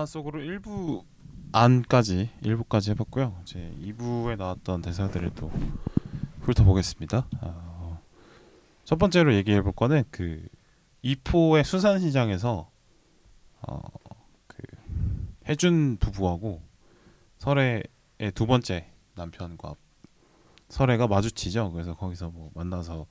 영화 0.00 0.06
속으로 0.06 0.40
일부 0.40 1.04
안까지 1.52 2.30
일부까지 2.42 2.92
해봤고요. 2.92 3.36
이제 3.42 3.70
2부에 3.82 4.38
나왔던 4.38 4.80
대사들을 4.80 5.32
또 5.34 5.52
훑어보겠습니다. 6.40 7.26
어, 7.42 8.00
첫 8.84 8.96
번째로 8.96 9.34
얘기해볼 9.34 9.72
거는 9.72 10.04
그 10.10 10.42
이포의 11.02 11.64
수산시장에서 11.64 12.70
어, 13.60 13.80
그 14.46 14.62
해준 15.46 15.98
부부하고 15.98 16.62
설애의 17.36 17.82
두 18.34 18.46
번째 18.46 18.90
남편과 19.16 19.74
설애가 20.70 21.08
마주치죠. 21.08 21.72
그래서 21.72 21.94
거기서 21.94 22.30
뭐 22.30 22.50
만나서 22.54 23.04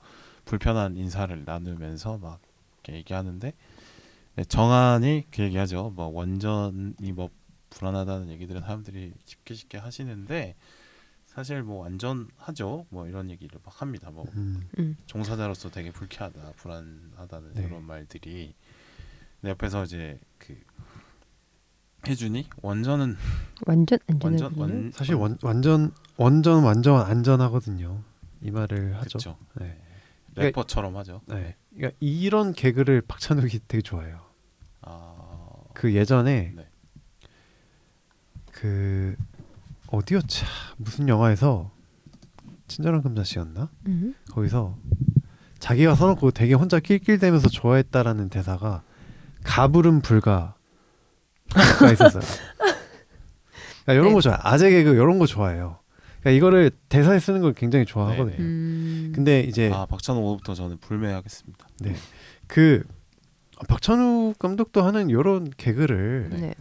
불편한 0.44 0.96
인사를 0.96 1.44
나누면서 1.44 2.18
막 2.18 2.40
얘기하는데 2.88 3.52
네, 4.40 4.44
정한이 4.44 5.26
그 5.30 5.42
얘기하죠. 5.42 5.92
뭐 5.94 6.06
원전이 6.06 7.12
뭐 7.14 7.28
불안하다는 7.68 8.30
얘기들은 8.30 8.62
사람들이 8.62 9.12
쉽게 9.26 9.52
쉽게 9.52 9.76
하시는데 9.76 10.56
사실 11.26 11.62
뭐 11.62 11.82
완전하죠. 11.82 12.86
뭐 12.88 13.06
이런 13.06 13.28
얘기를 13.28 13.60
막 13.62 13.82
합니다. 13.82 14.10
뭐 14.10 14.24
음. 14.34 14.66
음. 14.78 14.96
종사자로서 15.04 15.70
되게 15.70 15.90
불쾌하다, 15.92 16.52
불안하다는 16.56 17.52
네. 17.52 17.64
이런 17.64 17.84
말들이 17.84 18.54
근데 19.42 19.50
옆에서 19.50 19.84
이제 19.84 20.18
그 20.38 20.58
혜준이 22.08 22.48
원전은 22.62 23.18
완전 23.66 23.98
완전 24.24 24.46
안전하군요. 24.46 24.62
완 24.62 24.92
사실 24.92 25.16
원, 25.16 25.36
완전 25.42 25.92
완전 26.16 26.64
완전 26.64 26.98
안전하거든요. 26.98 28.02
이 28.40 28.50
말을 28.50 28.96
하죠. 29.00 29.18
그렇죠. 29.18 29.38
네. 29.56 29.78
래퍼처럼 30.34 30.96
하죠. 30.96 31.20
네. 31.26 31.56
그러니까 31.74 31.94
이런 32.00 32.54
개그를 32.54 33.02
박찬욱이 33.02 33.60
되게 33.68 33.82
좋아해요. 33.82 34.29
아, 35.80 35.82
그 35.82 35.94
예전에 35.94 36.52
네. 36.54 36.68
그 38.52 39.16
어디였지? 39.86 40.44
무슨 40.76 41.08
영화에서 41.08 41.70
친절한 42.68 43.02
금자씨였나? 43.02 43.70
음. 43.86 44.14
거기서 44.30 44.76
자기가 45.58 45.94
써놓고 45.94 46.32
되게 46.32 46.52
혼자 46.52 46.78
낄낄대면서 46.80 47.48
좋아했다라는 47.48 48.28
대사가 48.28 48.82
가불은 49.42 50.02
불가가 50.02 50.54
있었어요. 51.92 52.22
그러니까 53.84 53.92
이런 53.94 54.08
네. 54.08 54.12
거 54.12 54.20
좋아. 54.20 54.38
아재 54.42 54.70
개그 54.70 54.90
이런 54.90 55.18
거 55.18 55.26
좋아해요. 55.26 55.78
그러니까 56.20 56.36
이거를 56.36 56.70
대사에 56.90 57.18
쓰는 57.18 57.40
걸 57.40 57.54
굉장히 57.54 57.86
좋아하거든요. 57.86 58.36
네, 58.36 58.36
네. 58.36 58.42
음. 58.42 59.12
근데 59.14 59.40
이제 59.40 59.70
아 59.72 59.86
박찬호 59.86 60.20
오부터 60.20 60.54
저는 60.54 60.76
불매하겠습니다. 60.78 61.66
그 62.46 62.84
박찬욱 63.68 64.38
감독도 64.38 64.82
하는 64.82 65.10
이런 65.10 65.50
개그를 65.56 66.28
네. 66.30 66.36
네. 66.40 66.54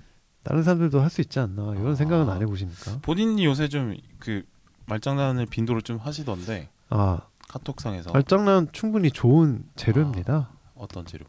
다른 0.44 0.64
사람들도 0.64 1.00
할 1.02 1.10
수 1.10 1.22
있지 1.22 1.40
않나 1.40 1.74
이런 1.76 1.92
아. 1.92 1.96
생각은 1.96 2.30
안 2.30 2.42
해보십니까? 2.42 3.00
본인이 3.02 3.46
요새 3.46 3.68
좀 3.68 3.96
그 4.20 4.44
말장난을 4.88 5.46
빈도로 5.46 5.82
좀 5.82 5.98
하시던데 5.98 6.70
아 6.90 7.22
카톡상에서 7.48 8.12
말장난 8.12 8.68
충분히 8.72 9.12
좋은 9.12 9.64
재료입니다. 9.76 10.50
어떤 10.76 11.06
재료? 11.06 11.26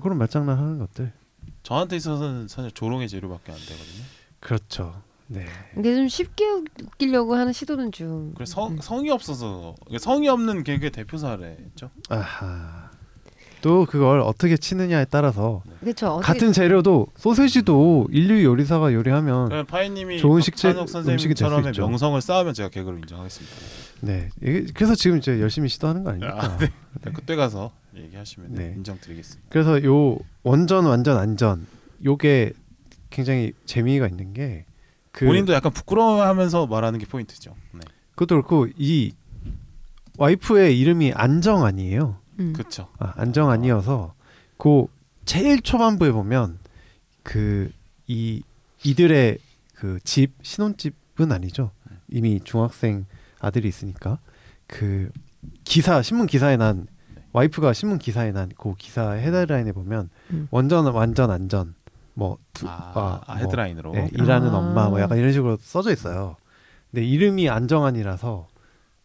그런 0.00 0.18
말장난 0.18 0.56
하는 0.58 0.78
것들 0.78 1.12
저한테 1.62 1.96
있어서는 1.96 2.48
사실 2.48 2.70
조롱의 2.70 3.08
재료밖에 3.08 3.52
안 3.52 3.58
되거든요. 3.58 4.04
그렇죠. 4.40 5.02
네. 5.28 5.44
근데 5.74 5.94
좀 5.96 6.06
쉽게 6.08 6.44
웃기려고 6.82 7.34
하는 7.34 7.52
시도는 7.52 7.90
좀. 7.92 8.32
그래서 8.34 8.54
성, 8.54 8.72
음. 8.72 8.78
성이 8.80 9.10
없어서 9.10 9.74
성이 9.98 10.28
없는 10.28 10.62
개그의 10.62 10.90
대표 10.92 11.16
사례죠. 11.18 11.90
아하. 12.08 12.85
또 13.66 13.84
그걸 13.84 14.20
어떻게 14.20 14.56
치느냐에 14.56 15.06
따라서 15.10 15.62
그렇죠. 15.80 16.06
어떻게- 16.14 16.32
같은 16.32 16.52
재료도 16.52 17.08
소세지도 17.16 18.06
인류 18.12 18.44
요리사가 18.44 18.94
요리하면 18.94 19.66
파이님이 19.66 20.18
좋은 20.18 20.40
식재- 20.40 20.68
박찬욱 20.68 20.82
음식이 20.82 21.34
될수 21.34 21.50
선생님처럼의. 21.52 21.72
명성을 21.76 22.20
쌓으면 22.20 22.54
제가 22.54 22.68
개그를 22.68 22.98
인정하겠습니다. 23.00 23.56
네 24.02 24.28
그래서 24.72 24.94
지금 24.94 25.18
이제 25.18 25.40
열심히 25.40 25.68
시도하는 25.68 26.04
거 26.04 26.10
아닙니까? 26.10 26.36
아, 26.44 26.56
네. 26.58 26.70
그때 27.12 27.34
가서 27.34 27.72
얘기하시면 27.96 28.50
네. 28.54 28.74
인정드리겠습니다. 28.76 29.48
그래서 29.50 29.82
요 29.84 30.16
원전 30.44 30.84
완전 30.86 31.18
안전 31.18 31.66
요게 32.04 32.52
굉장히 33.10 33.52
재미가 33.64 34.06
있는 34.06 34.32
게 34.32 34.64
그, 35.10 35.24
본인도 35.24 35.54
약간 35.54 35.72
부끄러워하면서 35.72 36.66
말하는 36.68 37.00
게 37.00 37.06
포인트죠. 37.06 37.52
네. 37.72 37.80
그것도 38.14 38.36
그렇고 38.36 38.68
이 38.78 39.12
와이프의 40.18 40.78
이름이 40.78 41.12
안정 41.14 41.64
아니에요. 41.64 42.18
음. 42.38 42.52
그렇죠. 42.52 42.88
아, 42.98 43.12
안정 43.16 43.50
아니어서 43.50 44.14
그 44.58 44.86
제일 45.24 45.60
초반부에 45.62 46.12
보면 46.12 46.58
그 47.22 47.70
이 48.08 48.42
이들의 48.84 49.38
그 49.74 49.98
집 50.04 50.32
신혼집은 50.42 51.32
아니죠. 51.32 51.72
이미 52.08 52.40
중학생 52.44 53.06
아들이 53.40 53.66
있으니까 53.68 54.18
그 54.68 55.10
기사 55.64 56.02
신문 56.02 56.26
기사에 56.28 56.56
난 56.56 56.86
와이프가 57.32 57.72
신문 57.72 57.98
기사에 57.98 58.30
난 58.32 58.48
그 58.56 58.74
기사 58.78 59.10
헤드라인에 59.10 59.72
보면 59.72 60.08
음. 60.30 60.46
완전 60.52 60.86
완전 60.86 61.30
안전 61.32 61.74
뭐 62.14 62.38
두, 62.52 62.66
아, 62.68 63.22
아, 63.26 63.34
뭐, 63.34 63.36
헤드라인으로. 63.44 63.92
네, 63.92 64.08
일하는 64.12 64.50
아. 64.50 64.58
엄마 64.58 64.88
뭐 64.88 65.00
약간 65.00 65.18
이런 65.18 65.32
식으로 65.32 65.58
써져 65.60 65.92
있어요. 65.92 66.36
근데 66.90 67.04
이름이 67.04 67.48
안정환이라서 67.50 68.46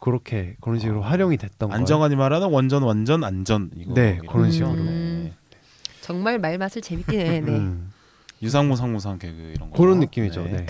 그렇게 0.02 0.56
그런 0.62 0.80
식으로 0.80 1.06
아. 1.06 1.12
활용이 1.12 1.38
됐던 1.38 1.70
거예요. 1.70 1.80
안정환이 1.80 2.16
말하는 2.16 2.50
완전 2.50 2.82
완전 2.84 3.24
안전 3.24 3.70
이거. 3.76 3.94
네, 3.94 4.20
그런 4.28 4.46
음. 4.46 4.52
식으로. 4.52 4.74
네. 4.74 5.34
정말 6.02 6.40
말 6.40 6.58
맛을 6.58 6.82
재밌게 6.82 7.18
내. 7.18 7.40
네. 7.40 7.52
음, 7.52 7.94
유상무 8.42 8.76
상무상 8.76 9.20
개그 9.20 9.54
이런 9.56 9.70
거. 9.70 9.78
그런 9.78 10.00
느낌이죠. 10.00 10.44
네. 10.44 10.52
네. 10.52 10.66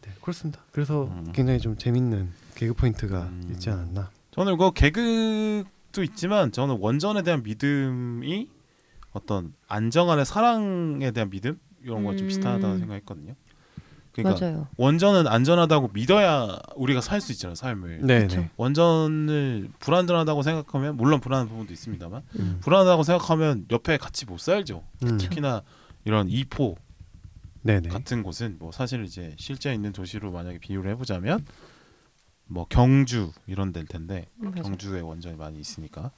네, 0.00 0.10
그렇습니다. 0.22 0.62
그래서 0.72 1.04
음. 1.04 1.30
굉장히 1.34 1.60
좀 1.60 1.76
재밌는 1.76 2.30
개그 2.54 2.72
포인트가 2.72 3.24
음. 3.24 3.50
있지 3.52 3.68
않았나. 3.68 4.10
저는 4.30 4.54
이거 4.54 4.70
개그도 4.70 6.02
있지만 6.04 6.50
저는 6.50 6.78
원전에 6.80 7.20
대한 7.22 7.42
믿음이 7.42 8.48
어떤 9.12 9.52
안정환의 9.68 10.24
사랑에 10.24 11.10
대한 11.10 11.28
믿음 11.28 11.60
이런 11.84 12.04
거좀 12.04 12.24
음. 12.24 12.28
비슷하다고 12.28 12.78
생각했거든요. 12.78 13.34
그러니까 14.12 14.44
맞아요. 14.44 14.68
원전은 14.76 15.26
안전하다고 15.26 15.90
믿어야 15.94 16.58
우리가 16.76 17.00
살 17.00 17.20
수 17.20 17.32
있잖아요, 17.32 17.54
삶을. 17.54 18.00
네. 18.02 18.26
네. 18.26 18.50
원전을 18.56 19.70
불안전하다고 19.78 20.42
생각하면 20.42 20.96
물론 20.96 21.20
불안한 21.20 21.48
부분도 21.48 21.72
있습니다만 21.72 22.22
음. 22.38 22.58
불안하다고 22.62 23.02
생각하면 23.04 23.66
옆에 23.70 23.96
같이 23.96 24.26
못 24.26 24.38
살죠. 24.40 24.82
음. 25.04 25.16
특히나 25.18 25.62
이런 26.04 26.28
이포 26.28 26.76
네, 27.62 27.80
네. 27.80 27.88
같은 27.88 28.22
곳은 28.22 28.56
뭐 28.58 28.72
사실 28.72 29.04
이제 29.04 29.34
실제 29.38 29.72
있는 29.72 29.92
도시로 29.92 30.30
만약에 30.32 30.58
비유를 30.58 30.90
해보자면 30.90 31.46
뭐 32.46 32.66
경주 32.68 33.32
이런 33.46 33.72
데일 33.72 33.86
텐데 33.86 34.26
음, 34.42 34.50
맞아요. 34.50 34.62
경주에 34.62 35.00
원전이 35.00 35.36
많이 35.36 35.58
있으니까. 35.60 36.10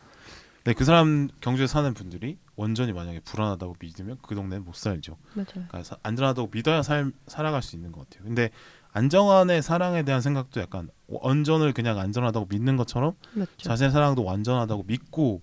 근데 0.64 0.74
그 0.78 0.84
사람 0.86 1.28
경주에 1.42 1.66
사는 1.66 1.92
분들이 1.92 2.38
원전이 2.56 2.94
만약에 2.94 3.20
불안하다고 3.20 3.76
믿으면 3.80 4.16
그 4.22 4.34
동네는 4.34 4.64
못 4.64 4.74
살죠. 4.74 5.18
맞아요. 5.34 5.46
그러니까 5.52 5.82
사- 5.82 5.98
안전하다고 6.02 6.48
믿어야 6.52 6.82
살, 6.82 7.12
살아갈 7.26 7.62
수 7.62 7.76
있는 7.76 7.92
것 7.92 8.08
같아요. 8.08 8.24
근데 8.24 8.48
안정환의 8.92 9.60
사랑에 9.62 10.04
대한 10.04 10.22
생각도 10.22 10.60
약간 10.62 10.88
원전을 11.08 11.74
그냥 11.74 11.98
안전하다고 11.98 12.46
믿는 12.48 12.78
것처럼 12.78 13.12
맞죠. 13.34 13.50
자신의 13.58 13.92
사랑도 13.92 14.24
완전하다고 14.24 14.84
믿고 14.84 15.42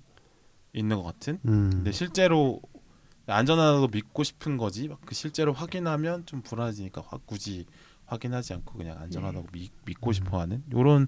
있는 0.73 0.95
것 0.97 1.03
같은. 1.03 1.37
음. 1.45 1.69
근데 1.71 1.91
실제로 1.91 2.59
안전하다고 3.27 3.89
믿고 3.89 4.23
싶은 4.23 4.57
거지 4.57 4.87
막 4.87 4.99
그 5.05 5.13
실제로 5.13 5.53
확인하면 5.53 6.25
좀 6.25 6.41
불안해지니까 6.41 7.03
화- 7.05 7.19
굳이 7.25 7.67
확인하지 8.07 8.53
않고 8.55 8.75
그냥 8.77 8.97
안전하다고 8.99 9.45
네. 9.51 9.59
믿, 9.59 9.71
믿고 9.85 10.13
싶어하는 10.13 10.63
이런 10.71 11.07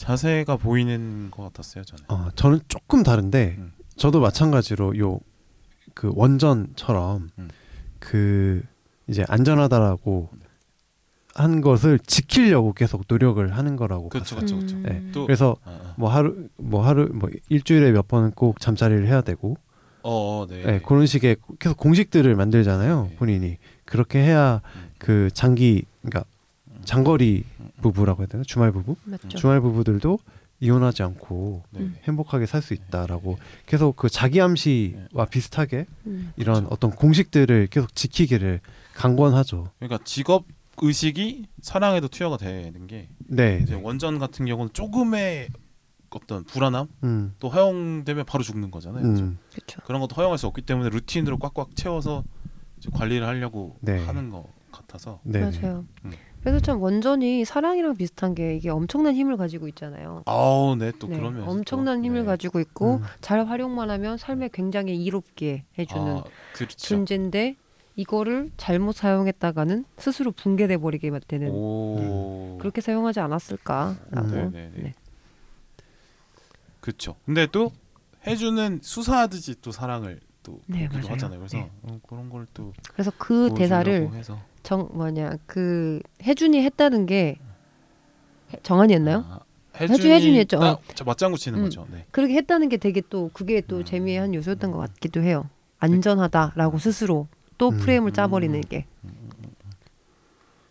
자세가 0.00 0.56
보이는 0.56 1.30
것 1.30 1.42
같았어요 1.44 1.84
저는. 1.84 2.04
어, 2.08 2.30
저는 2.34 2.60
조금 2.68 3.02
다른데 3.02 3.56
음. 3.58 3.72
저도 3.96 4.20
마찬가지로 4.20 4.98
요 4.98 5.20
그 5.94 6.10
원전처럼 6.14 7.30
음. 7.38 7.48
그 7.98 8.62
이제 9.06 9.24
안전하다라고 9.28 10.30
한 11.34 11.60
것을 11.60 11.98
지키려고 11.98 12.72
계속 12.72 13.04
노력을 13.08 13.56
하는 13.56 13.76
거라고 13.76 14.08
그렇죠, 14.08 14.34
봤어요. 14.36 14.58
그렇죠, 14.58 14.76
그렇죠. 14.76 14.88
네. 14.88 15.10
또 15.12 15.26
그래서 15.26 15.56
아, 15.64 15.70
아. 15.70 15.94
뭐 15.96 16.10
하루 16.10 16.48
뭐 16.56 16.84
하루 16.84 17.08
뭐 17.12 17.28
일주일에 17.48 17.92
몇 17.92 18.08
번은 18.08 18.32
꼭 18.32 18.60
잠자리를 18.60 19.06
해야 19.06 19.20
되고 19.20 19.56
어, 20.02 20.42
어, 20.42 20.46
네. 20.48 20.62
네, 20.62 20.80
그런 20.80 21.06
식의 21.06 21.36
계속 21.58 21.76
공식들을 21.76 22.34
만들잖아요 22.34 23.08
네. 23.10 23.16
본인이 23.16 23.58
그렇게 23.84 24.20
해야 24.20 24.60
음. 24.76 24.90
그 24.98 25.28
장기 25.32 25.84
그러니까 26.00 26.20
음. 26.20 26.29
장거리 26.84 27.44
음, 27.60 27.64
음. 27.64 27.70
부부라고 27.82 28.22
해야 28.22 28.26
되나 28.26 28.42
주말 28.44 28.72
부부 28.72 28.96
맞죠. 29.04 29.28
주말 29.28 29.60
부부들도 29.60 30.18
이혼하지 30.60 31.02
않고 31.02 31.62
네. 31.70 31.80
음. 31.80 31.96
행복하게 32.04 32.46
살 32.46 32.60
수 32.62 32.74
있다라고 32.74 33.38
계속 33.66 33.96
그 33.96 34.08
자기 34.10 34.40
암시와 34.40 35.26
비슷하게 35.30 35.86
음. 36.06 36.32
이런 36.36 36.56
그렇죠. 36.56 36.68
어떤 36.74 36.90
공식들을 36.90 37.68
계속 37.68 37.94
지키기를 37.94 38.60
강권하죠. 38.94 39.70
그러니까 39.78 39.98
직업 40.04 40.44
의식이 40.82 41.46
사랑에도 41.62 42.08
투여가 42.08 42.36
되는 42.38 42.86
게 42.86 43.08
네, 43.18 43.60
이제 43.62 43.74
네. 43.74 43.80
원전 43.82 44.18
같은 44.18 44.46
경우는 44.46 44.72
조금의 44.72 45.48
어떤 46.10 46.42
불안함 46.44 46.88
음, 47.04 47.34
또 47.38 47.48
허용되면 47.48 48.24
바로 48.24 48.42
죽는 48.42 48.70
거잖아요. 48.70 49.02
그렇죠? 49.02 49.22
음, 49.22 49.38
그렇죠. 49.54 49.80
그런 49.86 50.00
것도 50.00 50.14
허용할 50.16 50.38
수 50.38 50.46
없기 50.46 50.62
때문에 50.62 50.90
루틴으로 50.90 51.38
꽉꽉 51.38 51.76
채워서 51.76 52.24
이제 52.78 52.88
관리를 52.92 53.26
하려고 53.26 53.76
네. 53.80 54.04
하는 54.04 54.30
것 54.30 54.44
같아서 54.72 55.20
네. 55.22 55.40
맞아요. 55.40 55.84
음. 56.40 56.42
그래서 56.42 56.60
참 56.60 56.80
원전이 56.82 57.44
사랑이랑 57.44 57.96
비슷한 57.96 58.34
게 58.34 58.56
이게 58.56 58.70
엄청난 58.70 59.14
힘을 59.14 59.36
가지고 59.36 59.68
있잖아요. 59.68 60.22
아우 60.26 60.74
네 60.76 60.92
또 60.98 61.06
네, 61.08 61.16
그러면 61.16 61.48
엄청난 61.48 62.04
힘을 62.04 62.24
가지고 62.24 62.60
있고 62.60 62.96
음. 62.96 63.02
잘 63.20 63.46
활용만 63.46 63.90
하면 63.90 64.16
삶에 64.16 64.48
굉장히 64.52 64.96
이롭게 64.96 65.64
해주는 65.78 66.16
아, 66.18 66.24
그렇죠. 66.54 66.76
존재인데 66.76 67.56
이거를 67.96 68.50
잘못 68.56 68.92
사용했다가는 68.96 69.84
스스로 69.98 70.32
붕괴돼 70.32 70.78
버리게 70.78 71.10
되는 71.28 71.50
오 71.50 72.56
그렇게 72.58 72.80
사용하지 72.80 73.20
않았을까라고. 73.20 73.96
음. 74.16 74.50
네네네. 74.52 74.82
네. 74.82 74.92
그렇죠. 76.80 77.16
근데 77.26 77.46
또 77.46 77.72
해주는 78.26 78.80
수사하듯이 78.82 79.56
또 79.60 79.72
사랑을 79.72 80.20
또 80.42 80.60
네. 80.66 80.86
하잖아요. 80.86 81.38
그래서 81.38 81.58
네. 81.58 81.70
어, 81.82 82.00
그런 82.08 82.30
걸 82.30 82.46
또 82.54 82.72
그래서 82.92 83.10
그 83.18 83.52
대사를 83.56 84.10
해서 84.14 84.38
정 84.62 84.88
뭐냐 84.92 85.36
그 85.46 86.00
혜준이 86.22 86.62
했다는 86.62 87.06
게 87.06 87.38
해- 88.52 88.58
정한이었나요? 88.62 89.24
아, 89.28 89.40
해준- 89.80 90.10
해준이 90.10 90.38
했죠. 90.38 90.58
어. 90.58 90.80
딱저 90.86 91.04
맞장구 91.04 91.38
치는 91.38 91.58
음. 91.60 91.64
거죠. 91.64 91.86
네. 91.90 92.06
그렇게 92.10 92.34
했다는 92.34 92.68
게 92.68 92.76
되게 92.76 93.00
또 93.08 93.30
그게 93.32 93.60
또 93.62 93.78
음. 93.78 93.84
재미의 93.84 94.18
한 94.18 94.34
요소였던 94.34 94.70
것 94.72 94.78
같기도 94.78 95.22
해요. 95.22 95.48
안전하다라고 95.78 96.78
스스로 96.78 97.28
또 97.58 97.70
음. 97.70 97.78
프레임을 97.78 98.12
짜버리는 98.12 98.60
게. 98.62 98.86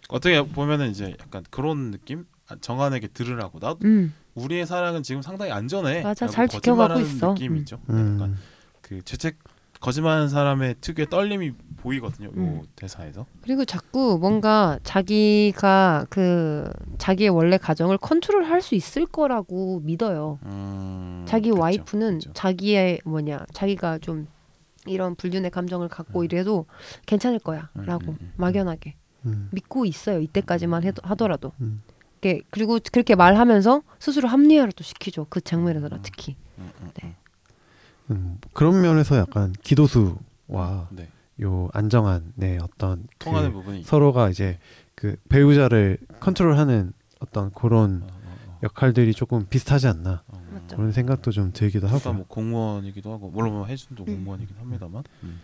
어떻게 0.10 0.42
보면은 0.42 0.90
이제 0.90 1.16
약간 1.20 1.44
그런 1.50 1.92
느낌? 1.92 2.26
아, 2.48 2.56
정한에게 2.60 3.08
들으라고 3.10 3.60
나 3.60 3.76
음 3.84 4.14
우리의 4.36 4.66
사랑은 4.66 5.04
지금 5.04 5.22
상당히 5.22 5.52
안전해. 5.52 6.02
맞아, 6.02 6.26
잘 6.28 6.48
지켜가고 6.48 7.00
있어. 7.02 7.34
느낌이죠. 7.34 7.80
네, 7.88 7.94
약간 7.96 8.22
음. 8.22 8.38
그 8.82 9.02
죄책 9.04 9.38
거짓말하는 9.80 10.28
사람의 10.28 10.76
특유의 10.82 11.10
떨림이 11.10 11.54
보이거든요. 11.78 12.28
요 12.28 12.32
음. 12.36 12.62
대사에서. 12.76 13.26
그리고 13.42 13.64
자꾸 13.64 14.18
뭔가 14.20 14.78
자기가 14.84 16.08
그 16.10 16.70
자기의 16.98 17.30
원래 17.30 17.58
가정을 17.58 17.98
컨트롤할 17.98 18.62
수 18.62 18.76
있을 18.76 19.06
거라고 19.06 19.80
믿어요. 19.82 20.40
음, 20.44 21.26
자기 21.28 21.50
그쵸, 21.50 21.62
와이프는 21.62 22.20
그쵸. 22.20 22.34
자기의 22.34 23.00
뭐냐 23.06 23.46
자기가 23.54 24.00
좀 24.00 24.28
이런 24.86 25.16
불륜의 25.16 25.52
감정을 25.52 25.88
갖고 25.88 26.22
음. 26.22 26.26
이래도 26.26 26.66
괜찮을 27.06 27.40
음, 27.40 27.44
거야라고 27.44 28.12
음, 28.12 28.18
음. 28.22 28.34
막연하게 28.38 28.96
음. 29.26 29.50
믿고 29.52 29.86
있어요 29.86 30.20
이때까지만 30.20 30.84
해도 30.84 31.02
하더라도 31.04 31.52
음. 31.62 31.82
이게 32.18 32.42
그리고 32.50 32.80
그렇게 32.92 33.16
말하면서 33.16 33.82
스스로 34.00 34.28
합리화를 34.28 34.72
또 34.74 34.84
시키죠 34.84 35.28
그 35.30 35.42
장면에서는 35.42 36.00
특히 36.02 36.36
음, 36.58 36.72
음, 36.82 36.90
네. 37.02 37.16
음, 38.12 38.38
그런 38.54 38.82
면에서 38.82 39.18
약간 39.18 39.54
기도수와 39.64 40.88
네. 40.92 41.08
요 41.42 41.70
안정한의 41.74 42.60
어떤 42.62 43.08
통하는 43.18 43.50
그 43.50 43.58
부분이 43.58 43.84
서로가 43.84 44.30
이제 44.30 44.58
그 44.96 45.16
배우자를 45.30 45.98
컨트롤하는 46.20 46.92
어떤 47.20 47.52
그런 47.52 48.04
어, 48.04 48.08
어, 48.08 48.38
어. 48.48 48.60
역할들이 48.64 49.14
조금 49.14 49.46
비슷하지 49.50 49.88
않나 49.88 50.24
어, 50.28 50.44
맞죠. 50.52 50.76
그런 50.76 50.92
생각도 50.92 51.32
좀 51.32 51.52
들기도 51.54 51.88
하고. 51.88 52.14
뭐 52.14 52.26
공무원이기도 52.28 53.12
하고 53.12 53.30
물론 53.30 53.54
뭐 53.54 53.66
해준도 53.66 54.04
음. 54.04 54.16
공무원이긴 54.16 54.56
합니다만 54.58 55.04
음. 55.24 55.40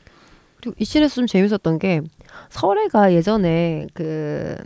그리고 0.58 0.76
이 0.80 0.86
씬에서 0.86 1.16
좀 1.16 1.28
재밌었던 1.28 1.80
게 1.80 2.02
서래가 2.50 3.13
예전에 3.14 3.88
그 3.94 4.58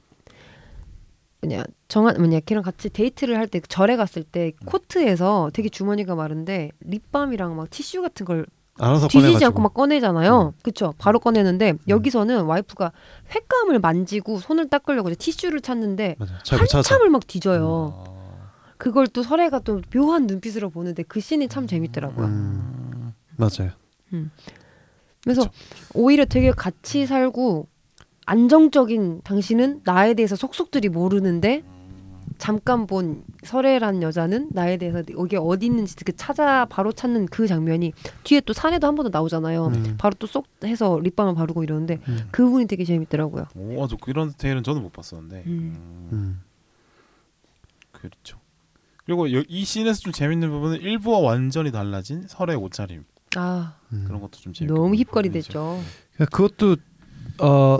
뭐냐 1.41 1.63
정한 1.87 2.15
뭐냐 2.17 2.41
걔랑 2.41 2.63
같이 2.63 2.89
데이트를 2.89 3.37
할 3.37 3.47
때 3.47 3.59
절에 3.61 3.95
갔을 3.95 4.23
때 4.23 4.51
음. 4.61 4.65
코트에서 4.65 5.49
되게 5.53 5.69
주머니가 5.69 6.15
많은데 6.15 6.71
립밤이랑 6.81 7.55
막 7.55 7.69
티슈 7.69 8.01
같은 8.01 8.25
걸 8.25 8.45
알아서 8.77 9.07
뒤지지 9.07 9.21
꺼내가지고. 9.23 9.45
않고 9.47 9.61
막 9.61 9.73
꺼내잖아요. 9.73 10.53
그쵸? 10.63 10.93
바로 10.97 11.19
꺼내는데 11.19 11.71
음. 11.71 11.77
여기서는 11.87 12.43
와이프가 12.45 12.91
횟감을 13.35 13.79
만지고 13.79 14.39
손을 14.39 14.69
닦으려고 14.69 15.13
티슈를 15.13 15.59
찾는데. 15.61 16.15
한참을 16.47 17.09
막 17.09 17.27
뒤져요. 17.27 18.05
아, 18.07 18.51
그걸 18.77 19.07
또 19.07 19.21
서래가 19.23 19.59
또 19.59 19.81
묘한 19.93 20.27
눈빛으로 20.27 20.69
보는데 20.69 21.03
그 21.03 21.19
씬이 21.19 21.49
참 21.49 21.67
재밌더라고요. 21.67 22.25
음, 22.27 23.13
맞아요. 23.35 23.71
그래서 25.23 25.41
그쵸. 25.41 25.51
오히려 25.93 26.23
되게 26.23 26.51
같이 26.51 27.05
살고 27.05 27.67
안정적인 28.33 29.21
당신은 29.23 29.81
나에 29.85 30.13
대해서 30.13 30.35
속속들이 30.35 30.89
모르는데 30.89 31.63
잠깐 32.37 32.85
본 32.85 33.23
서래란 33.43 34.03
여자는 34.03 34.49
나에 34.51 34.77
대해서 34.77 35.01
이게 35.01 35.35
어디 35.35 35.65
있는지 35.65 35.95
그 36.05 36.15
찾아 36.15 36.65
바로 36.65 36.91
찾는 36.93 37.25
그 37.25 37.47
장면이 37.47 37.91
뒤에 38.23 38.41
또 38.41 38.53
산에도 38.53 38.85
한 38.87 38.95
번 38.95 39.03
더 39.05 39.09
나오잖아요. 39.09 39.65
음. 39.67 39.95
바로 39.97 40.13
또 40.19 40.27
쏙 40.27 40.45
해서 40.63 40.99
립밤을 40.99 41.33
바르고 41.33 41.63
이러는데 41.63 41.99
음. 42.07 42.27
그 42.31 42.43
부분이 42.45 42.67
되게 42.67 42.85
재밌더라고요. 42.85 43.47
오, 43.55 43.83
아주 43.83 43.97
이런 44.07 44.29
디테일은 44.29 44.61
저는 44.63 44.83
못 44.83 44.93
봤었는데. 44.93 45.43
음. 45.47 45.51
음, 45.51 46.09
음. 46.13 46.41
그렇죠. 47.91 48.37
그리고 49.05 49.33
여- 49.33 49.43
이 49.49 49.65
씬에서 49.65 49.99
좀 50.01 50.13
재밌는 50.13 50.49
부분은 50.51 50.81
일부와 50.81 51.19
완전히 51.19 51.71
달라진 51.71 52.25
서래의 52.27 52.55
옷차림 52.57 53.03
아 53.37 53.75
음. 53.91 54.03
그런 54.05 54.21
것도 54.21 54.33
좀 54.39 54.53
재밌게 54.53 54.71
너무 54.73 54.93
힙거리 54.95 55.29
부분이죠. 55.29 55.81
됐죠. 56.19 56.25
그것도 56.31 56.75
어. 57.41 57.79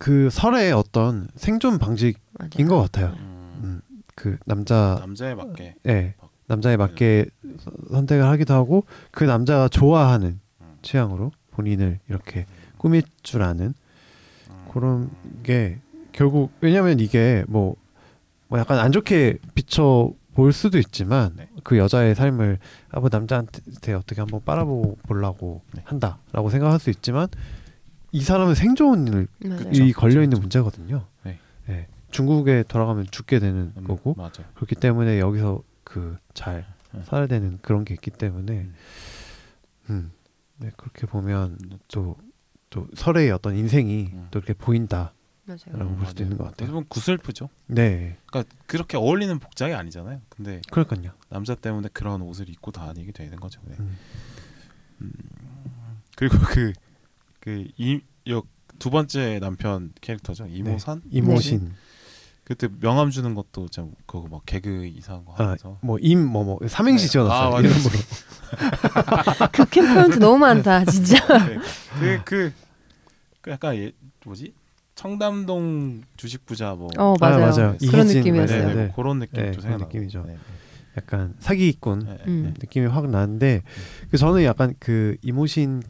그 0.00 0.30
설의 0.30 0.72
어떤 0.72 1.28
생존 1.36 1.76
방식인 1.78 2.14
맞아. 2.38 2.64
것 2.64 2.78
같아요. 2.80 3.08
음, 3.18 3.60
음, 3.62 3.80
그 4.14 4.38
남자, 4.46 4.96
남자에 4.98 5.34
맞게 5.34 5.74
예, 5.88 6.14
남자에 6.46 6.78
맞게 6.78 7.26
서- 7.58 7.70
선택을 7.90 8.24
하기도 8.24 8.54
하고 8.54 8.86
그 9.10 9.24
남자가 9.24 9.68
좋아하는 9.68 10.40
음. 10.62 10.78
취향으로 10.80 11.32
본인을 11.50 11.98
이렇게 12.08 12.46
꾸밀 12.78 13.02
줄 13.22 13.42
아는 13.42 13.74
음. 14.48 14.68
그런 14.72 15.10
게 15.42 15.76
결국 16.12 16.50
왜냐하면 16.62 16.98
이게 16.98 17.44
뭐, 17.46 17.76
뭐 18.48 18.58
약간 18.58 18.78
안 18.78 18.92
좋게 18.92 19.36
비춰 19.54 20.14
볼 20.32 20.54
수도 20.54 20.78
있지만 20.78 21.34
네. 21.36 21.46
그 21.62 21.76
여자의 21.76 22.14
삶을 22.14 22.58
아, 22.90 23.00
뭐 23.00 23.10
남자한테 23.12 23.92
어떻게 23.92 24.22
한번 24.22 24.40
빨아보려고 24.46 25.60
네. 25.74 25.82
한다라고 25.84 26.48
생각할 26.48 26.80
수 26.80 26.88
있지만 26.88 27.28
이 28.12 28.20
사람은 28.20 28.54
생존을 28.54 29.28
맞아요. 29.44 29.64
그쵸. 29.64 29.84
이 29.84 29.92
걸려 29.92 30.22
있는. 30.22 30.40
문제거든요. 30.40 31.06
네. 31.24 31.38
예. 31.68 31.86
중국에 32.10 32.64
돌아가면 32.66 33.06
죽게 33.10 33.38
되는 33.38 33.72
음, 33.76 33.84
거고 33.84 34.14
맞아. 34.14 34.42
그렇기 34.54 34.74
때문에 34.74 35.20
여기서 35.20 35.62
그잘 35.84 36.66
음. 36.94 37.02
살아야 37.04 37.26
되는 37.28 37.58
그런 37.62 37.84
게 37.84 37.94
있기 37.94 38.10
때문에 38.10 38.52
음. 38.52 38.74
음. 39.90 40.12
네, 40.58 40.70
그렇게 40.76 41.06
보면 41.06 41.58
또 41.88 42.16
또 42.70 42.86
설의 42.94 43.30
어떤 43.32 43.56
인생이 43.56 44.10
음. 44.12 44.28
또 44.30 44.38
이렇게 44.38 44.54
보인다. 44.54 45.12
맞아요. 45.44 45.76
라고 45.76 45.96
볼 45.96 46.06
수도 46.06 46.22
있는 46.22 46.38
것 46.38 46.44
같아요. 46.44 46.68
보면 46.68 46.84
구슬프죠. 46.88 47.48
네, 47.66 48.16
그러니까 48.26 48.54
그렇게 48.66 48.96
어울리는 48.96 49.36
복장이 49.40 49.74
아니잖아요. 49.74 50.20
근데 50.28 50.60
그러니까요. 50.70 51.10
남자 51.28 51.56
때문에 51.56 51.88
그런 51.92 52.22
옷을 52.22 52.48
입고 52.48 52.70
다니게 52.70 53.10
되는 53.10 53.38
거죠. 53.40 53.60
네. 53.64 53.74
음. 55.00 55.12
그리고 56.14 56.38
그 56.46 56.72
그이두 57.40 58.90
번째 58.90 59.38
남편 59.40 59.92
캐릭터죠 60.00 60.46
이모산 60.46 61.02
이모신, 61.10 61.72
그때 62.44 62.68
명함 62.80 63.10
주는 63.10 63.34
것도 63.34 63.68
좀 63.68 63.94
그거 64.06 64.26
막 64.30 64.42
개그 64.46 64.86
이상한 64.86 65.24
거 65.24 65.34
아, 65.38 65.44
하면서 65.44 65.78
뭐임 65.82 66.24
뭐 66.26 66.44
뭐 66.44 66.58
삼행시 66.66 67.06
네. 67.06 67.12
지어놨어요. 67.12 67.46
아, 67.46 67.50
맞아요. 67.50 67.60
이름으로. 67.66 67.90
극혐 69.52 69.94
포인트 69.94 70.18
너무 70.18 70.38
많다 70.38 70.84
진짜. 70.84 71.16
네. 72.00 72.20
그, 72.24 72.52
그 73.40 73.50
약간 73.50 73.76
예, 73.76 73.92
뭐지 74.24 74.52
청담동 74.94 76.02
주식 76.16 76.44
부자 76.44 76.74
뭐어 76.74 76.90
아, 76.98 77.14
맞아요. 77.20 77.38
맞아요. 77.40 77.76
그런 77.90 78.06
느낌이었어요. 78.06 78.58
네, 78.60 78.66
네, 78.66 78.74
네. 78.74 78.86
뭐 78.86 78.94
그런 78.96 79.18
느낌 79.18 79.40
네, 79.42 79.52
좀 79.52 79.60
그런 79.60 79.62
생각나고 79.62 79.92
느낌이죠. 79.92 80.24
네, 80.26 80.36
약간 80.96 81.34
사기꾼 81.38 82.00
네, 82.00 82.10
네, 82.16 82.18
음. 82.26 82.42
네. 82.46 82.54
느낌이 82.60 82.86
확 82.86 83.08
나는데 83.08 83.62
그 84.10 84.18
저는 84.18 84.42
약간 84.44 84.74
그 84.78 85.16
이모신의 85.22 85.82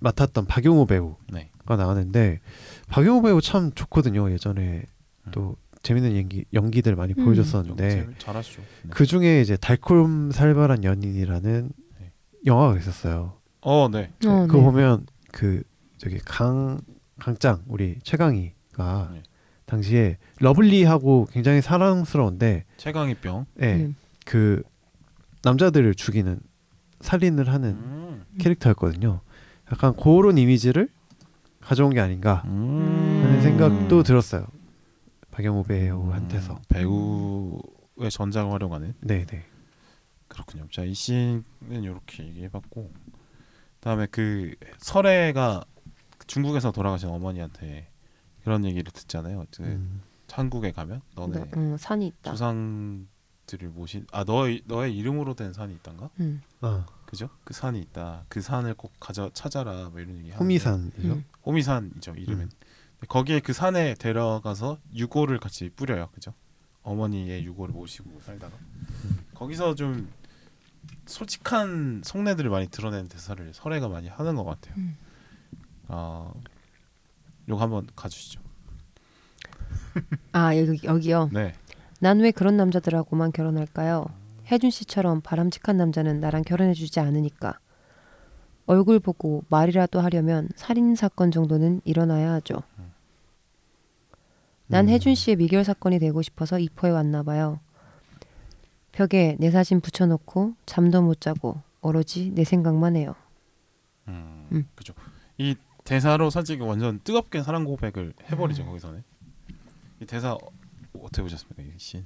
맡았던 0.00 0.46
박용호 0.46 0.86
배우가 0.86 1.16
네. 1.32 1.50
나왔는데 1.68 2.40
박용호 2.88 3.22
배우 3.22 3.40
참 3.40 3.72
좋거든요. 3.74 4.30
예전에 4.30 4.84
또 5.32 5.56
재밌는 5.82 6.16
연기 6.16 6.44
연기들 6.52 6.96
많이 6.96 7.14
음. 7.16 7.24
보여줬었는데 7.24 7.90
잘- 7.90 8.14
잘하시죠. 8.18 8.62
네. 8.82 8.90
그 8.90 9.06
중에 9.06 9.40
이제 9.40 9.56
달콤 9.56 10.30
살벌한 10.32 10.84
연인이라는 10.84 11.70
네. 12.00 12.12
영화가 12.44 12.78
있었어요. 12.78 13.34
어, 13.60 13.88
네. 13.90 14.12
어, 14.26 14.46
그거 14.46 14.58
네. 14.58 14.64
보면 14.64 15.06
그 15.32 15.62
저기 15.98 16.18
강 16.24 16.80
강짱 17.18 17.62
우리 17.68 17.98
최강희가 18.02 19.10
네. 19.14 19.22
당시에 19.64 20.18
러블리하고 20.40 21.26
굉장히 21.32 21.60
사랑스러운데 21.60 22.64
최강희병. 22.76 23.46
예, 23.62 23.74
음. 23.76 23.96
그 24.24 24.62
남자들을 25.42 25.94
죽이는 25.94 26.38
살인을 27.00 27.48
하는 27.48 27.70
음. 27.70 28.24
캐릭터였거든요. 28.38 29.20
약간 29.72 29.94
그런 29.96 30.38
이미지를 30.38 30.88
가져온 31.60 31.92
게 31.92 32.00
아닌가 32.00 32.42
음. 32.46 33.22
하는 33.24 33.42
생각도 33.42 34.02
들었어요. 34.02 34.46
박영호 35.32 35.64
배우한테서. 35.64 36.52
음, 36.54 36.58
배우의 36.68 38.10
전장을 38.10 38.52
활용하는 38.52 38.94
네, 39.00 39.26
네. 39.26 39.44
그렇군요. 40.28 40.66
자, 40.72 40.82
이 40.84 40.94
씬은 40.94 41.42
이렇게 41.68 42.24
얘기해봤고 42.26 42.90
그다음에 43.74 44.06
그 44.10 44.54
설애가 44.78 45.64
중국에서 46.26 46.72
돌아가신 46.72 47.08
어머니한테 47.08 47.88
그런 48.44 48.64
얘기를 48.64 48.90
듣잖아요. 48.92 49.44
그 49.56 49.62
음. 49.64 50.02
한국에 50.30 50.72
가면 50.72 51.02
너네 51.14 51.38
너- 51.38 51.46
응, 51.56 51.76
산이 51.76 52.06
있다. 52.08 52.30
조상 52.32 53.06
들을 53.46 53.68
모신 53.68 54.06
아 54.12 54.24
너의 54.24 54.62
너의 54.66 54.96
이름으로 54.96 55.34
된 55.34 55.52
산이 55.52 55.74
있단가? 55.74 56.10
응. 56.20 56.40
아, 56.60 56.86
그죠? 57.06 57.28
그 57.44 57.54
산이 57.54 57.80
있다. 57.80 58.24
그 58.28 58.40
산을 58.40 58.74
꼭 58.74 58.92
가져 58.98 59.30
찾아라. 59.32 59.88
뭐 59.90 60.00
이런 60.00 60.18
얘기. 60.18 60.30
하는데 60.30 60.36
호미산이죠. 60.38 61.08
응. 61.08 61.24
호미산이죠 61.44 62.14
이름은. 62.16 62.44
음. 62.44 62.50
거기에 63.08 63.40
그 63.40 63.52
산에 63.52 63.94
데려가서 63.94 64.78
유골을 64.94 65.38
같이 65.38 65.70
뿌려요. 65.70 66.08
그죠? 66.12 66.32
어머니의 66.82 67.44
유골을 67.44 67.74
모시고 67.74 68.20
살다가 68.20 68.56
거기서 69.34 69.74
좀 69.74 70.10
솔직한 71.06 72.02
속내들을 72.04 72.48
많이 72.50 72.68
드러내는 72.68 73.08
대사를 73.08 73.52
설애가 73.52 73.88
많이 73.88 74.08
하는 74.08 74.34
것 74.34 74.44
같아요. 74.44 74.74
음. 74.78 74.96
아, 75.88 76.32
요거 77.48 77.60
한번 77.62 77.86
가주시죠. 77.94 78.40
아 80.32 80.56
여기 80.56 80.86
여기요. 80.86 81.30
네. 81.32 81.54
난 82.00 82.20
왜 82.20 82.30
그런 82.30 82.56
남자들하고만 82.56 83.32
결혼할까요? 83.32 84.06
혜준 84.50 84.70
씨처럼 84.70 85.22
바람직한 85.22 85.76
남자는 85.76 86.20
나랑 86.20 86.42
결혼해주지 86.42 87.00
않으니까. 87.00 87.58
얼굴 88.66 88.98
보고 89.00 89.44
말이라도 89.48 90.00
하려면 90.00 90.48
살인 90.56 90.94
사건 90.94 91.30
정도는 91.30 91.80
일어나야 91.84 92.32
하죠. 92.34 92.62
난 94.66 94.86
음. 94.86 94.88
혜준 94.90 95.14
씨의 95.14 95.36
미결 95.36 95.64
사건이 95.64 95.98
되고 95.98 96.20
싶어서 96.22 96.58
이포에 96.58 96.90
왔나 96.90 97.22
봐요. 97.22 97.60
벽에 98.92 99.36
내 99.38 99.50
사진 99.50 99.80
붙여놓고 99.80 100.54
잠도 100.66 101.02
못 101.02 101.20
자고 101.20 101.60
오로지 101.80 102.30
내 102.34 102.44
생각만 102.44 102.96
해요. 102.96 103.14
음, 104.08 104.48
음. 104.52 104.68
그죠. 104.74 104.94
이 105.38 105.54
대사로 105.84 106.30
솔직히 106.30 106.62
완전 106.62 107.00
뜨겁게 107.04 107.42
사랑 107.42 107.64
고백을 107.64 108.14
해버리죠 108.30 108.64
음. 108.64 108.66
거기서는. 108.68 109.04
이 110.00 110.06
대사 110.06 110.36
어, 111.06 111.08
어떻게 111.08 111.22
보셨습니까 111.22 111.62
이 111.62 111.78
씬? 111.78 112.04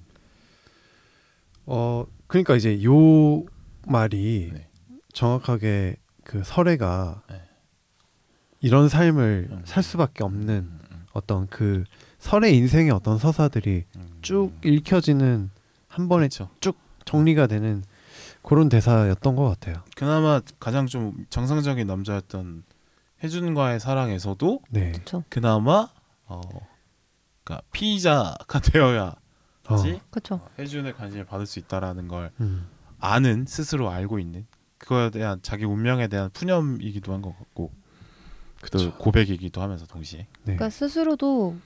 어 1.67 2.07
그러니까 2.27 2.57
이제 2.57 2.83
요 2.85 3.45
말이 3.87 4.51
네. 4.53 4.69
정확하게 5.13 5.97
그 6.25 6.43
설애가 6.45 7.23
네. 7.29 7.43
이런 8.61 8.89
삶을 8.89 9.49
음. 9.51 9.63
살 9.65 9.83
수밖에 9.83 10.23
없는 10.23 10.55
음, 10.55 10.81
음, 10.91 11.07
어떤 11.13 11.47
그 11.49 11.85
설의 12.19 12.57
인생의 12.57 12.91
어떤 12.91 13.19
서사들이 13.19 13.85
음. 13.97 14.19
쭉 14.21 14.53
읽혀지는 14.65 15.51
한 15.89 16.09
번에 16.09 16.29
그렇죠. 16.29 16.51
정리가 17.05 17.47
되는 17.47 17.83
그런 18.43 18.69
대사였던 18.69 19.35
것 19.35 19.45
같아요. 19.45 19.83
그나마 19.97 20.41
가장 20.59 20.87
좀 20.87 21.27
정상적인 21.31 21.87
남자였던 21.87 22.65
혜준과의 23.23 23.81
사랑에서도 23.81 24.61
네. 24.71 24.93
그렇죠. 24.93 25.25
그나마 25.29 25.89
어, 26.27 26.41
그러니까 27.51 27.63
피의자가 27.73 28.61
되어야지 28.63 29.17
어. 29.69 30.01
그렇죠. 30.11 30.35
어, 30.37 30.49
혜준의 30.59 30.95
관심을 30.95 31.25
받을 31.25 31.47
수 31.47 31.59
있다라는 31.59 32.07
걸 32.09 32.31
음. 32.41 32.67
아는 33.01 33.45
스스로 33.47 33.91
알고 33.91 34.19
있는 34.21 34.47
그거에 34.79 35.11
대한 35.11 35.41
자기 35.43 35.65
운명에 35.65 36.07
대한 36.09 36.31
푸념이기도 36.33 37.13
한 37.13 37.23
것 37.23 37.37
같고 37.37 37.73
또 38.71 38.79
그쵸. 38.79 38.95
고백이기도 38.99 39.61
하면서 39.63 39.87
동시에 39.87 40.21
네. 40.21 40.27
그러니까 40.45 40.71
스스로도 40.71 41.57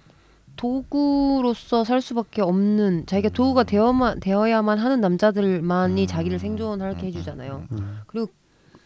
도구로서 0.57 1.85
살 1.85 2.01
수밖에 2.01 2.41
없는 2.41 3.07
자기가 3.07 3.29
음. 3.29 3.33
도구가 3.33 3.65
되어만 3.65 4.21
되어야만 4.21 4.79
하는 4.79 5.01
남자들만이 5.01 6.03
음. 6.03 6.07
자기를 6.07 6.39
생존하게 6.39 7.03
음, 7.03 7.07
해주잖아요. 7.07 7.67
음, 7.73 7.79
음. 7.79 8.01
그리고 8.07 8.29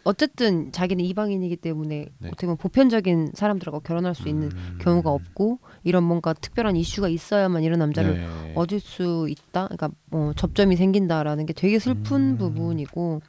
어쨌든 0.08 0.72
자기는 0.72 1.04
이방인이기 1.04 1.56
때문에 1.56 2.06
네. 2.18 2.28
어떻게 2.28 2.46
보면 2.46 2.56
보편적인 2.56 3.32
사람들하고 3.34 3.80
결혼할 3.80 4.14
수 4.14 4.30
있는 4.30 4.50
음. 4.50 4.78
경우가 4.80 5.10
없고 5.10 5.58
이런 5.84 6.02
뭔가 6.02 6.32
특별한 6.32 6.76
이슈가 6.76 7.10
있어야만 7.10 7.62
이런 7.62 7.78
남자를 7.78 8.14
네. 8.14 8.52
얻을 8.54 8.80
수 8.80 9.26
있다. 9.28 9.66
그러니까 9.66 9.90
뭐 10.06 10.32
접점이 10.32 10.76
생긴다라는 10.76 11.44
게 11.44 11.52
되게 11.52 11.78
슬픈 11.78 12.20
음. 12.22 12.38
부분이고 12.38 13.20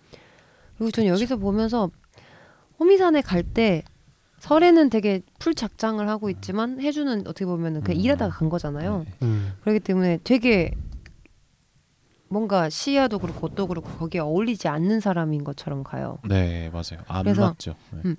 그리고 0.77 0.91
저는 0.91 1.09
여기서 1.09 1.35
보면서 1.35 1.91
호미산에 2.79 3.23
갈 3.23 3.43
때 3.43 3.83
설에는 4.37 4.89
되게 4.89 5.21
풀 5.37 5.53
작장을 5.53 6.07
하고 6.07 6.29
있지만 6.29 6.79
해주는 6.79 7.27
어떻게 7.27 7.45
보면은 7.45 7.81
그냥 7.81 7.99
음. 7.99 8.05
일하다가 8.05 8.33
간 8.33 8.47
거잖아요. 8.47 9.05
네. 9.05 9.13
음. 9.23 9.51
그렇기 9.63 9.81
때문에 9.81 10.19
되게 10.23 10.71
뭔가 12.29 12.69
시야도 12.69 13.19
그렇고 13.19 13.47
옷도 13.47 13.67
그렇고 13.67 13.89
거기에 13.97 14.21
어울리지 14.21 14.67
않는 14.67 14.99
사람인 14.99 15.43
것처럼 15.43 15.83
가요. 15.83 16.19
네 16.27 16.69
맞아요 16.71 17.03
안 17.07 17.23
그래서- 17.23 17.47
맞죠 17.49 17.75
네. 17.91 18.01
음. 18.05 18.15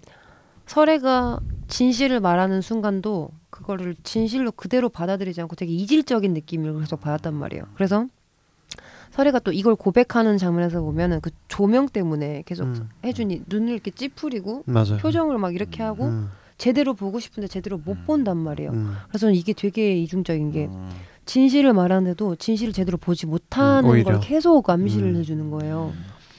설애가 0.67 1.41
진실을 1.69 2.21
말하는 2.21 2.61
순간도 2.61 3.31
그거를 3.51 3.97
진실로 4.05 4.53
그대로 4.53 4.89
받아들이지 4.89 5.41
않고 5.41 5.57
되게 5.57 5.73
이질적인 5.73 6.33
느낌을 6.33 6.79
계속 6.81 7.01
받았단 7.01 7.35
말이에요. 7.35 7.65
그래서 7.75 8.07
설애가 9.11 9.41
또 9.41 9.51
이걸 9.51 9.75
고백하는 9.75 10.39
장면에서 10.39 10.81
보면은 10.81 11.21
그 11.21 11.31
조명 11.49 11.89
때문에 11.89 12.45
계속 12.47 12.65
음. 12.65 12.89
혜준이 13.05 13.43
눈을 13.49 13.73
이렇게 13.73 13.91
찌푸리고 13.91 14.63
맞아요. 14.67 14.99
표정을 14.99 15.39
막 15.39 15.55
이렇게 15.55 15.83
하고 15.83 16.07
음. 16.07 16.31
제대로 16.57 16.95
보고 16.95 17.19
싶은데 17.19 17.49
제대로 17.49 17.77
못 17.79 17.97
음. 17.97 18.05
본단 18.07 18.37
말이에요. 18.37 18.71
음. 18.71 18.95
그래서 19.09 19.31
이게 19.33 19.53
되게 19.53 19.97
이중적인 19.97 20.53
게 20.53 20.67
음. 20.67 20.91
진실을 21.31 21.73
말하는데도 21.75 22.35
진실을 22.37 22.73
제대로 22.73 22.99
보지 22.99 23.27
못하는 23.27 23.89
음. 23.89 24.03
걸 24.03 24.19
계속 24.19 24.69
암시를 24.69 25.15
음. 25.15 25.17
해주는 25.17 25.49
거예요. 25.51 25.93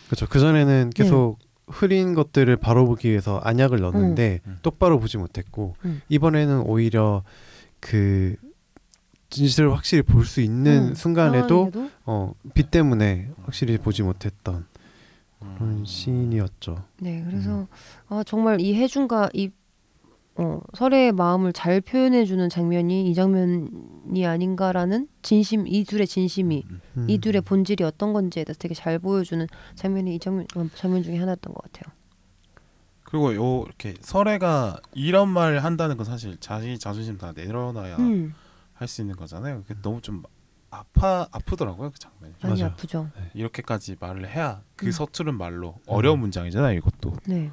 그렇죠. 0.07 0.27
그 0.27 0.37
전에는 0.37 0.89
네. 0.93 1.03
계속 1.03 1.39
흐린 1.65 2.13
것들을 2.13 2.53
바로 2.57 2.85
보기 2.85 3.09
위해서 3.09 3.37
안약을 3.37 3.79
넣었는데 3.79 4.41
음. 4.45 4.59
똑바로 4.61 4.99
보지 4.99 5.17
못했고 5.17 5.77
음. 5.85 6.01
이번에는 6.09 6.63
오히려 6.65 7.23
그 7.79 8.35
진실을 9.29 9.71
확실히 9.71 10.03
볼 10.03 10.25
수 10.25 10.41
있는 10.41 10.89
음, 10.89 10.93
순간에도 10.93 11.71
어, 12.05 12.33
빛 12.53 12.69
때문에 12.69 13.29
확실히 13.43 13.77
보지 13.77 14.03
못했던 14.03 14.65
음. 15.41 15.55
그런 15.57 15.85
시인이었죠. 15.85 16.83
네, 16.99 17.23
그래서 17.25 17.65
아, 18.09 18.23
정말 18.25 18.59
이 18.59 18.75
혜준과 18.75 19.29
이 19.31 19.51
어, 20.35 20.61
설의 20.73 21.11
마음을 21.11 21.51
잘 21.53 21.81
표현해주는 21.81 22.47
장면이 22.49 23.09
이 23.09 23.13
장면이 23.13 24.25
아닌가라는 24.25 25.07
진심 25.21 25.67
이 25.67 25.83
둘의 25.83 26.07
진심이 26.07 26.63
음. 26.69 26.81
음. 26.97 27.09
이 27.09 27.17
둘의 27.17 27.41
본질이 27.41 27.83
어떤 27.83 28.13
건지에 28.13 28.43
대해서 28.43 28.57
되게 28.57 28.73
잘 28.73 28.97
보여주는 28.97 29.45
장면이 29.75 30.15
이 30.15 30.19
장면 30.19 30.47
어, 30.55 30.65
장면 30.75 31.03
중에 31.03 31.17
하나였던 31.17 31.53
것 31.53 31.63
같아요. 31.63 31.93
그리고 33.03 33.35
요 33.35 33.63
이렇게 33.65 33.93
설애가 33.99 34.79
이런 34.93 35.27
말 35.27 35.59
한다는 35.59 35.97
건 35.97 36.05
사실 36.05 36.37
자기 36.39 36.79
자존심 36.79 37.17
다 37.17 37.33
내려놔야 37.33 37.97
음, 37.97 38.33
할수 38.73 39.01
있는 39.01 39.17
거잖아요. 39.17 39.63
그게 39.63 39.75
너무 39.81 39.99
좀 40.01 40.23
아파 40.69 41.27
아프더라고요 41.29 41.91
그 41.91 41.99
장면이. 41.99 42.33
많이 42.41 42.61
맞아요. 42.61 42.71
아프죠. 42.71 43.09
이렇게까지 43.33 43.97
말을 43.99 44.29
해야 44.29 44.61
그 44.77 44.85
음. 44.85 44.91
서투른 44.91 45.35
말로 45.37 45.75
어려운 45.87 46.19
문장이잖아요. 46.19 46.77
이것도 46.77 47.13
네, 47.27 47.51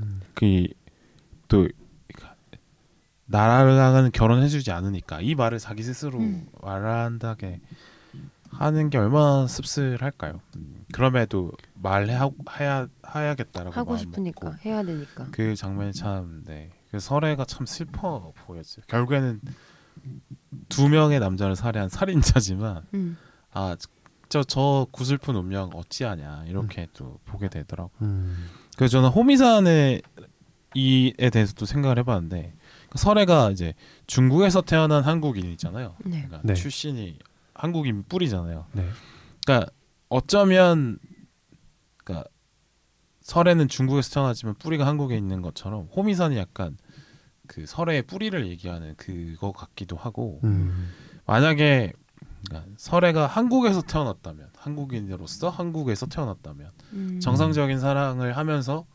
음. 0.00 0.20
그또 0.32 1.68
나랑은 3.26 4.12
결혼해주지 4.12 4.70
않으니까 4.70 5.20
이 5.20 5.34
말을 5.34 5.58
자기 5.58 5.82
스스로 5.82 6.18
음. 6.18 6.46
말한다게 6.62 7.60
하는 8.50 8.90
게 8.90 8.98
얼마나 8.98 9.46
씁쓸할까요? 9.46 10.40
음, 10.56 10.84
그럼에도 10.92 11.52
말해야 11.74 12.30
해야 12.58 12.86
해야겠다라고 13.14 13.74
하고 13.74 13.96
싶으니까 13.96 14.50
먹고 14.50 14.58
해야 14.64 14.82
되니까. 14.84 15.26
그 15.32 15.56
장면이 15.56 15.92
참 15.92 16.42
네. 16.44 16.70
그 16.90 17.00
설애가 17.00 17.44
참 17.46 17.66
슬퍼 17.66 18.32
보였어요. 18.46 18.84
결국에는 18.86 19.40
두 20.68 20.88
명의 20.88 21.18
남자를 21.18 21.56
살해한 21.56 21.88
살인자지만 21.88 22.84
음, 22.94 23.16
아저 23.50 24.44
저 24.46 24.86
구슬픈 24.92 25.34
운명 25.34 25.70
어찌하냐 25.74 26.44
이렇게 26.46 26.86
또 26.92 27.18
보게 27.24 27.48
되더라고. 27.48 27.90
요 27.90 27.98
음. 28.02 28.46
그래서 28.76 28.92
저는 28.92 29.08
호미산의 29.08 30.02
이에 30.74 31.30
대해서도 31.30 31.66
생각을 31.66 31.98
해봤는데 31.98 32.52
그 32.52 32.63
설애가 32.94 33.50
이제 33.50 33.74
중국에서 34.06 34.60
태어난 34.60 35.02
한국인이잖아요. 35.02 35.96
네, 36.04 36.24
그러니까 36.26 36.40
네. 36.44 36.54
출신이 36.54 37.18
한국인 37.54 38.04
뿌리잖아요. 38.08 38.66
네. 38.72 38.88
그러니까 39.44 39.70
어쩌면 40.08 40.98
그러니까 41.96 42.28
설애는 43.22 43.68
중국에서 43.68 44.12
태어났지만 44.14 44.54
뿌리가 44.56 44.86
한국에 44.86 45.16
있는 45.16 45.42
것처럼 45.42 45.88
호미산이 45.94 46.36
약간 46.36 46.76
그 47.46 47.66
설애의 47.66 48.02
뿌리를 48.02 48.46
얘기하는 48.46 48.94
그거 48.96 49.52
같기도 49.52 49.96
하고 49.96 50.40
음. 50.44 50.90
만약에 51.26 51.92
그러니까 52.46 52.70
설애가 52.76 53.26
한국에서 53.26 53.82
태어났다면 53.82 54.50
한국인으로서 54.56 55.48
한국에서 55.48 56.06
태어났다면 56.06 56.70
음, 56.92 57.20
정상적인 57.20 57.80
사랑을 57.80 58.36
하면서 58.36 58.86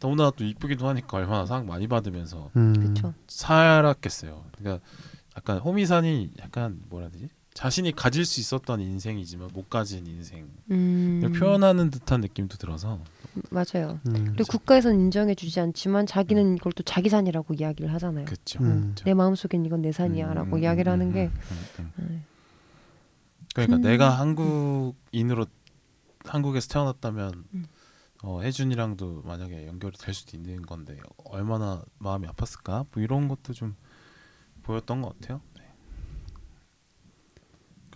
너무나 0.00 0.30
또 0.30 0.44
이쁘기도 0.44 0.88
하니까 0.88 1.16
얼마나 1.16 1.44
사랑 1.46 1.66
많이 1.66 1.86
받으면서 1.88 2.50
음. 2.56 2.94
살았겠어요. 3.26 4.44
그러니까 4.56 4.84
약간 5.36 5.58
호미산이 5.58 6.32
약간 6.40 6.80
뭐라 6.88 7.06
해야 7.06 7.12
되지? 7.12 7.28
자신이 7.54 7.90
가질 7.92 8.24
수 8.24 8.38
있었던 8.40 8.80
인생이지만 8.80 9.50
못 9.52 9.68
가진 9.68 10.06
인생을 10.06 10.46
음, 10.70 11.32
표현하는 11.36 11.90
듯한 11.90 12.20
느낌도 12.20 12.56
들어서 12.56 13.00
맞아요. 13.50 13.98
음. 14.06 14.32
그리고 14.36 14.44
국가에선 14.48 14.94
인정해주지 14.94 15.58
않지만 15.58 16.06
자기는 16.06 16.54
이걸 16.56 16.72
또 16.72 16.84
자기 16.84 17.08
산이라고 17.08 17.54
이야기를 17.54 17.92
하잖아요. 17.94 18.26
그렇죠. 18.26 18.62
음. 18.62 18.94
내 19.04 19.12
마음속엔 19.12 19.64
이건 19.66 19.82
내 19.82 19.90
산이야라고 19.90 20.56
음, 20.56 20.62
이야기를 20.62 20.90
음, 20.90 20.92
하는 20.92 21.06
음, 21.08 21.12
게 21.12 21.24
음, 21.26 21.32
음, 21.80 21.92
음. 21.98 22.06
네. 22.10 22.20
그러니까 23.54 23.76
근- 23.78 23.82
내가 23.82 24.10
한국인으로 24.10 25.46
한국에서 26.24 26.68
태어났다면 26.68 27.44
음. 27.54 27.64
어, 28.24 28.40
혜준이랑도 28.42 29.22
만약에 29.22 29.66
연결이 29.66 29.96
될 29.96 30.12
수도 30.14 30.36
있는 30.36 30.62
건데 30.62 30.98
얼마나 31.24 31.82
마음이 31.98 32.26
아팠을까? 32.28 32.86
뭐 32.92 33.02
이런 33.02 33.28
것도 33.28 33.52
좀 33.52 33.76
보였던 34.62 35.02
것 35.02 35.18
같아요. 35.20 35.40
네. 35.56 35.62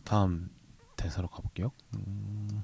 다음 0.05 0.51
대사로 0.97 1.29
가볼게요. 1.29 1.73
음, 1.97 2.63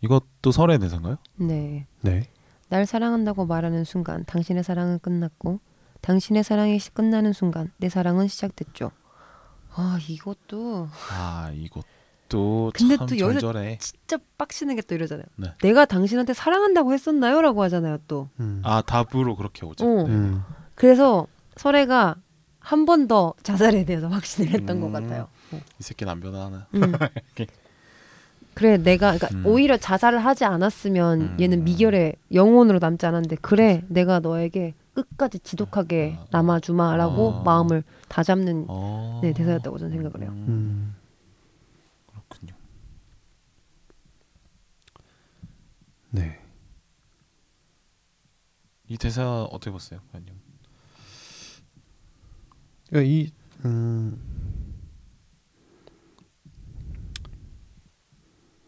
이것도 0.00 0.52
설의 0.52 0.78
대사인가요? 0.78 1.16
네. 1.36 1.86
네. 2.02 2.30
날 2.68 2.86
사랑한다고 2.86 3.46
말하는 3.46 3.84
순간 3.84 4.24
당신의 4.24 4.62
사랑은 4.64 4.98
끝났고 5.00 5.60
당신의 6.02 6.44
사랑이 6.44 6.78
시- 6.78 6.90
끝나는 6.92 7.32
순간 7.32 7.72
내 7.78 7.88
사랑은 7.88 8.28
시작됐죠. 8.28 8.90
아 9.74 9.98
이것도 10.08 10.88
아 11.12 11.50
이것 11.54 11.84
도 12.28 12.72
근데 12.74 12.96
참 12.96 13.06
또 13.06 13.18
여기서 13.18 13.40
절절해. 13.40 13.78
진짜 13.78 14.18
빡치는 14.38 14.76
게 14.76 14.82
또 14.82 14.94
이러잖아요. 14.94 15.26
네. 15.36 15.52
내가 15.62 15.84
당신한테 15.84 16.34
사랑한다고 16.34 16.92
했었나요?라고 16.92 17.62
하잖아요. 17.64 17.98
또. 18.08 18.28
음. 18.40 18.60
아 18.64 18.82
답으로 18.82 19.36
그렇게 19.36 19.64
오죠. 19.66 19.84
어. 19.84 20.02
네. 20.04 20.10
음. 20.12 20.42
그래서 20.74 21.26
설애가 21.56 22.16
한 22.60 22.84
번 22.84 23.06
더 23.06 23.34
자살에 23.44 23.84
대해서 23.84 24.08
확신을 24.08 24.50
했던 24.52 24.80
것 24.80 24.88
음. 24.88 24.92
같아요. 24.92 25.28
어. 25.52 25.60
이 25.78 25.82
새끼는 25.82 26.12
안 26.12 26.20
변하나. 26.20 26.66
음. 26.74 26.80
그래 28.54 28.78
내가 28.78 29.14
그러니까 29.16 29.28
음. 29.38 29.46
오히려 29.46 29.76
자살을 29.76 30.18
하지 30.24 30.44
않았으면 30.46 31.20
음. 31.20 31.36
얘는 31.38 31.62
미결의 31.64 32.14
영혼으로 32.32 32.78
남지 32.78 33.04
않았는데 33.04 33.36
그래 33.42 33.82
내가 33.88 34.18
너에게 34.20 34.74
끝까지 34.94 35.40
지독하게 35.40 36.16
아. 36.18 36.24
남아주마라고 36.30 37.34
아. 37.34 37.42
마음을 37.44 37.84
다 38.08 38.22
잡는 38.22 38.64
어. 38.68 39.20
네, 39.22 39.32
대사였다고 39.34 39.78
저는 39.78 39.92
생각을 39.92 40.22
해요. 40.22 40.30
음, 40.34 40.44
음. 40.48 40.94
네. 46.16 46.40
이 48.88 48.96
대사 48.96 49.42
어떻게 49.42 49.70
봤어요, 49.70 50.00
아니요? 50.14 50.34
그러니까 52.88 53.10
이 53.12 53.30
음. 53.66 54.18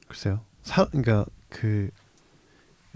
글쎄요. 0.07 0.45
사 0.63 0.87
그러니까 0.89 1.25
그 1.49 1.91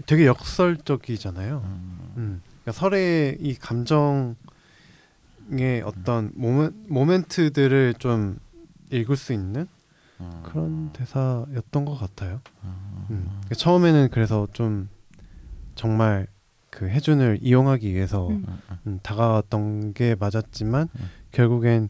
되게 0.05 0.27
역설적이잖아요. 0.27 1.61
음, 1.65 2.13
음. 2.17 2.41
그러니까 2.61 2.71
설의 2.73 3.37
이 3.39 3.55
감정의 3.55 4.35
어떤 5.83 6.31
모멘, 6.35 6.85
모멘트들을 6.89 7.95
좀 7.95 8.37
읽을 8.91 9.15
수 9.15 9.33
있는 9.33 9.61
음, 9.61 9.67
그런 10.43 10.91
대사였던 10.93 11.85
것 11.85 11.95
같아요. 11.95 12.41
음, 12.63 13.05
음. 13.09 13.25
그러니까 13.25 13.55
처음에는 13.55 14.09
그래서 14.11 14.47
좀 14.53 14.89
정말 15.75 16.27
그 16.69 16.89
해준을 16.89 17.39
이용하기 17.41 17.93
위해서 17.93 18.27
음. 18.27 18.45
음, 18.47 18.59
음, 18.71 18.77
음, 18.87 18.99
다가왔던 19.03 19.93
게 19.93 20.15
맞았지만 20.15 20.89
음. 20.95 21.09
결국엔 21.31 21.89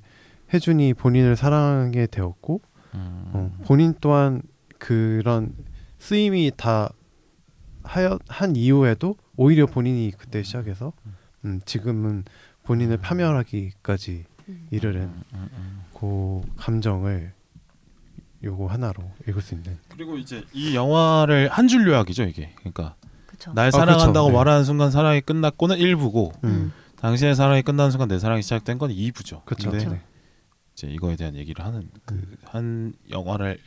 해준이 0.53 0.93
본인을 0.93 1.35
사랑하게 1.35 2.07
되었고 2.07 2.61
음, 2.95 3.31
어, 3.33 3.51
본인 3.65 3.93
또한 4.01 4.41
그런 4.77 5.53
쓰임이 5.99 6.51
다 6.57 6.89
하여 7.83 8.19
한 8.27 8.55
이후에도 8.55 9.15
오히려 9.35 9.65
본인이 9.65 10.11
그때 10.17 10.43
시작해서 10.43 10.93
음, 11.45 11.59
지금은 11.65 12.25
본인을 12.63 12.97
파멸하기까지 12.97 14.25
음. 14.49 14.67
이르는 14.71 15.01
음, 15.01 15.23
음, 15.33 15.49
음. 15.53 15.83
그 15.93 16.41
감정을 16.57 17.33
요거 18.43 18.67
하나로 18.67 19.03
읽을 19.27 19.41
수 19.41 19.53
있는 19.55 19.77
그리고 19.89 20.17
이제 20.17 20.43
이 20.53 20.75
영화를 20.75 21.49
한 21.49 21.67
줄 21.67 21.87
요약이죠 21.87 22.23
이게. 22.23 22.51
그러니까 22.57 22.95
그쵸. 23.25 23.53
날 23.53 23.67
아, 23.67 23.71
사랑한다고 23.71 24.27
그쵸, 24.27 24.31
네. 24.31 24.37
말하는 24.37 24.63
순간 24.65 24.91
사랑이 24.91 25.21
끝났고는 25.21 25.77
1부고 25.77 26.43
음. 26.43 26.71
당신의 26.97 27.35
사랑이 27.35 27.61
끝나는 27.61 27.91
순간 27.91 28.07
내 28.07 28.19
사랑이 28.19 28.41
시작된 28.41 28.77
건 28.77 28.89
2부죠. 28.91 29.43
그렇죠. 29.45 29.71
네. 29.71 30.01
이제 30.73 30.87
이거에 30.87 31.15
대한 31.15 31.35
얘기를 31.35 31.63
하는 31.63 31.89
그 32.05 32.15
한 32.45 32.93
영화를 33.09 33.59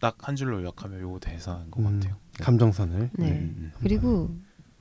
딱 0.00 0.16
한 0.22 0.36
줄로 0.36 0.62
요약하면 0.62 1.00
요 1.00 1.18
대사인 1.20 1.70
것 1.70 1.80
음, 1.80 1.98
같아요. 2.00 2.16
네. 2.38 2.44
감정선을 2.44 3.10
네. 3.14 3.26
음, 3.30 3.54
음. 3.58 3.72
그리고 3.80 4.30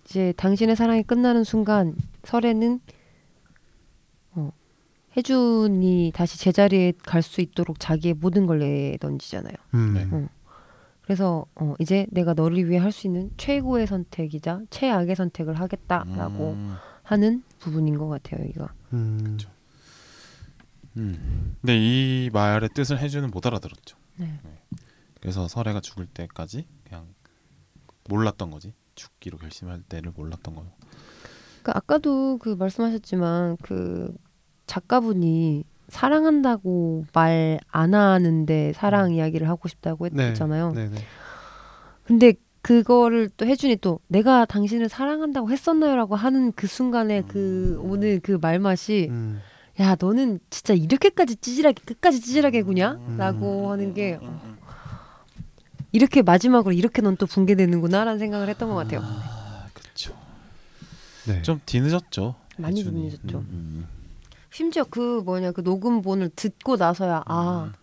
이제 0.06 0.32
당신의 0.38 0.75
사랑이 0.75 1.01
끝나는 1.03 1.43
순간 1.43 1.95
설에는 2.23 2.75
어, 2.75 2.93
혜준이 5.17 6.12
다시 6.13 6.38
제자리에 6.39 6.93
갈 7.03 7.21
수 7.23 7.41
있도록 7.41 7.80
자기의 7.80 8.13
모든 8.13 8.45
걸 8.45 8.60
내던지잖아요. 8.60 9.53
음. 9.73 9.93
네. 9.93 10.08
어. 10.12 10.30
그래서 11.01 11.45
어, 11.56 11.73
이제 11.80 12.06
내가 12.12 12.34
너를 12.34 12.69
위해 12.69 12.77
할 12.80 12.91
수 12.91 13.08
있는 13.08 13.32
최고의 13.38 13.88
선택이자 13.88 14.62
최악의 14.69 15.15
선택을 15.15 15.60
하겠다라고 15.60 16.51
음, 16.51 16.75
하는 17.03 17.43
부분인 17.60 17.97
것 17.97 18.08
같아요. 18.08 18.43
여기가. 18.43 18.73
음. 18.93 19.38
음. 20.97 21.56
근데 21.62 21.77
이 21.77 22.30
말의 22.34 22.69
뜻을 22.73 22.99
해주는 22.99 23.30
못 23.32 23.45
알아들었죠. 23.45 23.97
네. 24.17 24.39
그래서 25.21 25.47
설애가 25.47 25.80
죽을 25.82 26.06
때까지 26.08 26.67
그냥 26.84 27.08
몰랐던 28.10 28.51
거지. 28.51 28.73
죽기로 28.95 29.38
결심할 29.38 29.82
때를 29.84 30.12
몰랐던 30.15 30.56
거예요. 30.56 30.71
그 31.63 31.71
아까도 31.73 32.38
그 32.39 32.49
말씀하셨지만 32.49 33.58
그 33.62 34.13
작가분이 34.67 35.63
사랑한다고 35.89 37.06
말 37.13 37.60
안 37.71 37.93
하는데 37.93 38.73
사랑 38.73 39.13
이야기를 39.13 39.47
하고 39.49 39.67
싶다고 39.67 40.10
네. 40.10 40.30
했잖아요. 40.30 40.71
네, 40.73 40.89
네. 40.89 40.97
근데 42.03 42.34
그거를 42.62 43.30
또 43.38 43.45
혜준이 43.45 43.77
또 43.77 43.99
내가 44.08 44.45
당신을 44.45 44.89
사랑한다고 44.89 45.51
했었나요라고 45.51 46.15
하는 46.15 46.51
그 46.53 46.67
순간에 46.67 47.21
그 47.27 47.80
오늘 47.82 48.19
그 48.19 48.38
말맛이 48.41 49.08
음. 49.10 49.41
야 49.80 49.95
너는 49.99 50.39
진짜 50.49 50.73
이렇게까지 50.73 51.36
찌질하게 51.38 51.84
끝까지 51.86 52.19
찌질하게 52.19 52.62
음. 52.62 52.65
구냐라고 52.65 53.71
하는 53.71 53.93
게 53.93 54.17
어, 54.21 54.58
이렇게 55.91 56.21
마지막으로 56.23 56.73
이렇게 56.73 57.01
넌 57.01 57.15
또 57.15 57.25
붕괴되는구나라는 57.27 58.19
생각을 58.19 58.49
했던 58.49 58.69
것 58.69 58.75
같아요. 58.75 59.01
아, 59.03 59.67
그렇죠. 59.73 60.13
네. 61.27 61.41
좀 61.43 61.62
뒤늦었죠. 61.65 62.36
많이 62.58 62.80
해준이. 62.80 63.12
뒤늦었죠. 63.12 63.43
음, 64.47 64.51
심지어 64.51 64.83
그 64.83 65.21
뭐냐 65.25 65.51
그 65.51 65.62
녹음본을 65.62 66.29
듣고 66.36 66.77
나서야 66.77 67.23
음, 67.29 67.73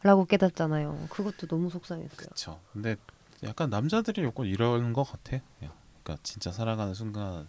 아라고 0.00 0.24
깨닫잖아요. 0.26 1.06
그것도 1.10 1.46
너무 1.46 1.70
속상했어요. 1.70 2.16
그렇죠. 2.16 2.60
근데 2.72 2.96
약간 3.42 3.70
남자들이 3.70 4.22
요건 4.22 4.46
이런 4.46 4.92
것 4.92 5.04
같아. 5.04 5.38
그냥. 5.58 5.72
그러니까 6.02 6.22
진짜 6.22 6.50
살아가는 6.50 6.94
순간 6.94 7.48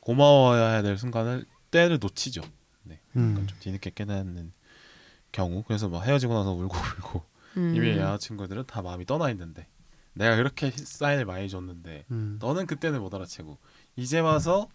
고마워야 0.00 0.82
될 0.82 0.98
순간을 0.98 1.44
때를 1.70 1.98
놓치죠. 2.00 2.42
네. 2.84 3.00
음. 3.16 3.34
그러니까 3.34 3.46
좀 3.46 3.58
뒤늦게 3.60 3.90
깨닫는 3.94 4.52
경우. 5.32 5.62
그래서 5.66 5.88
막 5.88 6.04
헤어지고 6.04 6.34
나서 6.34 6.52
울고 6.52 6.74
울고 6.98 7.22
음. 7.56 7.74
이미 7.74 7.90
여자친구들은 7.96 8.64
다 8.66 8.82
마음이 8.82 9.06
떠나 9.06 9.30
있는데 9.30 9.66
내가 10.12 10.36
그렇게 10.36 10.70
사인을 10.70 11.24
많이 11.24 11.48
줬는데 11.48 12.04
음. 12.10 12.38
너는 12.40 12.66
그때는 12.66 13.00
못 13.00 13.14
알아채고 13.14 13.58
이제 13.96 14.20
와서 14.20 14.68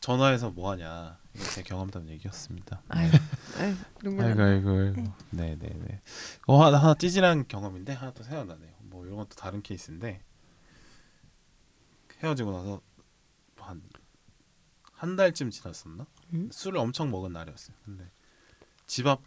전화해서 0.00 0.50
뭐 0.50 0.70
하냐. 0.72 1.18
이게 1.34 1.44
제 1.44 1.62
경험담 1.62 2.08
얘기였습니다. 2.08 2.82
아유, 2.88 3.10
아유, 3.58 3.74
눈물 4.02 4.24
아이고 4.26 4.40
나. 4.40 4.44
아이고 4.46 4.70
아이고. 4.70 5.02
네 5.30 5.56
네 5.56 5.68
네. 5.68 6.00
어 6.46 6.64
하나, 6.64 6.78
하나 6.78 6.94
찌질한 6.94 7.48
경험인데 7.48 7.92
하나 7.92 8.12
또 8.12 8.22
생각나네요. 8.22 8.72
뭐 8.80 9.04
이런 9.04 9.16
것도 9.16 9.30
다른 9.36 9.62
케이스인데 9.62 10.22
헤어지고 12.22 12.52
나서 12.52 12.80
한 13.56 13.82
한 14.92 15.14
달쯤 15.14 15.50
지났었나? 15.50 16.06
음? 16.32 16.48
술을 16.50 16.78
엄청 16.78 17.12
먹은 17.12 17.32
날이었어요. 17.32 17.76
근데 17.84 18.10
집 18.88 19.06
앞 19.06 19.20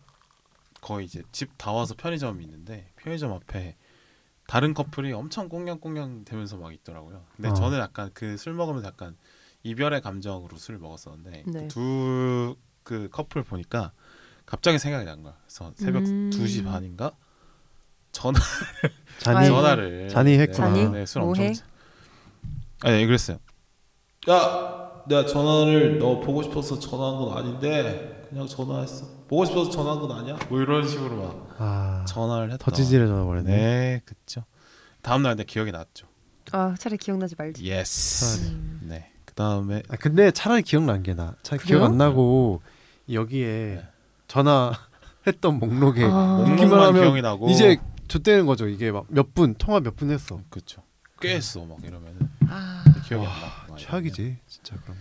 거의 0.81 1.05
이제 1.05 1.23
집 1.31 1.57
다 1.57 1.71
와서 1.71 1.95
편의점이 1.95 2.43
있는데 2.43 2.91
편의점 2.97 3.31
앞에 3.31 3.77
다른 4.47 4.73
커플이 4.73 5.13
엄청 5.13 5.47
꽁냥꽁냥 5.47 6.25
대면서 6.25 6.57
막 6.57 6.73
있더라고요. 6.73 7.25
근데 7.37 7.49
어. 7.49 7.53
저는 7.53 7.79
약간 7.79 8.11
그 8.13 8.35
술 8.37 8.53
먹으면서 8.53 8.85
약간 8.89 9.15
이별의 9.63 10.01
감정으로 10.01 10.57
술을 10.57 10.79
먹었었는데 10.79 11.43
네. 11.47 11.67
두그 11.67 13.09
커플 13.11 13.43
보니까 13.43 13.91
갑자기 14.45 14.79
생각이 14.79 15.05
난 15.05 15.21
거야. 15.23 15.35
그래서 15.45 15.71
새벽 15.75 16.03
음. 16.05 16.29
2시 16.33 16.65
반인가 16.65 17.11
전화 18.11 18.39
잔이. 19.19 19.47
전화를 19.47 20.09
잔이 20.09 20.37
했구나. 20.39 20.73
네? 20.73 20.89
네, 20.89 21.05
술? 21.05 21.21
엄청 21.21 21.45
아, 22.83 22.89
네, 22.89 23.05
그랬어요. 23.05 23.37
야, 24.29 25.03
내가 25.07 25.25
전화를 25.25 25.99
너 25.99 26.19
보고 26.19 26.41
싶어서 26.43 26.79
전화한 26.79 27.17
건 27.17 27.37
아닌데 27.37 28.25
그냥 28.29 28.47
전화했어. 28.47 29.05
보고 29.27 29.45
싶어서 29.45 29.69
전화한 29.69 29.99
건 29.99 30.11
아니야? 30.11 30.37
뭐 30.49 30.59
이런 30.61 30.87
식으로 30.87 31.15
막 31.15 31.55
아, 31.59 32.05
전화를 32.07 32.51
했다. 32.51 32.65
더 32.65 32.71
찌질해져 32.75 33.13
버렸네. 33.25 33.55
네, 33.55 34.01
그쵸. 34.05 34.43
다음 35.01 35.21
날 35.23 35.35
내 35.35 35.43
기억이 35.43 35.71
났죠. 35.71 36.07
아 36.51 36.75
차라리 36.77 36.97
기억나지 36.97 37.35
말지. 37.37 37.63
yes. 37.63 38.41
음. 38.49 38.79
네. 38.83 39.11
그 39.41 39.43
다음에 39.43 39.81
아, 39.89 39.95
근데 39.95 40.29
차라리 40.29 40.61
기억난 40.61 41.01
게 41.01 41.15
나. 41.15 41.33
그래요? 41.43 41.59
기억 41.65 41.83
안 41.83 41.97
나고 41.97 42.61
여기에 43.11 43.47
네. 43.47 43.83
전화 44.27 44.71
했던 45.25 45.57
목록에 45.59 46.03
아. 46.05 46.43
목록만 46.47 46.79
하면 46.79 47.01
기억이 47.01 47.21
나고 47.23 47.49
이제 47.49 47.77
좆되는 48.07 48.45
거죠. 48.45 48.67
이게 48.67 48.91
막 48.91 49.05
몇 49.09 49.33
분 49.33 49.55
통화 49.55 49.79
몇 49.79 49.95
분 49.95 50.11
했어. 50.11 50.39
그쵸. 50.51 50.83
꽤 51.19 51.35
했어 51.35 51.65
막 51.65 51.79
이러면은 51.83 52.29
아 52.47 52.83
기억이 53.07 53.25
와, 53.25 53.33
안 53.33 53.39
나. 53.41 53.47
막 53.47 53.63
이러면. 53.65 53.77
최악이지 53.79 54.37
진짜 54.47 54.75
그럼. 54.83 54.95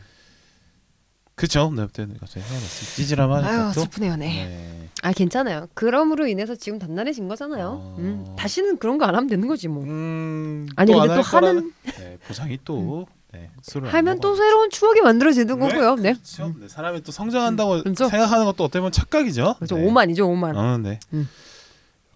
그쵸. 1.35 1.71
네, 1.75 1.85
그때는 1.87 2.17
갑자기 2.19 2.41
헤어졌어. 2.47 2.97
찌질하니까 2.97 3.47
아유 3.47 3.73
또. 3.75 3.81
슬프네요, 3.83 4.17
네. 4.17 4.47
네. 4.47 4.89
아 5.03 5.13
괜찮아요. 5.13 5.67
그럼으로 5.75 6.27
인해서 6.27 6.55
지금 6.55 6.79
단단해진 6.79 7.29
거잖아요. 7.29 7.67
어. 7.69 7.97
음, 7.99 8.35
다시는 8.39 8.79
그런 8.79 8.97
거 8.97 9.05
안 9.05 9.15
하면 9.15 9.29
되는 9.29 9.47
거지 9.49 9.69
뭐. 9.69 9.85
음, 9.85 10.67
아니 10.77 10.91
또 10.93 10.99
근데 10.99 11.13
안또할 11.13 11.43
거라는- 11.43 11.47
하는 11.47 11.73
네, 11.99 12.19
보상이 12.27 12.59
또 12.65 13.07
네, 13.33 13.51
술을 13.63 13.89
안 13.89 13.95
하면 13.95 14.21
또. 14.21 14.35
새로운 14.35 14.71
추억이 14.71 15.01
만들어지는 15.03 15.59
네. 15.59 15.69
거고요. 15.69 15.95
네. 15.97 16.13
그렇죠. 16.15 16.55
네, 16.59 16.69
사람이 16.69 17.03
또 17.03 17.13
성장한다고 17.13 17.83
그렇죠. 17.83 18.09
생각하는 18.09 18.45
것도 18.47 18.65
어떻게 18.65 18.81
보면 18.81 18.93
착각이죠. 18.93 19.55
그렇죠. 19.57 19.77
네. 19.77 19.85
오만이죠, 19.87 20.29
오만. 20.29 20.57
어, 20.57 20.79
네. 20.79 20.99
음. 21.13 21.29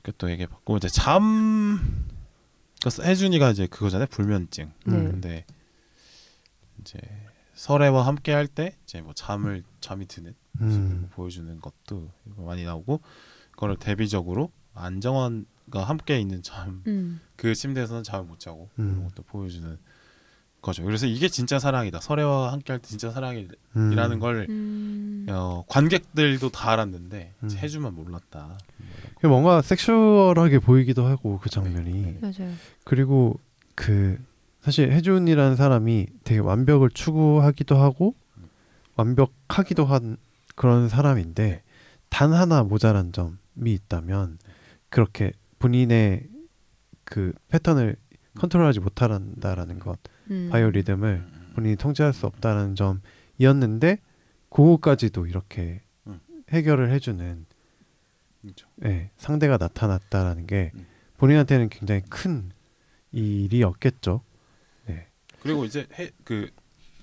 이렇게 0.02 0.16
또 0.18 0.30
얘기해봤고 0.30 0.76
이제 0.78 0.88
잠. 0.88 2.06
그래서 2.80 3.02
혜준이가 3.02 3.50
이제 3.50 3.66
그거잖아요, 3.66 4.08
불면증. 4.10 4.72
네. 4.86 4.92
근데 4.92 5.46
이제 6.80 6.98
설애와 7.54 8.06
함께 8.06 8.32
할 8.32 8.46
때 8.48 8.76
이제 8.84 9.00
뭐 9.00 9.12
잠을 9.14 9.62
잠이 9.80 10.06
드는 10.06 10.34
모습을 10.58 10.84
음. 10.84 11.08
보여주는 11.12 11.60
것도 11.60 12.10
많이 12.36 12.64
나오고 12.64 13.00
그거를 13.52 13.76
대비적으로 13.76 14.50
안정환과 14.74 15.84
함께 15.84 16.18
있는 16.20 16.42
잠 16.42 16.82
음. 16.88 17.20
그 17.36 17.54
침대에서는 17.54 18.02
잠을 18.02 18.24
못 18.26 18.40
자고 18.40 18.68
음. 18.78 18.90
그런 18.90 19.04
것도 19.08 19.22
보여주는 19.22 19.78
거죠. 20.64 20.82
그래서 20.82 21.06
이게 21.06 21.28
진짜 21.28 21.58
사랑이다. 21.58 22.00
설애와 22.00 22.52
함께할 22.52 22.80
때 22.80 22.88
진짜 22.88 23.10
사랑이라는 23.10 23.62
음. 23.76 24.18
걸 24.18 24.46
음. 24.48 25.26
어, 25.28 25.62
관객들도 25.68 26.48
다 26.48 26.72
알았는데 26.72 27.32
음. 27.42 27.50
해주만 27.50 27.94
몰랐다. 27.94 28.58
그게 29.14 29.28
뭔가 29.28 29.62
섹슈얼하게 29.62 30.58
보이기도 30.58 31.06
하고 31.06 31.38
그 31.40 31.50
장면이 31.50 31.92
네. 31.92 32.18
맞아요. 32.20 32.52
그리고 32.84 33.38
그 33.74 34.18
사실 34.62 34.90
혜준이라는 34.90 35.56
사람이 35.56 36.06
되게 36.24 36.40
완벽을 36.40 36.90
추구하기도 36.90 37.76
하고 37.76 38.14
완벽하기도 38.96 39.84
한 39.84 40.16
그런 40.56 40.88
사람인데 40.88 41.62
단 42.08 42.32
하나 42.32 42.62
모자란 42.62 43.12
점이 43.12 43.72
있다면 43.72 44.38
그렇게 44.88 45.32
본인의 45.58 46.28
그 47.04 47.32
패턴을 47.48 47.96
컨트롤하지 48.38 48.80
못한다라는 48.80 49.78
것 49.78 49.98
음. 50.30 50.48
바이오 50.50 50.70
리듬을 50.70 51.24
본인이 51.54 51.76
통제할 51.76 52.12
수 52.12 52.26
없다는 52.26 52.74
점이었는데 52.74 53.98
그거까지도 54.50 55.26
이렇게 55.26 55.82
음. 56.06 56.20
해결을 56.50 56.90
해주는 56.92 57.46
그렇죠. 58.42 58.68
예, 58.84 59.10
상대가 59.16 59.56
나타났다라는 59.56 60.46
게 60.46 60.72
음. 60.74 60.86
본인한테는 61.16 61.68
굉장히 61.70 62.02
큰 62.10 62.50
일이었겠죠. 63.12 64.22
네. 64.86 65.06
그리고 65.40 65.64
이제 65.64 65.86
해, 65.98 66.10
그 66.24 66.50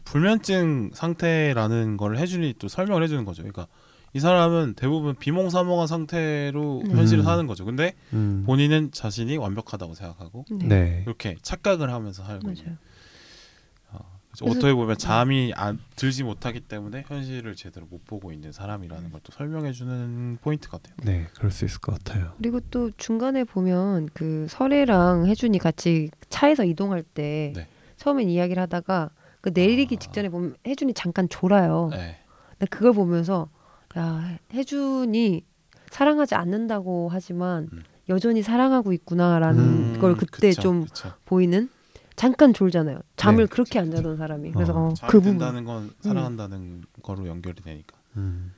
불면증 0.04 0.92
상태라는 0.94 1.98
걸 1.98 2.18
해준이 2.18 2.56
또 2.60 2.68
설명을 2.68 3.04
해주는 3.04 3.24
거죠. 3.26 3.42
그러니까 3.44 3.68
이 4.14 4.20
사람은 4.20 4.74
대부분 4.76 5.16
비몽사몽한 5.16 5.88
상태로 5.88 6.82
음. 6.86 6.92
현실을 6.98 7.24
사는 7.24 7.48
거죠. 7.48 7.64
근데 7.66 7.94
음. 8.14 8.44
본인은 8.46 8.92
자신이 8.92 9.38
완벽하다고 9.38 9.94
생각하고 9.94 10.46
네. 10.52 10.68
네. 10.68 11.04
이렇게 11.06 11.38
착각을 11.42 11.92
하면서 11.92 12.24
살고 12.24 12.48
맞아요. 12.48 12.56
그래서 14.32 14.46
그래서- 14.46 14.46
어떻게 14.60 14.74
보면 14.74 14.98
잠이 14.98 15.52
안 15.56 15.78
들지 15.98 16.24
못하기 16.24 16.62
때문에 16.62 17.04
현실을 17.08 17.56
제대로 17.56 17.86
못 17.90 18.06
보고 18.06 18.32
있는 18.32 18.52
사람이라는 18.54 19.12
걸 19.12 19.22
또 19.24 19.32
설명해 19.34 19.72
주는 19.74 20.38
포인트 20.42 20.70
같아요. 20.70 20.96
네, 21.04 21.28
그럴 21.36 21.52
수 21.52 21.66
있을 21.66 21.80
것 21.82 21.92
같아요. 21.98 22.34
그리고 22.38 22.60
또 22.72 22.92
중간에 22.98 23.44
보면 23.44 24.10
그 24.14 24.48
설애랑 24.50 25.28
혜준이 25.28 25.58
같이 25.60 26.10
차에서 26.30 26.64
이동할 26.66 27.04
때 27.04 27.52
네. 27.56 27.68
처음엔 27.98 28.30
이야기를 28.30 28.62
하다가 28.64 29.10
그 29.42 29.52
내리기 29.54 29.96
아. 29.96 30.00
직전에 30.00 30.30
보면 30.30 30.56
혜준이 30.66 30.94
잠깐 30.96 31.28
졸아요. 31.30 31.90
네. 31.92 32.18
근데 32.52 32.66
그걸 32.68 32.94
보면서 32.94 33.50
야 33.98 34.38
혜준이 34.54 35.46
사랑하지 35.90 36.36
않는다고 36.36 37.10
하지만 37.12 37.70
음. 37.74 37.84
여전히 38.10 38.42
사랑하고 38.42 38.94
있구나라는 38.94 39.60
음, 39.96 40.00
걸 40.00 40.16
그때 40.16 40.50
그쵸, 40.50 40.62
좀 40.62 40.86
그쵸. 40.86 41.14
보이는 41.26 41.70
잠깐 42.16 42.54
졸잖아요. 42.54 43.00
잠을 43.16 43.48
네. 43.48 43.50
그렇게 43.50 43.80
안 43.80 43.92
자던 43.92 44.18
사람이. 44.18 44.52
그래서 44.52 44.74
어. 44.74 44.88
어, 44.88 44.94
잠이 44.94 45.12
그 45.12 45.20
부분. 45.22 45.66
건 45.66 45.94
사랑한다는 46.02 46.84
거로 47.02 47.28
연결이 47.28 47.62
되니까. 47.62 47.98
음. 48.18 48.54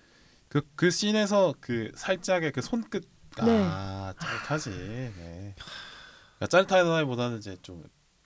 그그 0.50 0.92
씬에서 0.92 1.56
그 1.60 1.92
살짝의 1.96 2.52
그 2.52 2.62
손끝 2.62 3.08
네. 3.44 3.64
아 3.66 4.14
짜릿하지. 4.20 4.70
네. 4.70 5.56
그러니까 6.38 6.48
짜릿하다기보다는 6.48 7.38
이제 7.40 7.58
좀 7.62 7.84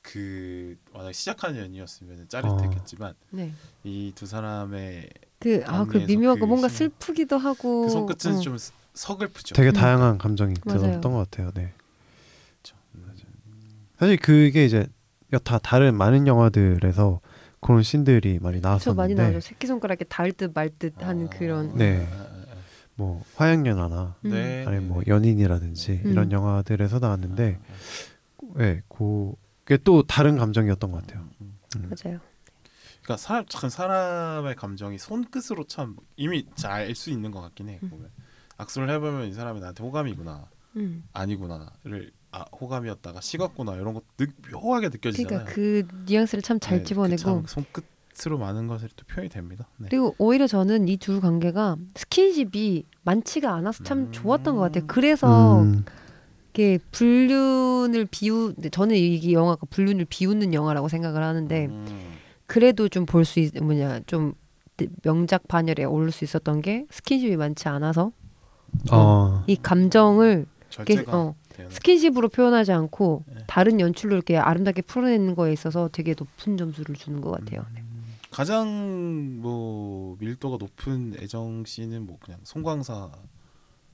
그 0.07 0.77
만약 0.93 1.11
시작한 1.11 1.57
연이었으면 1.57 2.29
짜릿했겠지만 2.29 3.13
네. 3.31 3.51
이두 3.83 4.25
사람의 4.25 5.09
그 5.39 5.63
아 5.65 5.85
그 5.85 5.97
미묘하고 5.97 6.39
그 6.41 6.45
뭔가 6.45 6.67
신- 6.67 6.89
슬프기도 6.89 7.37
하고 7.37 7.83
그 7.83 7.89
손끝은 7.89 8.37
어. 8.37 8.39
좀 8.39 8.57
스- 8.57 8.71
서글프죠. 8.93 9.53
되게 9.55 9.69
음. 9.69 9.73
다양한 9.73 10.17
감정이 10.17 10.55
맞아요. 10.65 10.81
들었던 10.81 11.11
것 11.11 11.17
같아요. 11.29 11.51
네. 11.53 11.73
사실 13.99 14.17
그게 14.17 14.65
이제 14.65 14.85
다 15.43 15.57
다른 15.57 15.95
많은 15.95 16.27
영화들에서 16.27 17.19
그런 17.59 17.81
씬들이 17.83 18.39
많이 18.41 18.61
저 18.61 18.67
나왔었는데 18.67 18.95
많이 19.15 19.15
나오죠. 19.15 19.39
새끼 19.41 19.65
손가락에 19.67 20.05
닿을 20.05 20.31
듯 20.33 20.51
말 20.53 20.69
듯 20.77 20.93
하는 21.03 21.25
아, 21.25 21.29
그런 21.29 21.75
네. 21.75 22.07
아, 22.11 22.15
아, 22.15 22.21
아. 22.21 22.55
뭐 22.95 23.23
화양연화나 23.35 24.15
음. 24.25 24.29
네. 24.29 24.63
아니면 24.67 24.87
뭐 24.89 25.01
네. 25.03 25.11
연인이라든지 25.11 26.01
음. 26.05 26.11
이런 26.11 26.31
영화들에서 26.31 26.99
나왔는데 26.99 27.59
아, 27.59 28.43
네, 28.57 28.81
그게 28.87 29.77
또 29.83 30.03
다른 30.03 30.37
감정이었던 30.37 30.91
것 30.91 31.05
같아요. 31.05 31.25
음. 31.41 31.57
음. 31.77 31.89
맞아요. 32.03 32.19
그러니까 33.07 33.17
사람 33.17 33.45
참 33.47 33.69
사람의 33.69 34.55
감정이 34.55 34.97
손끝으로 34.97 35.63
참 35.67 35.95
이미 36.17 36.45
잘 36.55 36.71
알 36.71 36.93
수 36.93 37.09
있는 37.09 37.31
것 37.31 37.39
같긴 37.39 37.69
해. 37.69 37.79
음. 37.81 37.89
보면 37.89 38.09
악수를 38.57 38.89
해보면 38.89 39.29
이 39.29 39.33
사람이 39.33 39.61
나한테 39.61 39.81
호감이구나 39.81 40.49
음. 40.75 41.05
아니구나를 41.13 42.11
아 42.31 42.43
호감이었다가 42.59 43.21
식었구나 43.21 43.75
이런 43.75 43.93
것 43.93 44.03
느, 44.17 44.25
묘하게 44.51 44.89
느껴지잖아요. 44.89 45.45
그러니까 45.45 45.53
그 45.53 45.87
뉘앙스를 46.05 46.41
참잘 46.41 46.79
네, 46.79 46.83
집어내고 46.83 47.43
그참 47.43 47.45
손끝으로 47.47 48.37
많은 48.39 48.67
것들이 48.67 48.91
또 48.97 49.05
표현이 49.05 49.29
됩니다. 49.29 49.69
네. 49.77 49.87
그리고 49.89 50.13
오히려 50.17 50.45
저는 50.45 50.89
이둘 50.89 51.21
관계가 51.21 51.77
스킨십이 51.95 52.83
많지가 53.03 53.53
않아서 53.53 53.85
참 53.85 53.99
음. 53.99 54.11
좋았던 54.11 54.55
것 54.55 54.61
같아요. 54.63 54.83
그래서 54.87 55.61
음, 55.61 55.85
이게 56.49 56.77
불륜을 56.91 58.07
비우 58.11 58.53
저는 58.69 58.97
이 58.97 59.31
영화가 59.31 59.65
불륜을 59.69 60.05
비웃는 60.09 60.53
영화라고 60.53 60.89
생각을 60.89 61.23
하는데 61.23 61.67
음. 61.67 62.17
그래도 62.47 62.89
좀 62.89 63.05
볼수있 63.05 63.51
뭐냐 63.61 64.01
좀 64.07 64.33
명작 65.03 65.47
반열에 65.47 65.83
오를 65.83 66.11
수 66.11 66.23
있었던 66.23 66.61
게 66.61 66.85
스킨십이 66.89 67.35
많지 67.35 67.67
않아서 67.67 68.11
어, 68.91 69.43
이 69.47 69.55
감정을 69.55 70.45
이렇게, 70.87 71.03
어, 71.07 71.35
스킨십으로 71.69 72.29
표현하지 72.29 72.71
않고 72.71 73.23
네. 73.27 73.41
다른 73.47 73.79
연출로 73.79 74.15
이렇게 74.15 74.37
아름답게 74.37 74.83
풀어내는 74.83 75.35
거에 75.35 75.51
있어서 75.53 75.89
되게 75.91 76.13
높은 76.17 76.57
점수를 76.57 76.95
주는 76.95 77.21
것 77.21 77.31
같아요. 77.31 77.65
네. 77.73 77.83
가장 78.29 79.39
뭐 79.41 80.15
밀도가 80.19 80.57
높은 80.59 81.15
애정 81.19 81.63
씬은 81.65 82.05
뭐 82.05 82.17
그냥 82.21 82.39
송광사 82.43 83.09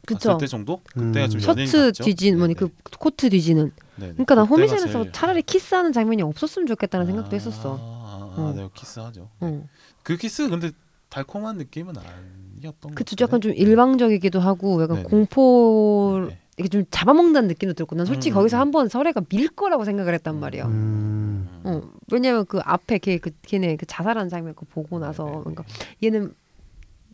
그쵸. 0.06 0.30
갔을 0.32 0.40
때 0.40 0.48
정도? 0.48 0.82
그때가 0.94 1.28
음. 1.28 1.30
좀 1.30 1.42
연예인 1.44 1.68
셔츠? 1.68 2.04
뒤진 2.04 2.38
뭐니 2.38 2.56
네네. 2.56 2.72
그 2.84 2.98
코트 3.00 3.30
뒤지는 3.30 3.72
네네. 3.96 4.14
그러니까 4.14 4.36
난 4.36 4.46
그때가 4.48 4.62
호미산에서 4.68 5.04
제일- 5.04 5.12
차라리 5.14 5.42
키스하는 5.44 5.94
장면이 5.94 6.24
없었으면 6.24 6.68
좋겠다는 6.68 7.06
아, 7.06 7.08
생각도 7.08 7.36
했었어. 7.38 8.03
아, 8.38 8.54
네, 8.56 8.70
키스하죠. 8.74 9.30
어. 9.40 9.68
그 10.04 10.18
키스 10.18 10.50
근데 10.50 10.72
달콤한 11.10 11.58
느낌은 11.58 11.94
아니었던 11.98 12.96
그쵸 12.96 13.16
것 13.16 13.22
약간 13.24 13.42
좀 13.42 13.52
같은데. 13.52 13.70
일방적이기도 13.70 14.40
하고 14.40 14.82
약간 14.82 14.98
네네. 14.98 15.10
공포 15.10 16.26
네. 16.28 16.40
이게 16.58 16.68
좀 16.70 16.86
잡아먹는다는 16.92 17.48
느낌도 17.50 17.74
들고 17.74 17.96
난 17.96 18.06
솔직히 18.06 18.32
음, 18.34 18.36
거기서 18.36 18.58
음. 18.58 18.62
한번 18.62 18.90
서래가 18.90 19.22
밀 19.30 19.48
거라고 19.50 19.86
생각을 19.86 20.14
했단 20.16 20.40
말이야. 20.40 20.66
음, 20.66 21.48
어, 21.64 21.82
왜냐면 22.12 22.46
그 22.46 22.60
앞에 22.64 22.98
걔 23.00 23.18
그 23.18 23.32
걔네 23.44 23.76
그 23.78 23.86
자살하는 23.86 24.30
장면 24.30 24.54
그 24.56 24.66
보고 24.66 25.00
나서 25.00 25.26
네네. 25.26 25.38
그러니까 25.40 25.64
얘는 26.04 26.34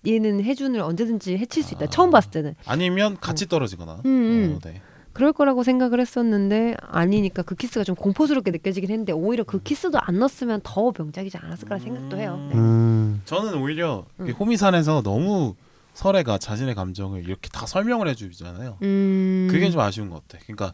얘는 0.08 0.44
해준을 0.44 0.80
언제든지 0.80 1.38
해칠 1.38 1.62
수 1.64 1.74
있다. 1.74 1.86
아. 1.86 1.90
처음 1.90 2.10
봤을 2.10 2.32
때는. 2.32 2.56
아니면 2.66 3.18
같이 3.20 3.48
떨어지거나. 3.48 4.02
음, 4.06 4.08
음. 4.08 4.56
어, 4.56 4.60
네. 4.70 4.82
그럴 5.20 5.34
거라고 5.34 5.64
생각을 5.64 6.00
했었는데 6.00 6.78
아니니까 6.80 7.42
그 7.42 7.54
키스가 7.54 7.84
좀 7.84 7.94
공포스럽게 7.94 8.52
느껴지긴 8.52 8.90
했는데 8.90 9.12
오히려 9.12 9.44
그 9.44 9.62
키스도 9.62 10.00
안 10.00 10.18
넣었으면 10.18 10.62
더 10.64 10.94
명작이지 10.98 11.38
않았을까 11.38 11.78
생각도 11.78 12.16
해요. 12.16 12.38
네. 12.50 12.58
음. 12.58 13.22
저는 13.26 13.56
오히려 13.56 14.06
그 14.16 14.24
음. 14.24 14.32
호미산에서 14.32 15.02
너무 15.02 15.56
설애가 15.94 16.38
자신의 16.38 16.74
감정을 16.74 17.26
이렇게 17.26 17.50
다 17.50 17.66
설명을 17.66 18.08
해주잖아요. 18.08 18.78
음. 18.82 19.50
그게 19.52 19.70
좀 19.70 19.82
아쉬운 19.82 20.10
것 20.10 20.26
같아. 20.26 20.42
그러니까 20.46 20.74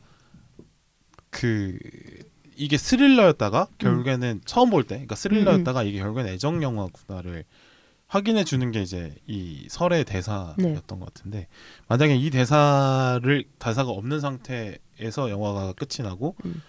그 1.31 1.79
이게 2.55 2.77
스릴러였다가 2.77 3.65
결국에는 3.79 4.41
처음 4.45 4.69
볼 4.69 4.83
때, 4.83 4.89
그러니까 4.89 5.15
스릴러였다가 5.15 5.81
이게 5.81 5.97
결국엔 5.97 6.27
애정 6.27 6.61
영화구나를 6.61 7.45
확인해 8.15 8.45
주는 8.45 8.71
게 8.71 8.81
이제 8.81 9.13
이 9.27 9.67
설의 9.69 10.05
대사였던 10.05 10.55
네. 10.57 10.81
것 10.81 10.99
같은데 10.99 11.47
만약에 11.89 12.15
이 12.15 12.29
대사를 12.29 13.43
대사가 13.59 13.89
없는 13.91 14.21
상태에서 14.21 15.29
영화가 15.29 15.73
끝이 15.73 16.07
나고, 16.07 16.35
음. 16.45 16.61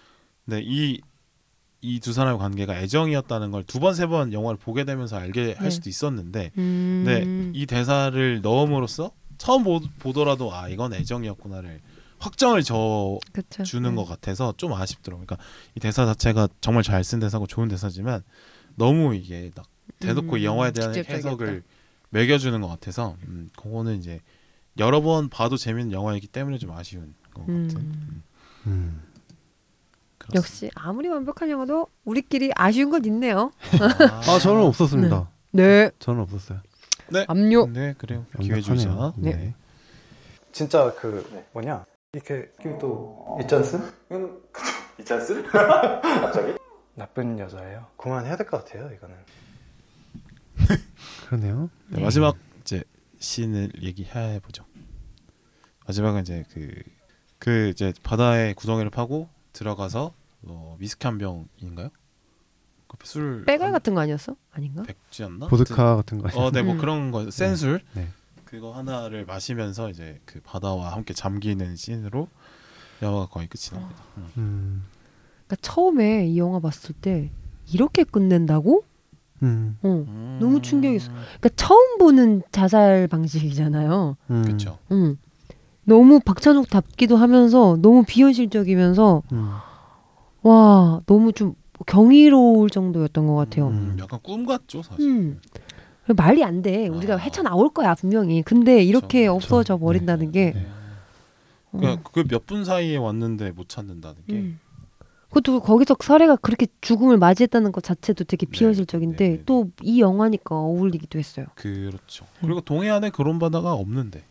근데 0.45 0.61
이 0.65 1.01
이 1.83 2.01
두 2.01 2.13
사람의 2.13 2.39
관계가 2.41 2.81
애정이었다는 2.81 3.53
걸 3.53 3.63
두 3.63 3.79
번세번 3.79 4.33
영화를 4.33 4.59
보게 4.59 4.83
되면서 4.85 5.17
알게 5.19 5.53
할 5.53 5.65
네. 5.65 5.71
수도 5.71 5.89
있었는데 5.89 6.51
음. 6.59 7.03
근데 7.05 7.53
이 7.53 7.67
대사를 7.67 8.41
넣음으로써 8.41 9.13
처음 9.39 9.63
보, 9.63 9.81
보더라도 10.01 10.53
아 10.53 10.69
이건 10.69 10.95
애정이었구나를 10.95 11.81
확정을 12.19 12.63
저 12.65 13.19
그쵸. 13.33 13.63
주는 13.63 13.91
네. 13.91 13.95
것 13.95 14.05
같아서 14.05 14.53
좀 14.57 14.73
아쉽더라고요. 14.73 15.27
그러니까 15.27 15.47
이 15.77 15.81
대사 15.81 16.07
자체가 16.07 16.49
정말 16.61 16.83
잘 16.83 17.05
쓴 17.05 17.21
대사고 17.21 17.47
좋은 17.47 17.69
대사지만 17.69 18.25
너무 18.75 19.15
이게 19.15 19.53
딱 19.55 19.67
대놓고 20.01 20.33
음, 20.35 20.39
이 20.39 20.45
영화에 20.45 20.73
대한 20.73 20.93
직접적이었다. 20.93 21.17
해석을 21.29 21.63
매겨주는 22.11 22.61
것 22.61 22.69
같아서 22.69 23.17
음, 23.27 23.51
그거는 23.57 23.97
이제 23.99 24.21
여러 24.79 25.01
번 25.01 25.29
봐도 25.29 25.57
재밌는 25.57 25.93
영화이기 25.93 26.27
때문에 26.29 26.59
좀 26.59 26.71
아쉬운 26.73 27.15
것 27.35 27.41
같은. 27.43 27.71
음. 27.77 28.23
음. 28.67 29.03
역시 30.35 30.71
아무리 30.75 31.09
완벽한 31.09 31.49
영화도 31.51 31.87
우리끼리 32.05 32.51
아쉬운 32.57 32.91
건 32.91 33.05
있네요. 33.05 33.53
아 34.27 34.39
저는 34.41 34.63
없었습니다. 34.63 35.31
네. 35.53 35.91
저는 36.01 36.21
없었어요. 36.23 36.61
압류. 37.29 37.69
네 37.73 37.95
그래요. 37.97 38.27
기회 38.41 38.61
주자. 38.61 38.89
완벽하네요. 38.91 39.37
네. 39.37 39.55
진짜 40.53 40.93
그 40.99 41.47
뭐냐 41.53 41.85
이렇게 42.13 42.51
또 42.81 43.39
있잖슨? 43.43 43.81
있잖스? 44.99 45.45
갑자기? 45.53 46.55
나쁜 46.95 47.39
여자예요. 47.39 47.87
그만해야 47.97 48.37
될 48.37 48.47
것 48.49 48.65
같아요 48.65 48.91
이거는. 48.93 49.15
그러네요. 51.27 51.71
네, 51.89 52.03
마지막 52.03 52.37
이제 52.61 52.83
씬을 53.19 53.83
얘기해 53.83 54.41
보죠. 54.41 54.65
마지막은 55.87 56.23
이제 56.23 56.45
그, 56.51 56.83
그 57.39 57.69
이제 57.69 57.93
바다에 58.03 58.55
구덩이를 58.55 58.91
파고 58.91 59.29
들어가서 59.53 60.15
어, 60.43 60.77
위스키 60.79 61.07
한 61.07 61.19
병인가요? 61.19 61.91
그 62.99 63.07
술. 63.07 63.45
빼갈 63.45 63.67
한 63.67 63.73
같은 63.73 63.95
거 63.95 64.01
아니었어? 64.01 64.37
아닌가? 64.53 64.83
백지였나? 64.85 65.49
보드카 65.49 65.97
같은 65.97 66.19
거. 66.19 66.29
어, 66.41 66.51
네, 66.51 66.63
뭐 66.63 66.75
음. 66.75 66.79
그런 66.79 67.11
거, 67.11 67.31
센 67.31 67.57
술. 67.57 67.83
네. 67.95 68.09
그거 68.45 68.73
하나를 68.73 69.27
마시면서 69.27 69.91
이제 69.91 70.21
그 70.25 70.41
바다와 70.41 70.93
함께 70.93 71.13
잠기는 71.13 71.75
씬으로 71.77 72.29
영화가 73.03 73.27
거의 73.27 73.49
끝이 73.49 73.79
납니다. 73.79 74.03
음. 74.17 74.31
음. 74.37 74.85
그러니까 75.47 75.57
처음에 75.61 76.29
이 76.29 76.39
영화 76.39 76.61
봤을 76.61 76.95
때 76.95 77.31
이렇게 77.73 78.05
끝낸다고? 78.05 78.85
음. 79.43 79.77
어. 79.83 79.89
음. 80.09 80.39
너무 80.41 80.63
충격이었어. 80.63 81.11
그러니까 81.13 81.49
처음 81.57 81.99
보는 81.99 82.43
자살 82.53 83.07
방식이잖아요. 83.09 84.17
음. 84.31 84.43
그렇죠. 84.43 84.79
응. 84.93 85.17
너무 85.85 86.21
박찬욱답기도 86.21 87.17
하면서 87.17 87.77
너무 87.81 88.05
비현실적이면서 88.07 89.23
음. 89.33 89.51
와 90.43 91.01
너무 91.07 91.33
좀 91.33 91.55
경이로울 91.87 92.71
정도였던 92.71 93.27
것 93.27 93.35
같아요. 93.37 93.69
음. 93.69 93.97
약간 94.01 94.19
꿈 94.23 94.47
같죠, 94.47 94.83
사실. 94.83 95.09
음. 95.09 95.41
말이 96.17 96.45
안 96.45 96.63
돼. 96.63 96.89
우리가 96.89 97.15
아. 97.15 97.17
헤쳐 97.19 97.43
나올 97.43 97.69
거야 97.71 97.95
분명히. 97.95 98.43
근데 98.43 98.83
이렇게 98.83 99.23
그쵸, 99.23 99.35
없어져. 99.35 99.77
버린다는 99.77 100.33
게. 100.33 100.53
네. 100.53 100.67
어. 101.73 101.79
그러니까 101.79 102.11
그몇분 102.11 102.65
사이에 102.65 102.97
왔는데 102.97 103.51
못 103.51 103.69
찾는다는 103.69 104.17
게 104.27 104.35
음. 104.35 104.59
그것도 105.29 105.61
거기서 105.61 105.97
사례가 106.01 106.37
그렇게 106.37 106.67
죽음을 106.81 107.19
맞이했다는 107.19 107.73
것 107.73 107.83
자체도 107.83 108.25
되게 108.25 108.47
네, 108.47 108.51
비현실적인데 108.51 109.17
네, 109.17 109.31
네, 109.31 109.37
네. 109.39 109.45
또이 109.45 110.01
영화니까 110.01 110.55
어울리기도 110.55 111.19
했어요. 111.19 111.47
그렇죠. 111.55 112.25
음. 112.25 112.47
그리고 112.47 112.61
동해안에 112.61 113.11
그런 113.11 113.39
바다가 113.39 113.73
없는데 113.75 114.25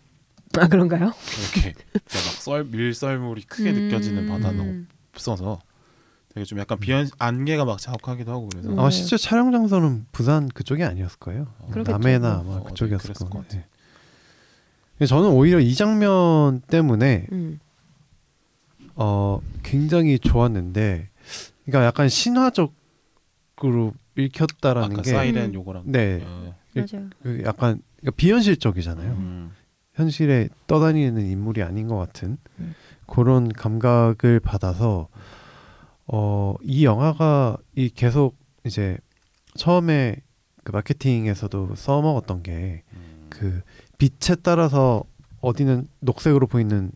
아 0.58 0.68
그런가요? 0.68 1.12
이렇게 1.56 1.74
막썰 2.08 2.66
밀썰물이 2.66 3.44
크게 3.44 3.72
음. 3.72 3.76
느껴지는 3.76 4.28
바다는 4.28 4.88
없어서 5.14 5.60
되게 6.34 6.46
좀 6.46 6.60
약간 6.60 6.80
비현 6.80 7.10
안개가 7.18 7.66
막 7.66 7.80
자욱하기도 7.80 8.32
하고 8.32 8.50
그래서 8.50 8.70
음. 8.70 8.80
아마 8.80 8.90
실제 8.90 9.18
촬영 9.18 9.52
장소는 9.52 10.06
부산 10.12 10.50
그쪽이 10.50 10.84
아니었을 10.84 11.20
거예요. 11.20 11.48
어. 11.60 11.72
남해나 11.86 12.42
뭐. 12.44 12.56
아마 12.56 12.62
어, 12.62 12.64
그쪽이었을 12.64 13.14
것. 13.14 13.48
네. 13.50 15.06
저는 15.06 15.30
오히려 15.30 15.60
이 15.60 15.76
장면 15.76 16.62
때문에 16.62 17.28
음. 17.32 17.60
어 18.96 19.40
굉장히 19.64 20.20
좋았는데, 20.20 21.10
그러니까 21.66 21.86
약간 21.86 22.10
신화적으로 22.10 23.94
읽혔다라는 24.16 24.94
아까 24.94 25.02
게, 25.02 25.12
사이렌 25.12 25.50
음. 25.50 25.54
요거랑 25.54 25.84
네, 25.86 26.22
어, 26.24 26.56
맞아요. 26.74 27.10
그 27.22 27.42
약간 27.44 27.82
그러니까 27.98 28.12
비현실적이잖아요. 28.16 29.12
음. 29.12 29.52
현실에 29.94 30.50
떠다니는 30.68 31.26
인물이 31.26 31.64
아닌 31.64 31.88
것 31.88 31.98
같은 31.98 32.38
음. 32.60 32.76
그런 33.08 33.50
감각을 33.52 34.40
받아서 34.42 35.08
어, 36.08 36.56
이 36.62 36.86
영화가 36.86 37.58
이 37.76 37.90
계속 37.90 38.36
이제 38.66 38.98
처음에 39.56 40.18
그 40.64 40.72
마케팅에서도 40.72 41.76
써먹었던 41.76 42.44
게그 42.44 42.84
음. 43.44 43.62
빛에 43.98 44.36
따라서 44.36 45.04
어디는 45.42 45.88
녹색으로 46.00 46.48
보이는 46.48 46.92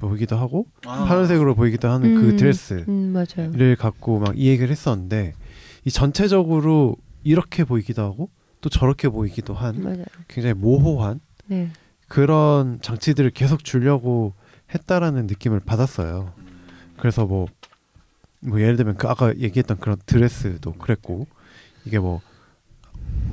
보이기도 0.00 0.36
하고 0.36 0.66
아. 0.86 1.04
파란색으로 1.04 1.54
보이기도 1.54 1.88
하는 1.88 2.14
그 2.16 2.30
음. 2.30 2.36
드레스를 2.36 2.84
음. 2.88 3.14
갖고 3.78 4.18
막 4.18 4.34
이 4.36 4.48
얘기를 4.48 4.70
했었는데 4.70 5.34
이 5.84 5.90
전체적으로 5.90 6.96
이렇게 7.22 7.64
보이기도 7.64 8.02
하고 8.02 8.30
또 8.60 8.68
저렇게 8.68 9.08
보이기도 9.08 9.54
한 9.54 9.82
맞아요. 9.82 10.04
굉장히 10.28 10.54
모호한 10.54 11.20
네. 11.46 11.70
그런 12.08 12.80
장치들을 12.82 13.30
계속 13.30 13.62
주려고 13.64 14.34
했다라는 14.74 15.26
느낌을 15.26 15.60
받았어요. 15.60 16.32
그래서 16.96 17.26
뭐, 17.26 17.46
뭐 18.40 18.60
예를 18.60 18.76
들면 18.76 18.96
그 18.96 19.08
아까 19.08 19.34
얘기했던 19.36 19.78
그런 19.78 19.96
드레스도 20.06 20.72
그랬고 20.74 21.26
이게 21.84 21.98
뭐 21.98 22.20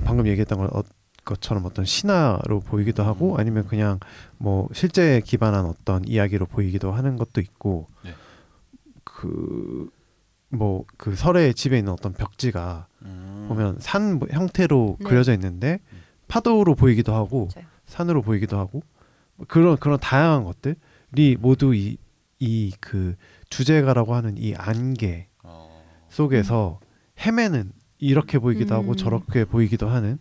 방금 0.03 0.27
얘기했던 0.27 0.57
것- 0.59 0.75
어- 0.75 0.83
것처럼 1.27 1.65
어떤 1.65 1.85
신화로 1.85 2.61
보이기도 2.61 3.03
하고 3.03 3.37
아니면 3.37 3.67
그냥 3.67 3.99
뭐 4.37 4.67
실제 4.73 5.21
기반한 5.21 5.65
어떤 5.65 6.03
이야기로 6.07 6.47
보이기도 6.47 6.91
하는 6.91 7.17
것도 7.17 7.41
있고 7.41 7.87
네. 8.03 8.13
그뭐그 10.49 11.15
설의 11.15 11.53
집에 11.53 11.77
있는 11.77 11.93
어떤 11.93 12.13
벽지가 12.13 12.87
음. 13.03 13.45
보면 13.47 13.77
산 13.79 14.19
형태로 14.31 14.97
네. 14.99 15.05
그려져 15.05 15.33
있는데 15.33 15.79
음. 15.91 15.99
파도로 16.27 16.75
보이기도 16.75 17.13
하고 17.13 17.49
맞아요. 17.55 17.67
산으로 17.85 18.21
보이기도 18.21 18.57
하고 18.57 18.81
뭐 19.35 19.45
그런 19.47 19.77
그런 19.77 19.99
다양한 19.99 20.43
것들이 20.43 21.37
모두 21.39 21.75
이 21.75 21.97
이 22.39 22.71
그 22.79 23.15
주제가라고 23.49 24.13
하는 24.15 24.37
이 24.37 24.53
안개 24.55 25.27
어. 25.43 25.83
속에서 26.09 26.79
헤매는 27.19 27.71
이렇게 27.99 28.37
보이기도 28.37 28.75
하고 28.75 28.91
음. 28.91 28.95
저렇게 28.95 29.45
보이기도 29.45 29.89
하는 29.89 30.19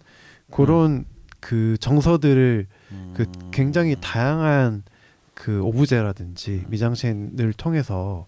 그런 0.51 1.05
그 1.41 1.77
정서들을 1.81 2.67
그 3.15 3.23
음. 3.23 3.51
굉장히 3.53 3.97
다양한 4.01 4.83
그 5.35 5.63
오브제라든지 5.63 6.65
미장센을 6.69 7.53
통해서 7.57 8.27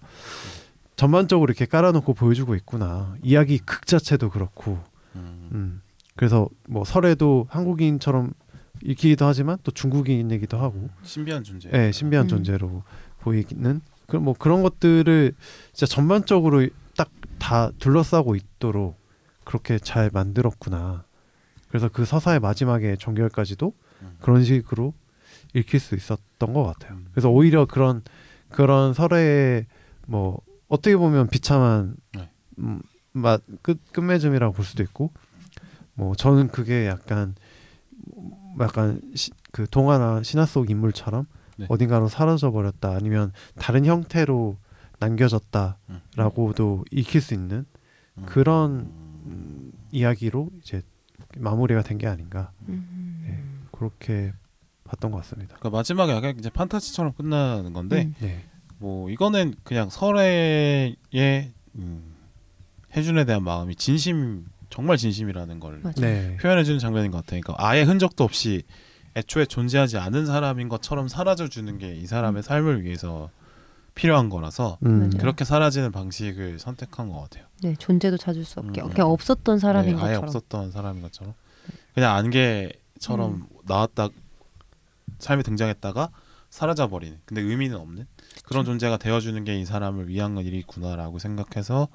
전반적으로 0.97 1.51
이렇게 1.51 1.65
깔아놓고 1.65 2.15
보여주고 2.15 2.55
있구나 2.55 3.17
이야기 3.23 3.59
극 3.59 3.87
자체도 3.87 4.31
그렇고 4.31 4.79
음. 5.17 5.49
음. 5.53 5.83
그래서 6.17 6.49
뭐 6.69 6.85
설에도 6.85 7.47
한국인처럼 7.49 8.33
읽히기도 8.83 9.27
하지만 9.27 9.59
또 9.63 9.71
중국인이기도 9.71 10.59
하고 10.59 10.89
신비한 11.03 11.43
존재. 11.43 11.71
예, 11.73 11.91
신비한 11.93 12.27
음. 12.27 12.29
존재로 12.29 12.83
보이는 13.21 13.81
그뭐 14.07 14.35
그런 14.39 14.63
것들을 14.63 15.35
진짜 15.73 15.87
전반적으로 15.87 16.67
딱 16.97 17.09
다 17.39 17.71
둘러싸고 17.79 18.37
있도록 18.37 18.99
그렇게 19.45 19.79
잘 19.79 20.11
만들었구나. 20.13 21.05
그래서 21.69 21.89
그 21.89 22.05
서사의 22.05 22.41
마지막에 22.41 22.97
종결까지도 22.97 23.73
음. 24.03 24.17
그런 24.21 24.43
식으로 24.45 24.95
읽힐 25.55 25.81
수 25.81 25.95
있었던 25.95 26.53
것 26.53 26.65
같아요. 26.65 26.95
음. 26.95 27.07
그래서 27.13 27.31
오히려 27.31 27.67
그런 27.67 28.03
그런 28.51 28.95
설의 28.95 29.67
뭐 30.07 30.41
어떻게 30.69 30.97
보면 30.97 31.29
비참한 31.29 31.97
네. 32.15 32.31
음, 32.59 32.81
맛 33.13 33.43
끝, 33.63 33.81
끝맺음이라고 33.93 34.53
볼 34.53 34.65
수도 34.65 34.83
있고 34.83 35.13
뭐 35.95 36.15
저는 36.15 36.49
그게 36.49 36.87
약간 36.87 37.35
뭐 38.15 38.57
약간 38.61 39.01
시, 39.15 39.31
그 39.53 39.67
동화나 39.69 40.23
신화 40.23 40.47
속 40.47 40.71
인물처럼 40.71 41.27
네. 41.57 41.67
어딘가로 41.69 42.09
사라져 42.09 42.51
버렸다 42.51 42.93
아니면 42.93 43.33
다른 43.57 43.85
형태로 43.85 44.57
남겨졌다라고도 45.01 46.85
익힐 46.91 47.21
수 47.21 47.35
있는 47.35 47.65
음. 48.17 48.23
그런 48.27 48.91
음, 49.27 49.73
이야기로 49.91 50.51
이제 50.59 50.83
마무리가 51.38 51.83
된 51.83 51.98
게 51.98 52.07
아닌가 52.07 52.53
음. 52.68 53.64
그렇게 53.72 54.33
봤던 54.85 55.11
것 55.11 55.18
같습니다. 55.18 55.57
그러니까 55.59 55.77
마지막에 55.79 56.12
약간 56.12 56.38
이제 56.38 56.51
판타지처럼 56.51 57.12
끝나는 57.12 57.72
건데 57.72 58.05
음. 58.07 58.14
네. 58.20 58.44
뭐 58.79 59.11
이거는 59.11 59.55
그냥 59.64 59.90
설애의 59.90 60.96
음, 61.77 62.14
혜준에 62.96 63.24
대한 63.24 63.42
마음이 63.42 63.74
진심 63.77 64.46
정말 64.70 64.96
진심이라는 64.96 65.61
걸. 65.61 65.83
네. 65.96 66.37
표현해주는 66.38 66.79
장면인 66.79 67.11
것 67.11 67.18
같아요. 67.24 67.40
그러니까 67.42 67.66
아예 67.66 67.83
흔적도 67.83 68.24
없이 68.24 68.62
애초에 69.16 69.46
존재하지 69.46 69.98
않은 69.98 70.27
사람인 70.27 70.68
것처럼 70.68 71.09
사라져 71.09 71.48
주는 71.48 71.79
게 71.79 71.92
이 71.94 72.07
사람의 72.07 72.42
삶을 72.42 72.85
위해서 72.85 73.31
필요한 73.99 74.29
거라서 74.29 74.79
음. 74.87 75.11
그렇게 75.19 75.45
사라지는 75.45 75.91
방식을 75.91 76.61
선택한 76.61 77.09
것 77.09 77.21
같아요. 77.21 77.47
네, 77.63 77.75
존재도 77.77 78.17
찾을 78.17 78.45
수 78.45 78.61
없게 78.61 78.81
음, 78.81 78.91
그냥 78.91 79.09
음. 79.09 79.13
없었던 79.13 79.59
사람인 79.59 79.97
네, 79.97 80.01
아예 80.03 80.11
것처럼. 80.15 80.25
없었던 80.25 80.71
사람인 80.71 81.03
것처럼 81.03 81.35
그냥 81.95 82.15
안개처럼 82.15 83.35
음. 83.35 83.47
나왔다 83.65 84.09
삶에 85.19 85.43
등장했다가 85.43 86.11
사라져 86.49 86.89
버리는 86.89 87.19
근데 87.25 87.41
의미는 87.43 87.77
없는 87.77 88.07
그런 88.45 88.65
존재가 88.65 88.99
되어주는 88.99 89.43
게 89.45 89.59
이 89.59 89.65
사람을 89.65 90.09
위한 90.09 90.39
일이구나라고 90.39 91.19
생각해서 91.19 91.89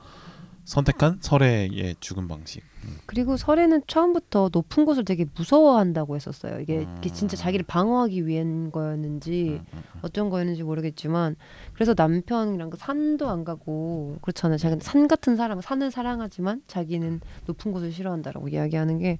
선택한 0.66 1.18
설애의 1.22 1.96
죽음 2.00 2.28
방식. 2.28 2.64
그리고 3.06 3.38
설에는 3.38 3.84
처음부터 3.88 4.50
높은 4.52 4.84
곳을 4.84 5.06
되게 5.06 5.26
무서워한다고 5.36 6.16
했었어요. 6.16 6.60
이게, 6.60 6.80
음. 6.80 6.96
이게 6.98 7.10
진짜 7.14 7.38
자기를 7.38 7.66
방어하기 7.66 8.28
위한 8.28 8.72
거였는지 8.72 9.62
음, 9.62 9.66
음, 9.74 9.78
음. 9.96 10.00
어쩐 10.02 10.30
거였는지 10.30 10.64
모르겠지만 10.64 11.36
그래서 11.74 11.94
남편이랑 11.96 12.70
그 12.70 12.78
산도 12.78 13.30
안 13.30 13.46
가고 13.46 14.18
그렇잖아요. 14.22 14.58
자기는 14.58 14.82
산 14.82 15.08
같은 15.08 15.38
사람, 15.38 15.62
산을 15.62 15.92
사랑하지만 15.92 16.62
자기는 16.68 17.22
높은 17.46 17.72
곳을 17.72 17.92
싫어한다라고 17.94 18.50
이야기하는 18.50 19.00
게 19.00 19.18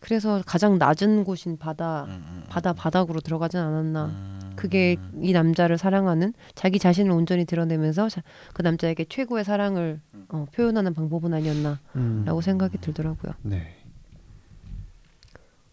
그래서 0.00 0.42
가장 0.46 0.78
낮은 0.78 1.24
곳인 1.24 1.58
바다, 1.58 2.04
음, 2.04 2.10
음, 2.10 2.24
음. 2.28 2.44
바다 2.48 2.72
바닥으로 2.72 3.20
들어가진 3.20 3.60
않았나. 3.60 4.06
음. 4.06 4.40
그게 4.56 4.96
이 5.22 5.32
남자를 5.32 5.78
사랑하는 5.78 6.34
자기 6.54 6.78
자신을 6.78 7.10
온전히 7.12 7.44
드러내면서 7.46 8.08
자- 8.08 8.22
그 8.52 8.62
남자에게 8.62 9.06
최고의 9.08 9.44
사랑을 9.44 10.00
음. 10.09 10.09
어, 10.32 10.46
표현하는 10.52 10.94
방법은 10.94 11.34
아니었나라고 11.34 11.80
음. 11.96 12.40
생각이 12.40 12.78
들더라고요. 12.78 13.32
네. 13.42 13.76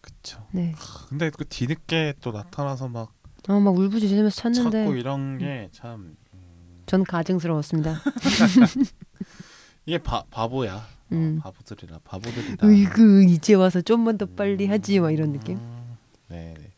그쵸. 0.01 0.45
네. 0.51 0.73
근데 1.09 1.29
그 1.29 1.45
뒤늦게 1.45 2.15
또 2.21 2.31
나타나서 2.31 2.87
막 2.87 3.13
아, 3.47 3.59
막 3.59 3.77
울부짖으면서 3.77 4.35
찾는데 4.35 4.83
찾고 4.83 4.95
이런 4.95 5.37
게참전 5.37 7.03
가증스러웠습니다. 7.07 8.01
이게 9.85 9.97
바, 9.99 10.23
바보야. 10.29 10.85
음. 11.13 11.39
어, 11.39 11.43
바보들이라 11.51 11.99
바보들이다. 12.03 12.67
으이그 12.67 13.23
이제 13.23 13.53
와서 13.53 13.79
좀만 13.81 14.17
더 14.17 14.25
빨리 14.25 14.67
하지 14.67 14.99
막 14.99 15.11
이런 15.11 15.31
느낌. 15.31 15.57
음, 15.57 15.97
네, 16.27 16.53
네. 16.57 16.71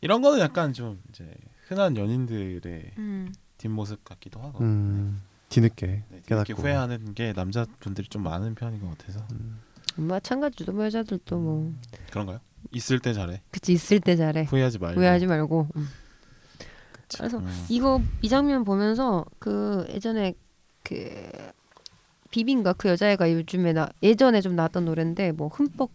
이런 0.00 0.20
거는 0.22 0.40
약간 0.40 0.72
좀 0.72 1.00
이제 1.08 1.32
흔한 1.68 1.96
연인들의 1.96 2.92
음. 2.98 3.32
뒷모습 3.58 4.04
같기도 4.04 4.40
하고 4.40 4.64
음. 4.64 5.22
뒤늦게 5.52 5.86
네, 5.86 6.04
이렇게 6.10 6.22
깨닫고. 6.26 6.54
후회하는 6.54 7.14
게 7.14 7.32
남자분들이 7.34 8.08
좀 8.08 8.22
많은 8.22 8.54
편인 8.54 8.80
것 8.80 8.96
같아서 8.98 9.26
음. 9.32 9.60
마찬가지죠. 9.96 10.72
뭐 10.72 10.84
여자들도 10.86 11.38
뭐 11.38 11.74
그런가요? 12.10 12.40
있을 12.72 12.98
때 13.00 13.12
잘해 13.12 13.42
그치 13.50 13.72
있을 13.72 14.00
때 14.00 14.16
잘해. 14.16 14.44
후회하지 14.44 14.78
말고 14.78 14.98
후회하지 14.98 15.26
말고. 15.26 15.68
음. 15.76 15.88
그래서 17.14 17.38
음. 17.38 17.66
이거 17.68 18.00
이 18.22 18.28
장면 18.28 18.64
보면서 18.64 19.26
그 19.38 19.86
예전에 19.90 20.32
그 20.82 21.30
비빈가 22.30 22.72
그 22.72 22.88
여자애가 22.88 23.30
요즘에 23.32 23.74
나 23.74 23.90
예전에 24.02 24.40
좀 24.40 24.56
나왔던 24.56 24.86
노래인데 24.86 25.32
뭐 25.32 25.48
흠뻑 25.48 25.90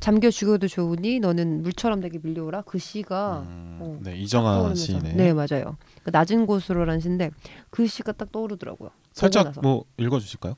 잠겨 0.00 0.30
죽어도 0.30 0.66
좋으니 0.66 1.20
너는 1.20 1.62
물처럼 1.62 2.00
내게 2.00 2.18
밀려오라 2.22 2.62
그 2.62 2.78
시가 2.78 3.44
음, 3.46 3.78
어, 3.80 3.98
네 4.02 4.16
이정아. 4.16 4.74
시네 4.74 5.12
네 5.12 5.32
맞아요. 5.34 5.76
그 6.02 6.10
낮은 6.10 6.46
곳으로라는 6.46 7.00
시인데 7.00 7.30
그 7.68 7.86
시가 7.86 8.12
딱 8.12 8.32
떠오르더라고요. 8.32 8.90
살짝. 9.12 9.52
뭐 9.62 9.84
읽어주실까요? 9.98 10.54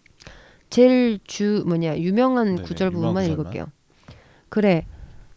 제일 0.71 1.19
주 1.25 1.65
뭐냐 1.67 1.99
유명한 1.99 2.55
네네, 2.55 2.63
구절 2.63 2.89
유명한 2.93 3.15
부분만 3.15 3.25
구절만. 3.25 3.47
읽을게요. 3.53 3.67
그래, 4.49 4.87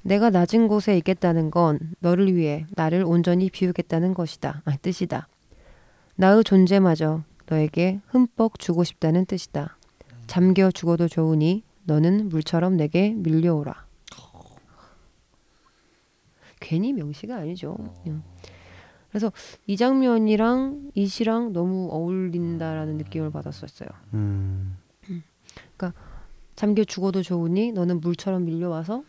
내가 0.01 0.29
낮은 0.29 0.67
곳에 0.67 0.95
있겠다는 0.97 1.49
건 1.49 1.79
너를 1.99 2.33
위해 2.35 2.65
나를 2.75 3.03
온전히 3.05 3.49
비우겠다는 3.49 4.13
것이다. 4.13 4.61
아, 4.65 4.75
뜻이다. 4.77 5.27
나의 6.15 6.43
존재마저 6.43 7.23
너에게 7.47 8.01
흠뻑 8.07 8.59
주고 8.59 8.83
싶다는 8.83 9.25
뜻이다. 9.25 9.77
잠겨 10.27 10.69
죽어도 10.71 11.07
좋으니 11.07 11.63
너는 11.85 12.29
물처럼 12.29 12.77
내게 12.77 13.09
밀려오라. 13.15 13.85
괜히 16.59 16.93
명시가 16.93 17.35
아니죠. 17.35 17.75
그냥. 18.03 18.23
그래서 19.09 19.31
이 19.65 19.77
장면이랑 19.77 20.91
이 20.93 21.07
시랑 21.07 21.53
너무 21.53 21.87
어울린다라는 21.91 22.97
느낌을 22.97 23.31
받았었어요. 23.31 23.89
음. 24.13 24.77
잠겨 26.55 26.83
죽어도 26.83 27.21
좋으니 27.21 27.71
너는 27.73 27.99
물처럼 27.99 28.45
밀려와서 28.45 29.03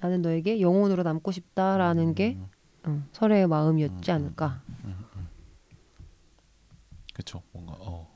나는 0.00 0.22
너에게 0.22 0.60
영혼으로 0.60 1.02
남고 1.02 1.30
싶다라는 1.30 2.14
게 2.14 2.38
어, 2.84 3.02
설의 3.12 3.46
마음이었지 3.46 4.10
음, 4.10 4.14
않을까. 4.14 4.62
그렇죠 7.12 7.42
뭔가 7.52 7.74
어. 7.78 8.14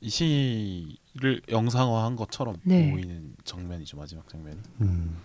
이 0.00 0.08
시를 0.08 1.40
영상화한 1.50 2.16
것처럼 2.16 2.56
네. 2.62 2.90
보이는 2.90 3.34
장면이죠 3.44 3.96
마지막 3.96 4.28
장면이 4.28 4.58
음. 4.82 5.16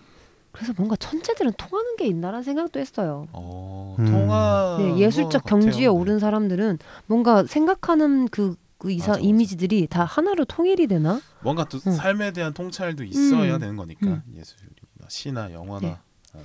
그래서 0.52 0.74
뭔가 0.76 0.96
천재들은 0.96 1.54
통하는 1.56 1.96
게 1.96 2.06
있나라는 2.06 2.42
생각도 2.42 2.78
했어요. 2.78 3.26
어, 3.32 3.96
음. 3.98 4.04
통화 4.06 4.76
네, 4.78 4.98
예술적 4.98 5.44
경지에 5.44 5.86
오른 5.86 6.18
사람들은 6.18 6.78
뭔가 7.06 7.44
생각하는 7.44 8.28
그, 8.28 8.56
그 8.78 8.90
이사 8.90 9.12
맞아, 9.12 9.18
맞아. 9.18 9.28
이미지들이 9.28 9.86
다 9.86 10.04
하나로 10.04 10.44
통일이 10.44 10.86
되나? 10.86 11.20
뭔가 11.40 11.64
또 11.64 11.78
응. 11.86 11.92
삶에 11.92 12.32
대한 12.32 12.52
통찰도 12.52 13.02
있어야 13.04 13.54
음. 13.54 13.60
되는 13.60 13.76
거니까 13.76 14.06
음. 14.06 14.22
예술이나 14.36 15.08
시나 15.08 15.52
영화나 15.52 15.80
네. 15.80 15.96
어. 16.34 16.44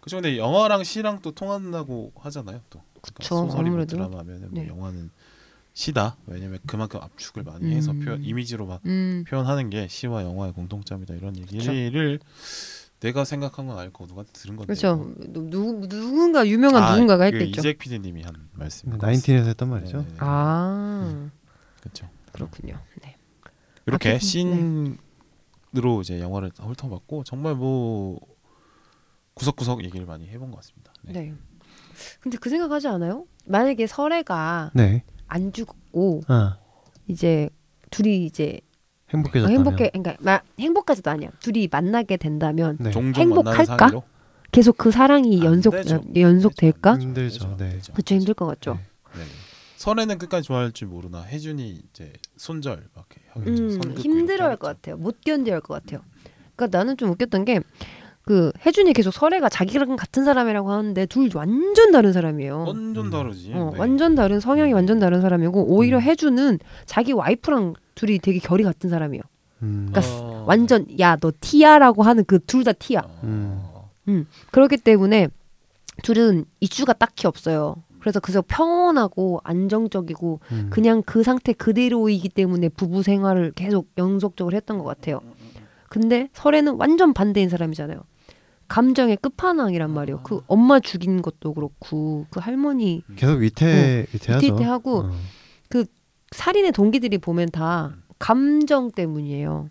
그죠 0.00 0.16
근데 0.16 0.36
영화랑 0.36 0.82
시랑 0.82 1.20
또 1.20 1.30
통한다고 1.32 2.12
하잖아요 2.16 2.60
또 2.70 2.80
그러니까 3.02 3.46
그쵸. 3.46 3.86
드라마면은 3.86 4.50
뭐 4.50 4.62
네. 4.62 4.68
영화는 4.68 5.10
시다 5.74 6.16
왜냐면 6.26 6.58
그만큼 6.66 7.00
압축을 7.00 7.44
많이 7.44 7.72
해서 7.74 7.92
음. 7.92 8.00
표현, 8.00 8.22
이미지로 8.22 8.66
막 8.66 8.80
음, 8.86 9.24
표현하는 9.28 9.70
게 9.70 9.86
시와 9.88 10.22
영화의 10.24 10.52
공통점이다 10.52 11.14
이런 11.14 11.36
얘기를 11.36 12.18
내가 13.02 13.24
생각한 13.24 13.66
건 13.66 13.78
아니고 13.78 14.06
누구한테 14.06 14.30
들은 14.32 14.56
건데 14.56 14.72
그렇죠. 14.74 15.12
누, 15.18 15.42
누- 15.42 15.88
누군가 15.88 16.46
유명한 16.46 16.82
아, 16.84 16.92
누군가가 16.92 17.28
그 17.30 17.36
했겠죠. 17.36 17.60
이잭 17.60 17.78
PD님이 17.78 18.22
한 18.22 18.48
말씀 18.52 18.90
나인틴에서 18.96 19.48
했던 19.48 19.70
말이죠. 19.70 20.06
아, 20.18 21.28
그렇죠 21.80 22.08
그렇군요. 22.32 22.78
네. 23.02 23.16
이렇게 23.86 24.10
아, 24.10 24.12
그- 24.14 24.18
씬으로 24.20 24.96
이제 26.02 26.20
영화를 26.20 26.52
훑어봤고 26.56 27.24
정말 27.24 27.56
뭐 27.56 28.20
구석구석 29.34 29.82
얘기를 29.84 30.06
많이 30.06 30.28
해본 30.28 30.50
것 30.52 30.58
같습니다. 30.58 30.92
네. 31.02 31.12
네. 31.12 31.34
근데 32.20 32.38
그 32.38 32.48
생각하지 32.50 32.86
않아요? 32.86 33.26
만약에 33.46 33.88
설애가 33.88 34.70
네. 34.74 35.02
안 35.26 35.52
죽고 35.52 36.22
아, 36.28 36.58
이제 37.08 37.50
둘이 37.90 38.24
이제 38.26 38.60
어, 38.64 38.71
행복해졌다면. 39.12 39.56
행복해 39.58 39.90
그러니까 39.90 40.16
마, 40.20 40.40
행복까지도 40.58 41.10
아니야. 41.10 41.30
둘이 41.40 41.68
만나게 41.70 42.16
된다면 42.16 42.76
네. 42.80 42.90
행복할까? 42.90 44.02
계속 44.50 44.76
그 44.76 44.90
사랑이 44.90 45.40
안 45.40 45.44
연속 45.46 45.70
되죠. 45.72 46.02
연속 46.16 46.56
될까? 46.56 46.98
힘들죠. 46.98 47.56
네. 47.58 47.78
그쵸 47.94 48.14
힘들 48.14 48.34
것 48.34 48.46
같죠. 48.46 48.74
네. 49.14 49.20
네. 49.20 49.24
설에는 49.76 50.18
끝까지 50.18 50.46
좋아할 50.46 50.72
줄 50.72 50.88
모르나 50.88 51.22
혜준이 51.22 51.82
이제 51.90 52.12
손절 52.36 52.88
막 52.94 53.06
이렇게 53.10 53.50
하겠죠. 53.56 53.88
음, 53.88 53.94
힘들어할 53.96 54.56
것. 54.56 54.68
같아요. 54.68 54.96
못 54.96 55.20
견뎌할 55.22 55.60
것 55.60 55.74
같아요. 55.74 56.00
그러니까 56.54 56.78
나는 56.78 56.96
좀 56.96 57.10
웃겼던 57.10 57.44
게 57.44 57.60
그 58.24 58.52
혜준이 58.64 58.92
계속 58.92 59.12
설애가 59.12 59.48
자기랑 59.48 59.96
같은 59.96 60.24
사람이라고 60.24 60.70
하는데 60.70 61.06
둘 61.06 61.28
완전 61.34 61.90
다른 61.90 62.12
사람이에요. 62.12 62.64
완전 62.68 63.06
음. 63.06 63.10
다르지. 63.10 63.52
어, 63.52 63.70
네. 63.72 63.78
완전 63.78 64.14
다른 64.14 64.38
성향이 64.38 64.72
완전 64.72 64.98
다른 65.00 65.20
사람이고 65.20 65.64
오히려 65.74 65.98
음. 65.98 66.02
혜준은 66.02 66.58
자기 66.86 67.12
와이프랑 67.12 67.74
둘이 67.94 68.18
되게 68.18 68.38
결이 68.38 68.64
같은 68.64 68.90
사람이에요. 68.90 69.22
음. 69.62 69.88
그러니까 69.90 70.14
어. 70.22 70.44
완전 70.46 70.86
야 70.98 71.16
너 71.16 71.32
티야라고 71.40 72.02
하는 72.02 72.24
그 72.24 72.38
둘 72.40 72.64
다 72.64 72.72
티야. 72.72 73.02
어. 73.06 73.90
그렇기 74.50 74.78
때문에 74.78 75.28
둘은 76.02 76.44
이슈가 76.60 76.94
딱히 76.94 77.26
없어요. 77.26 77.76
그래서 78.00 78.18
그저 78.18 78.42
평온하고 78.42 79.40
안정적이고 79.44 80.40
음. 80.50 80.70
그냥 80.72 81.02
그 81.06 81.22
상태 81.22 81.52
그대로이기 81.52 82.28
때문에 82.30 82.68
부부 82.70 83.02
생활을 83.04 83.52
계속 83.54 83.88
연속적으로 83.98 84.56
했던 84.56 84.78
것 84.78 84.84
같아요. 84.84 85.20
근데 85.88 86.28
설에는 86.32 86.74
완전 86.78 87.12
반대인 87.14 87.48
사람이잖아요. 87.48 88.00
감정의 88.66 89.18
끝판왕이란 89.18 89.90
말이에요. 89.90 90.22
그 90.22 90.40
엄마 90.46 90.80
죽인 90.80 91.20
것도 91.22 91.52
그렇고 91.54 92.26
그 92.30 92.40
할머니 92.40 93.04
계속 93.16 93.38
위태 93.38 94.06
위태하죠. 94.12 94.46
위태위태하고 94.46 94.98
어. 94.98 95.10
살인의 96.32 96.72
동기들이 96.72 97.18
보면 97.18 97.50
다 97.50 97.94
감정 98.18 98.90
때문이에요. 98.90 99.68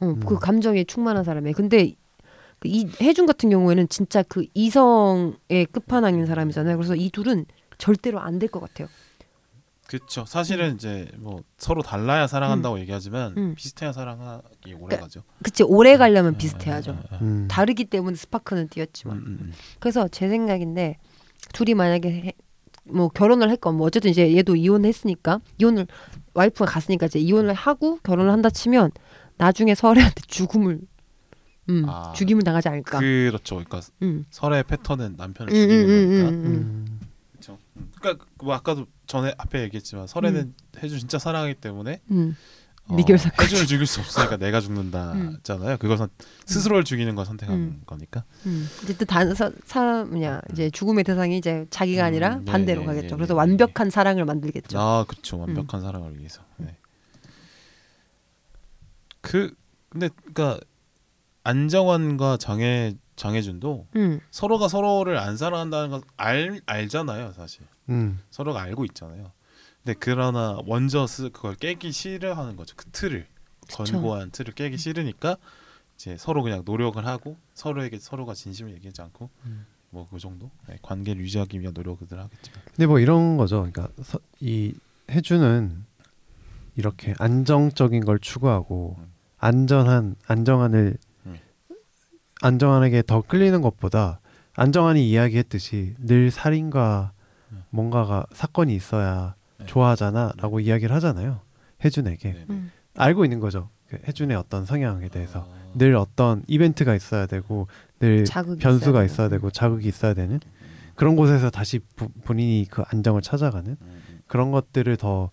어, 0.00 0.14
그 0.26 0.34
음. 0.34 0.38
감정에 0.38 0.84
충만한 0.84 1.24
사람이에요. 1.24 1.54
근데 1.56 1.94
그이 2.58 2.90
해준 3.00 3.26
같은 3.26 3.48
경우에는 3.50 3.88
진짜 3.88 4.22
그 4.22 4.44
이성의 4.54 5.66
끝판왕인 5.72 6.26
사람이잖아요. 6.26 6.76
그래서 6.76 6.94
이 6.94 7.10
둘은 7.10 7.46
절대로 7.78 8.20
안 8.20 8.38
될 8.38 8.48
것 8.50 8.60
같아요. 8.60 8.88
그렇죠. 9.86 10.24
사실은 10.26 10.74
이제 10.74 11.08
뭐 11.16 11.42
서로 11.58 11.80
달라야 11.80 12.26
사랑한다고 12.26 12.80
얘기하지만 12.80 13.34
음. 13.36 13.54
비슷해야 13.54 13.92
사랑하기 13.92 14.74
오래 14.74 14.96
그러니까 14.96 15.00
가죠. 15.02 15.22
그치 15.44 15.62
오래 15.62 15.96
가려면 15.96 16.36
비슷해야죠. 16.36 16.90
아, 16.90 16.94
아, 16.94 17.14
아. 17.16 17.18
음. 17.22 17.46
다르기 17.48 17.84
때문에 17.84 18.16
스파크는. 18.16 18.68
음, 18.74 18.86
음, 19.06 19.12
음. 19.42 19.52
그래서 19.78 20.08
제 20.08 20.28
생각인데 20.28 20.98
둘이 21.52 21.74
만약에 21.74 22.10
해- 22.10 22.32
뭐 22.88 23.08
결혼을 23.08 23.50
했건 23.50 23.76
뭐 23.76 23.86
어쨌든 23.86 24.10
이제 24.10 24.36
얘도 24.36 24.56
이혼했으니까 24.56 25.40
이혼을 25.58 25.86
와이프가 26.34 26.70
갔으니까 26.70 27.06
이제 27.06 27.18
이혼을 27.18 27.54
하고 27.54 27.98
결혼을 28.02 28.30
한다 28.30 28.50
치면 28.50 28.90
나중에 29.36 29.74
설애한테 29.74 30.22
죽음을 30.26 30.80
음, 31.68 31.84
아. 31.88 32.12
죽임을 32.12 32.42
당하지 32.42 32.68
않을까. 32.68 33.00
그렇죠. 33.00 33.56
그러니까 33.56 33.80
음. 34.02 34.24
설의 34.30 34.62
패턴은 34.64 35.14
남편을 35.16 35.52
음, 35.52 35.56
음, 35.56 35.68
죽이는 35.68 35.88
음, 35.88 36.08
거니까. 36.08 36.28
음, 36.28 36.34
음. 36.34 36.46
음. 36.46 37.00
그렇죠. 37.32 37.58
그러니까 38.00 38.24
뭐 38.42 38.54
아까도 38.54 38.86
전에 39.06 39.34
앞에 39.36 39.62
얘기했지만 39.62 40.06
설에는 40.06 40.54
해주 40.82 40.98
진짜 40.98 41.18
사랑하기 41.18 41.54
때문에 41.54 42.00
미결 42.88 43.18
사건. 43.18 43.44
해주를 43.44 43.66
죽일 43.66 43.86
수 43.86 44.00
없으니까 44.00 44.36
내가 44.36 44.60
죽는다잖아요. 44.60 45.78
그걸 45.78 45.98
선, 45.98 46.08
스스로를 46.44 46.84
죽이는 46.84 47.14
걸 47.14 47.24
선택한 47.26 47.56
음. 47.56 47.82
거니까. 47.84 48.24
음. 48.46 48.68
어쨌든 48.82 49.06
단 49.06 49.34
사, 49.34 49.50
사 49.64 50.04
뭐냐 50.04 50.40
이제 50.52 50.70
죽음의 50.70 51.04
대상이 51.04 51.36
이제 51.36 51.66
자기가 51.70 52.02
음, 52.02 52.06
아니라 52.06 52.36
네, 52.36 52.44
반대로 52.44 52.80
네, 52.82 52.86
가겠죠. 52.86 53.08
네, 53.08 53.16
그래서 53.16 53.34
네, 53.34 53.38
완벽한 53.38 53.90
사랑을 53.90 54.24
만들겠죠. 54.24 54.78
아, 54.78 55.04
그렇죠. 55.08 55.38
완벽한 55.38 55.80
사랑을 55.80 56.18
위해서. 56.18 56.42
네. 56.58 56.76
그 59.20 59.52
근데 59.88 60.08
그러니까 60.08 60.60
안정환과 61.42 62.36
장혜 62.38 62.94
장혜준도 63.16 63.88
음. 63.96 64.20
서로가 64.30 64.68
서로를 64.68 65.16
안 65.18 65.36
사랑한다는 65.36 66.02
건알 66.16 66.60
알잖아요, 66.66 67.32
사실. 67.32 67.62
음. 67.88 68.20
서로가 68.30 68.60
알고 68.60 68.84
있잖아요. 68.86 69.32
근데 69.86 69.94
그러나 70.00 70.58
먼저 70.66 71.06
스 71.06 71.30
그걸 71.30 71.54
깨기 71.54 71.92
싫어하는 71.92 72.56
거죠. 72.56 72.74
그 72.76 72.86
틀을 72.86 73.24
그쵸. 73.60 73.84
건고한 73.84 74.32
틀을 74.32 74.52
깨기 74.52 74.78
싫으니까 74.78 75.36
이제 75.94 76.16
서로 76.16 76.42
그냥 76.42 76.62
노력을 76.64 77.06
하고 77.06 77.36
서로에게 77.54 78.00
서로가 78.00 78.34
진심을 78.34 78.72
얘기하지 78.74 79.00
않고 79.02 79.30
뭐그 79.90 80.18
정도 80.18 80.50
네, 80.68 80.76
관계를 80.82 81.22
유지하기 81.22 81.60
위한 81.60 81.72
노력을 81.72 82.00
하겠지만 82.10 82.60
근데 82.64 82.86
뭐 82.86 82.98
이런 82.98 83.36
거죠. 83.36 83.58
그러니까 83.58 83.88
서, 84.02 84.18
이 84.40 84.74
해주는 85.08 85.84
이렇게 86.74 87.14
안정적인 87.20 88.04
걸 88.04 88.18
추구하고 88.18 88.96
음. 88.98 89.12
안전한 89.38 90.16
안정한을 90.26 90.96
음. 91.26 91.38
안정한에게 92.42 93.04
더 93.06 93.22
끌리는 93.22 93.62
것보다 93.62 94.18
안정한이 94.54 95.08
이야기했듯이 95.08 95.94
늘 96.00 96.32
살인과 96.32 97.12
음. 97.52 97.62
뭔가가 97.70 98.26
사건이 98.32 98.74
있어야 98.74 99.36
네. 99.58 99.66
좋아하잖아라고 99.66 100.60
이야기를 100.60 100.94
하잖아요. 100.96 101.40
해준에게 101.84 102.32
네, 102.32 102.38
네. 102.38 102.46
음. 102.50 102.70
알고 102.96 103.24
있는 103.24 103.40
거죠. 103.40 103.70
그 103.88 103.98
해준의 104.06 104.36
어떤 104.36 104.64
성향에 104.64 105.08
대해서 105.08 105.40
아, 105.40 105.72
늘 105.74 105.94
어떤 105.96 106.42
이벤트가 106.48 106.94
있어야 106.94 107.26
되고 107.26 107.68
늘 108.00 108.24
자극이 108.24 108.60
변수가 108.60 109.04
있어야 109.04 109.04
있어야 109.04 109.28
되고 109.28 109.50
자극이 109.50 109.86
있어야 109.86 110.14
되는 110.14 110.40
그런 110.94 111.14
곳에서 111.14 111.50
다시 111.50 111.78
부, 111.94 112.08
본인이 112.24 112.66
그 112.68 112.82
안정을 112.88 113.22
찾아가는 113.22 113.70
음, 113.70 113.76
음, 113.80 114.20
그런 114.26 114.50
것들을 114.50 114.96
더 114.96 115.30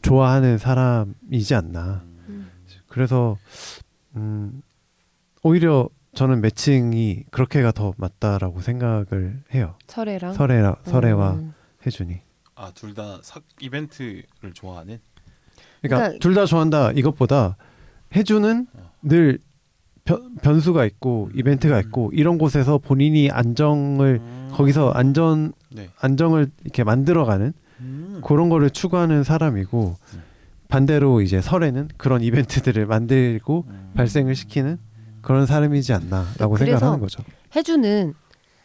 좋아하는 0.00 0.58
사람이지 0.58 1.54
않나. 1.54 2.02
음. 2.28 2.50
그래서 2.88 3.36
음 4.16 4.62
오히려 5.42 5.88
저는 6.14 6.40
매칭이 6.40 7.24
그렇게가 7.30 7.72
더 7.72 7.94
맞다라고 7.96 8.60
생각을 8.60 9.42
해요. 9.54 9.76
설애랑 9.86 10.34
설애라 10.34 10.76
설애와 10.84 11.32
음. 11.34 11.54
해준이. 11.86 12.20
아, 12.62 12.70
둘 12.74 12.94
다 12.94 13.18
이벤트를 13.60 14.22
좋아하는 14.54 15.00
그러니까, 15.80 15.96
그러니까- 15.98 16.18
둘 16.20 16.34
다 16.34 16.46
좋아한다 16.46 16.92
이것보다 16.92 17.56
해준은 18.14 18.68
어. 18.74 18.90
늘 19.02 19.38
변, 20.04 20.36
변수가 20.36 20.84
있고 20.86 21.30
이벤트가 21.34 21.80
있고 21.80 22.10
이런 22.14 22.38
곳에서 22.38 22.78
본인이 22.78 23.30
안정을 23.30 24.20
음. 24.22 24.48
거기서 24.52 24.90
안전 24.90 25.52
네. 25.70 25.90
안정을 26.00 26.50
이렇게 26.62 26.84
만들어가는 26.84 27.52
음. 27.80 28.20
그런 28.24 28.48
거를 28.48 28.70
추구하는 28.70 29.24
사람이고 29.24 29.96
음. 30.14 30.22
반대로 30.68 31.20
이제 31.20 31.40
설에는 31.40 31.88
그런 31.96 32.22
이벤트들을 32.22 32.86
만들고 32.86 33.64
음. 33.68 33.92
발생을 33.94 34.36
시키는 34.36 34.78
그런 35.20 35.46
사람이지 35.46 35.92
않나라고 35.92 36.56
생각하는 36.58 37.00
거죠. 37.00 37.22
해주는 37.56 38.14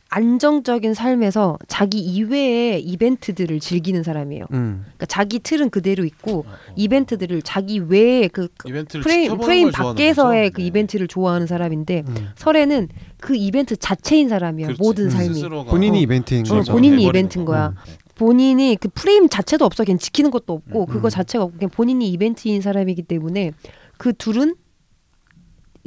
안정적인 0.10 0.94
삶에서 0.94 1.58
자기 1.68 2.00
이외의 2.00 2.82
이벤트들을 2.82 3.60
즐기는 3.60 4.02
사람이에요. 4.04 4.46
음. 4.54 4.82
그러니까 4.84 5.06
자기 5.08 5.40
틀은 5.40 5.70
그대로 5.70 6.06
있고 6.06 6.40
어, 6.40 6.44
어. 6.48 6.74
이벤트들을 6.76 7.42
자기 7.42 7.80
외의 7.80 8.30
그 8.30 8.48
이벤트를 8.66 9.04
프레임, 9.04 9.38
프레임 9.38 9.72
밖에서의? 9.72 10.52
그 10.52 10.62
네. 10.62 10.68
이벤트를 10.68 11.08
좋아하는 11.08 11.48
사람인데 11.48 12.04
음. 12.08 12.30
설에는 12.36 12.88
그 13.20 13.36
이벤트 13.36 13.76
자체인 13.76 14.30
사람이야 14.30 14.68
그렇지. 14.68 14.82
모든 14.82 15.06
음. 15.06 15.10
삶이 15.10 15.42
본인이 15.68 15.98
어. 15.98 16.02
이벤트인 16.02 16.46
어, 16.50 16.56
거죠. 16.56 16.72
본인이 16.72 17.04
이벤트인 17.04 17.46
거. 17.46 17.52
거야. 17.52 17.74
네. 17.86 17.94
본인이 18.16 18.78
그 18.80 18.90
프레임 18.90 19.30
자체도 19.30 19.64
없어 19.64 19.84
그냥 19.84 20.00
지키는 20.00 20.32
것도 20.32 20.54
없고 20.54 20.82
음. 20.82 20.86
그거 20.88 21.10
자체가 21.10 21.44
없고 21.44 21.58
그냥 21.58 21.70
본인이 21.70 22.10
이벤트인 22.10 22.62
사람이기 22.62 23.04
때문에 23.04 23.52
그 23.98 24.14
둘은 24.14 24.56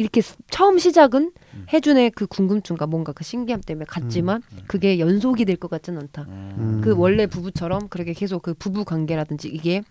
이렇게 0.00 0.22
스- 0.22 0.36
처음 0.50 0.78
시작은 0.78 1.32
음. 1.54 1.66
해준의 1.72 2.12
그 2.12 2.26
궁금증과 2.26 2.86
뭔가 2.86 3.12
그 3.12 3.22
신기함 3.22 3.60
때문에 3.60 3.84
갔지만 3.86 4.42
음. 4.52 4.58
그게 4.66 4.98
연속이 4.98 5.44
될 5.44 5.56
것 5.56 5.68
같지는 5.70 6.00
않다. 6.00 6.22
음. 6.22 6.80
그 6.82 6.94
원래 6.96 7.26
부부처럼 7.26 7.88
그렇게 7.88 8.14
계속 8.14 8.40
그 8.42 8.54
부부 8.54 8.84
관계라든지 8.86 9.48
이게 9.48 9.82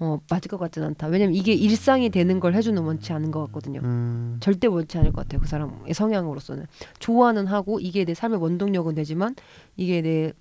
어 0.00 0.18
맞을 0.28 0.48
것 0.50 0.58
같지는 0.58 0.88
않다. 0.88 1.06
왜냐면 1.06 1.34
이게 1.36 1.52
일상이 1.54 2.10
되는 2.10 2.40
걸 2.40 2.54
해주는 2.54 2.82
원치 2.82 3.12
않은 3.12 3.30
것 3.30 3.46
같거든요. 3.46 3.80
음. 3.84 4.36
절대 4.40 4.66
원치 4.66 4.98
않을 4.98 5.12
것 5.12 5.22
같아요. 5.22 5.40
그 5.40 5.46
사람의 5.46 5.94
성향으로서는 5.94 6.66
좋아는 6.98 7.46
하고 7.46 7.78
이게 7.80 8.04
내 8.04 8.14
삶의 8.14 8.40
원동력은 8.42 8.94
되지만 8.96 9.36
이게 9.76 10.02
내 10.02 10.32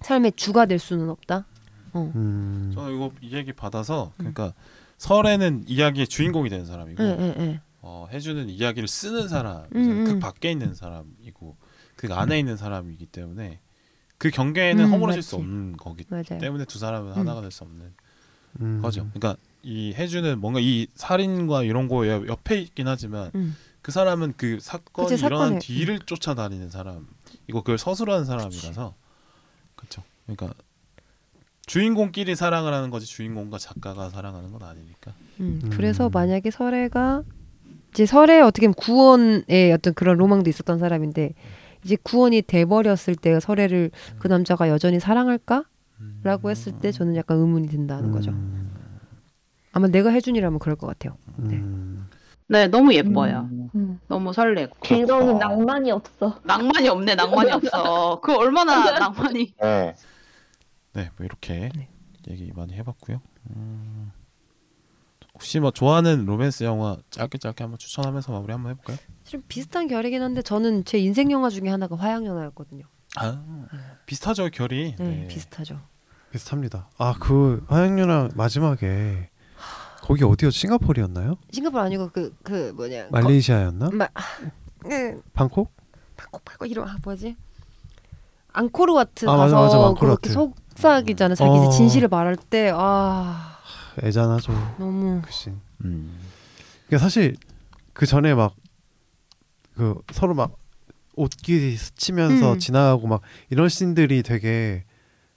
삶의 0.00 0.32
주가 0.36 0.64
될 0.66 0.78
수는 0.78 1.10
없다. 1.10 1.44
어. 1.92 2.10
음. 2.16 2.72
저는 2.74 2.94
이거 2.96 3.12
이 3.20 3.34
얘기 3.36 3.52
받아서 3.52 4.12
그러니까 4.16 4.54
설에는 4.96 5.64
이야기의 5.66 6.08
주인공이 6.08 6.48
되는 6.48 6.64
사람이고 6.64 7.02
예, 7.04 7.08
예, 7.20 7.34
예. 7.38 7.60
어, 7.80 8.06
해주는 8.10 8.48
이야기를 8.48 8.88
쓰는 8.88 9.28
사람, 9.28 9.66
음, 9.74 10.04
그 10.04 10.10
음. 10.12 10.20
밖에 10.20 10.50
있는 10.50 10.74
사람이고 10.74 11.56
그 11.96 12.12
안에 12.12 12.38
있는 12.38 12.56
사람이기 12.56 13.06
때문에 13.06 13.60
그 14.18 14.30
경계에는 14.30 14.84
음, 14.86 14.92
허물어질 14.92 15.22
수 15.22 15.36
맞지. 15.36 15.44
없는 15.44 15.76
거기 15.76 16.04
맞아요. 16.08 16.40
때문에 16.40 16.64
두 16.64 16.78
사람은 16.78 17.12
하나가 17.12 17.40
될 17.40 17.50
수 17.52 17.64
없는 17.64 17.92
음. 18.60 18.80
거죠. 18.82 19.08
그러니까 19.14 19.36
이 19.62 19.92
해주는 19.94 20.40
뭔가 20.40 20.58
이 20.60 20.86
살인과 20.94 21.62
이런 21.64 21.86
거에 21.88 22.08
옆에 22.26 22.60
있긴 22.60 22.88
하지만 22.88 23.30
음. 23.34 23.56
그 23.82 23.92
사람은 23.92 24.34
그 24.36 24.58
사건이 24.60 25.08
그치, 25.10 25.24
일어난 25.24 25.54
사건을- 25.58 25.60
뒤를 25.60 25.98
쫓아다니는 26.00 26.70
사람, 26.70 27.06
이거 27.46 27.60
그걸 27.60 27.78
서술하는 27.78 28.24
사람이라서 28.24 28.94
그렇죠. 29.76 30.02
그러니까 30.26 30.52
주인공끼리 31.66 32.34
사랑을 32.34 32.72
하는 32.72 32.90
거지 32.90 33.06
주인공과 33.06 33.58
작가가 33.58 34.08
사랑하는 34.10 34.50
건 34.52 34.62
아니니까. 34.62 35.12
음, 35.40 35.60
음. 35.62 35.70
그래서 35.70 36.08
만약에 36.08 36.50
설애가 36.50 37.22
이제 37.98 38.06
설애 38.06 38.40
어떻게 38.40 38.68
보면 38.68 38.74
구원의 38.74 39.72
어떤 39.72 39.92
그런 39.92 40.18
로망도 40.18 40.48
있었던 40.48 40.78
사람인데 40.78 41.34
이제 41.84 41.96
구원이 42.00 42.42
돼버렸을 42.42 43.16
때 43.16 43.40
설애를 43.40 43.90
그 44.20 44.28
남자가 44.28 44.68
여전히 44.68 45.00
사랑할까? 45.00 45.64
라고 46.22 46.48
했을 46.48 46.70
때 46.78 46.92
저는 46.92 47.16
약간 47.16 47.38
의문이 47.38 47.66
든다는 47.66 48.12
거죠. 48.12 48.30
음. 48.30 48.70
아마 49.72 49.88
내가 49.88 50.10
해준이라면 50.10 50.60
그럴 50.60 50.76
것 50.76 50.86
같아요. 50.86 51.16
음. 51.40 52.08
네, 52.46 52.68
너무 52.68 52.94
예뻐요. 52.94 53.48
음. 53.74 53.98
너무 54.06 54.32
설레고. 54.32 54.76
길어는 54.80 55.38
낭만이 55.38 55.90
없어. 55.90 56.38
낭만이 56.44 56.88
없네, 56.88 57.16
낭만이 57.16 57.50
없어. 57.50 58.20
그 58.20 58.32
얼마나 58.36 58.96
낭만이. 58.96 59.54
네. 59.60 59.96
네, 60.92 61.10
뭐 61.16 61.26
이렇게 61.26 61.68
네. 61.74 61.88
얘기 62.30 62.52
많이 62.54 62.74
해봤고요. 62.74 63.20
음, 63.56 64.12
혹시 65.38 65.60
뭐 65.60 65.70
좋아하는 65.70 66.24
로맨스 66.26 66.64
영화 66.64 66.96
짧게 67.10 67.38
짧게 67.38 67.62
한번 67.62 67.78
추천하면서 67.78 68.32
마무리 68.32 68.52
한번 68.52 68.72
해볼까요? 68.72 68.96
좀 69.24 69.42
비슷한 69.46 69.86
결이긴 69.86 70.20
한데 70.20 70.42
저는 70.42 70.84
제 70.84 70.98
인생 70.98 71.30
영화 71.30 71.48
중에 71.48 71.68
하나가 71.68 71.94
화양 71.96 72.26
연화였거든요. 72.26 72.84
아 73.16 73.42
비슷하죠 74.04 74.48
결이. 74.52 74.96
네, 74.98 75.04
네. 75.04 75.26
비슷하죠. 75.28 75.80
비슷합니다. 76.32 76.88
아그 76.98 77.64
화양 77.68 77.98
연화 78.00 78.28
마지막에 78.34 79.30
거기 80.02 80.24
어디요? 80.24 80.50
싱가포르였나요? 80.50 81.36
싱가포르 81.52 81.82
아니고 81.84 82.10
그그 82.10 82.72
뭐냐 82.76 83.06
말레이시아였나? 83.10 83.90
거, 83.90 83.96
마, 83.96 84.08
예, 84.90 85.16
방콕? 85.34 85.70
팔고 86.16 86.40
팔고 86.44 86.66
이런 86.66 86.88
아 86.88 86.96
뭐지? 87.04 87.36
앙코르와트 88.52 89.26
아, 89.28 89.36
맞아, 89.36 89.56
가서 89.56 89.78
맞아, 89.78 90.00
그렇게 90.00 90.30
앙코르와트. 90.30 90.32
속삭이잖아. 90.74 91.34
자기 91.36 91.50
어. 91.50 91.68
진실을 91.70 92.08
말할 92.08 92.36
때 92.36 92.72
아 92.74 93.47
애잔하죠. 94.02 94.52
너무 94.78 95.20
그 95.24 95.32
씬. 95.32 95.58
음. 95.84 96.18
그러니까 96.86 97.04
사실 97.04 97.36
그 97.92 98.06
전에 98.06 98.34
막 98.34 98.54
그 99.78 99.94
서로 100.12 100.34
막 100.34 100.56
옷끼리 101.14 101.76
스치면서 101.76 102.54
음. 102.54 102.58
지나가고 102.58 103.06
막 103.06 103.20
이런 103.48 103.68
씬들이 103.68 104.24
되게 104.24 104.84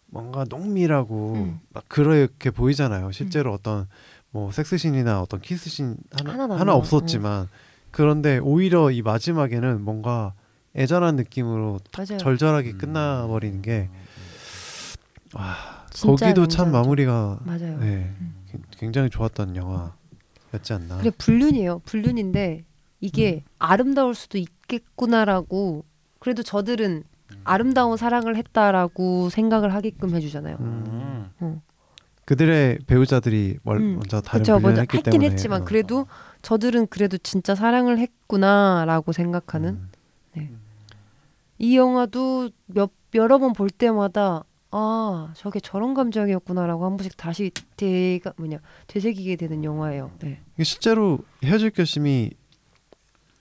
뭔가 0.08 0.46
농밀하고 0.50 1.34
음. 1.36 1.60
막 1.70 1.86
그렇게 1.88 2.50
보이잖아요. 2.50 3.12
실제로 3.12 3.54
어떤 3.54 3.88
뭐 4.32 4.52
섹스씬이나 4.52 5.22
어떤 5.22 5.42
키스씬 5.42 5.96
하나 6.12 6.34
하나 6.34 6.58
나와. 6.58 6.74
없었지만 6.74 7.50
그런데 7.92 8.40
오히려 8.40 8.90
이 8.90 9.04
마지막에는 9.04 9.82
뭔가 9.84 10.34
애잔한 10.76 11.18
느낌으로. 11.18 11.80
절절하게 11.92 12.72
음. 12.72 12.78
끝나버리는 12.80 13.62
게 13.62 13.90
와, 15.36 15.86
진짜 15.92 16.26
거기도 16.26 16.48
참. 16.48 16.72
마무리가 16.72 17.40
맞아요. 17.44 17.78
네, 17.80 18.12
굉장히 18.78 19.10
좋았던 19.10 19.56
영화였지 19.56 20.74
않나. 20.74 20.98
그래 20.98 21.12
불륜이에요. 21.18 21.80
불륜인데 21.86 22.64
이게 23.00 23.44
아름다울 23.60 24.14
수도 24.16 24.38
있겠구나라고 24.38 25.86
그래도 26.20 26.44
저들은 26.44 27.04
아름다운 27.44 27.98
사랑을 27.98 28.36
했다라고 28.36 29.30
생각을 29.30 29.74
하게끔 29.74 30.14
해주잖아요. 30.16 30.58
음. 30.60 31.30
음. 31.42 31.62
그들의 32.26 32.80
배우자들이 32.88 33.58
멀- 33.64 33.78
음. 33.82 33.96
먼저 33.96 34.22
다른 34.22 34.44
그렇죠. 34.44 34.60
먼저 34.62 34.82
했기 34.82 34.98
했긴 34.98 35.12
때문에 35.12 35.30
했지만 35.32 35.62
어. 35.64 35.66
그래도 35.66 36.06
저들은 36.44 36.88
그래도 36.88 37.18
진짜 37.18 37.56
사랑을 37.56 37.98
했구나라고 38.00 39.12
생각하는 39.12 39.90
음. 40.38 40.60
이 41.58 41.78
영화도 41.78 42.50
몇 42.68 42.92
여러 43.16 43.38
번 43.40 43.54
볼 43.54 43.70
때마다 43.70 44.44
아 44.72 45.34
저게 45.36 45.60
저런 45.60 45.94
감정이었구나라고 45.94 46.86
한 46.86 46.96
번씩 46.98 47.18
다시 47.18 47.52
되가 47.76 48.34
뭐냐 48.38 48.60
되새기게 48.88 49.36
되는 49.36 49.64
영화예요. 49.64 50.12
네. 50.20 50.42
이게 50.56 50.64
실제로 50.64 51.20
헤어질 51.44 51.72
결심이 51.72 52.32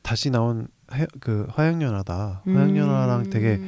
다시 0.03 0.31
나온 0.31 0.67
해, 0.93 1.07
그 1.21 1.47
화양연화다. 1.51 2.43
화양연화랑 2.45 3.21
음, 3.21 3.31
되게 3.31 3.61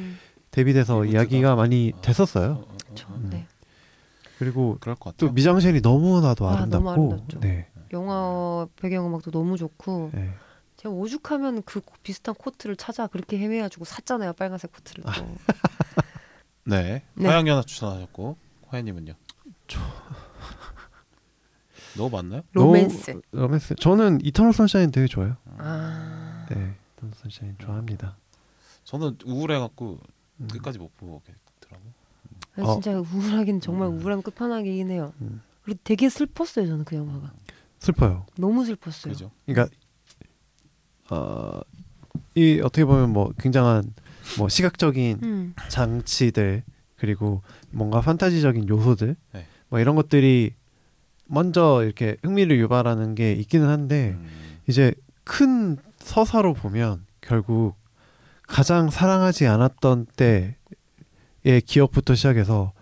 대비돼서 0.51 1.01
리부트가. 1.03 1.21
이야기가 1.21 1.55
많이 1.55 1.93
어, 1.95 2.01
됐었어요. 2.01 2.51
어, 2.51 2.55
어, 2.55 2.61
어, 2.61 2.77
그렇죠. 2.83 3.07
어. 3.09 3.19
네. 3.29 3.47
그리고 4.39 4.77
그럴 4.81 4.95
것또 4.95 5.27
같아요. 5.27 5.31
미장센이 5.31 5.79
너무나도 5.79 6.47
아, 6.49 6.53
아름답고 6.57 6.83
너무 6.83 6.89
아름답죠. 7.11 7.39
네. 7.39 7.67
영화 7.93 8.67
배경음악도 8.75 9.31
너무 9.31 9.55
좋고 9.57 10.09
네. 10.13 10.31
제가 10.75 10.93
오죽하면 10.93 11.61
그 11.63 11.79
코- 11.79 11.93
비슷한 12.03 12.35
코트를 12.35 12.75
찾아 12.75 13.07
그렇게 13.07 13.37
헤매가지고 13.37 13.85
샀잖아요 13.85 14.33
빨간색 14.33 14.73
코트를 14.73 15.03
또. 15.05 15.11
네. 16.65 17.03
네. 17.15 17.27
화양연화 17.27 17.63
추천하셨고 17.63 18.37
파인님은요? 18.67 19.13
너무 21.97 22.09
많나요? 22.09 22.41
로맨스. 22.53 23.11
너무- 23.11 23.21
로맨스. 23.31 23.75
저는 23.75 24.19
이터널 24.23 24.53
선샤인 24.53 24.91
되게 24.91 25.07
좋아요. 25.07 25.35
아 25.57 26.45
네. 26.49 26.75
이터널 26.97 27.13
선샤인 27.15 27.55
좋아합니다. 27.59 28.17
저는 28.83 29.17
우울해갖고 29.25 29.99
음. 30.41 30.47
끝까지 30.47 30.79
못 30.79 30.95
보겠더라고. 30.97 31.83
어. 32.57 32.73
진짜 32.73 32.99
우울하긴 32.99 33.61
정말 33.61 33.87
우울한 33.89 34.21
끝판왕이긴 34.23 34.89
해요. 34.91 35.13
음. 35.21 35.41
그리고 35.63 35.79
되게 35.83 36.09
슬펐어요 36.09 36.67
저는 36.67 36.83
그 36.85 36.95
영화가 36.95 37.31
슬퍼요. 37.79 38.25
너무 38.37 38.65
슬펐어요. 38.65 39.13
그죠? 39.13 39.31
그러니까 39.45 39.75
어, 41.09 41.61
이 42.35 42.59
어떻게 42.63 42.85
보면 42.85 43.11
뭐 43.13 43.31
굉장한 43.39 43.93
뭐 44.37 44.49
시각적인 44.49 45.19
음. 45.23 45.55
장치들 45.69 46.63
그리고 46.95 47.41
뭔가 47.71 48.01
판타지적인 48.01 48.69
요소들 48.69 49.15
네. 49.33 49.45
뭐 49.69 49.79
이런 49.79 49.95
것들이 49.95 50.53
먼저 51.25 51.81
이렇게 51.83 52.17
흥미를 52.23 52.59
유발하는 52.59 53.15
게 53.15 53.33
있기는 53.33 53.67
한데 53.67 54.15
음. 54.17 54.27
이제 54.67 54.93
큰 55.23 55.77
서사로 55.97 56.53
보면 56.53 57.05
결국 57.21 57.75
가장 58.47 58.89
사랑하지 58.89 59.47
않았던 59.47 60.07
때의 60.15 60.55
기억부터 61.65 62.15
시작해서 62.15 62.73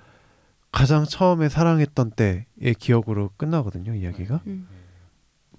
가장 0.72 1.06
처음에 1.06 1.50
사랑했던 1.50 2.12
때의 2.12 2.76
기억으로 2.80 3.32
끝나거든요 3.38 3.94
이야기가 3.94 4.42
음. 4.48 4.68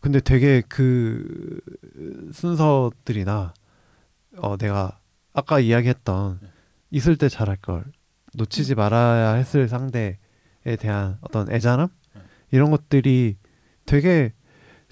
근데 0.01 0.21
되게 0.21 0.63
그 0.69 1.61
순서들이나 2.33 3.55
어 4.39 4.57
내가 4.57 4.99
아까 5.33 5.61
이야기했던 5.61 6.41
있을 6.91 7.17
때 7.17 7.29
잘할 7.29 7.57
걸 7.57 7.85
놓치지 8.35 8.75
말아야 8.75 9.35
했을 9.35 9.69
상대에 9.69 10.17
대한 10.79 11.19
어떤 11.21 11.51
애잔함 11.51 11.89
이런 12.51 12.71
것들이 12.71 13.37
되게 13.87 14.33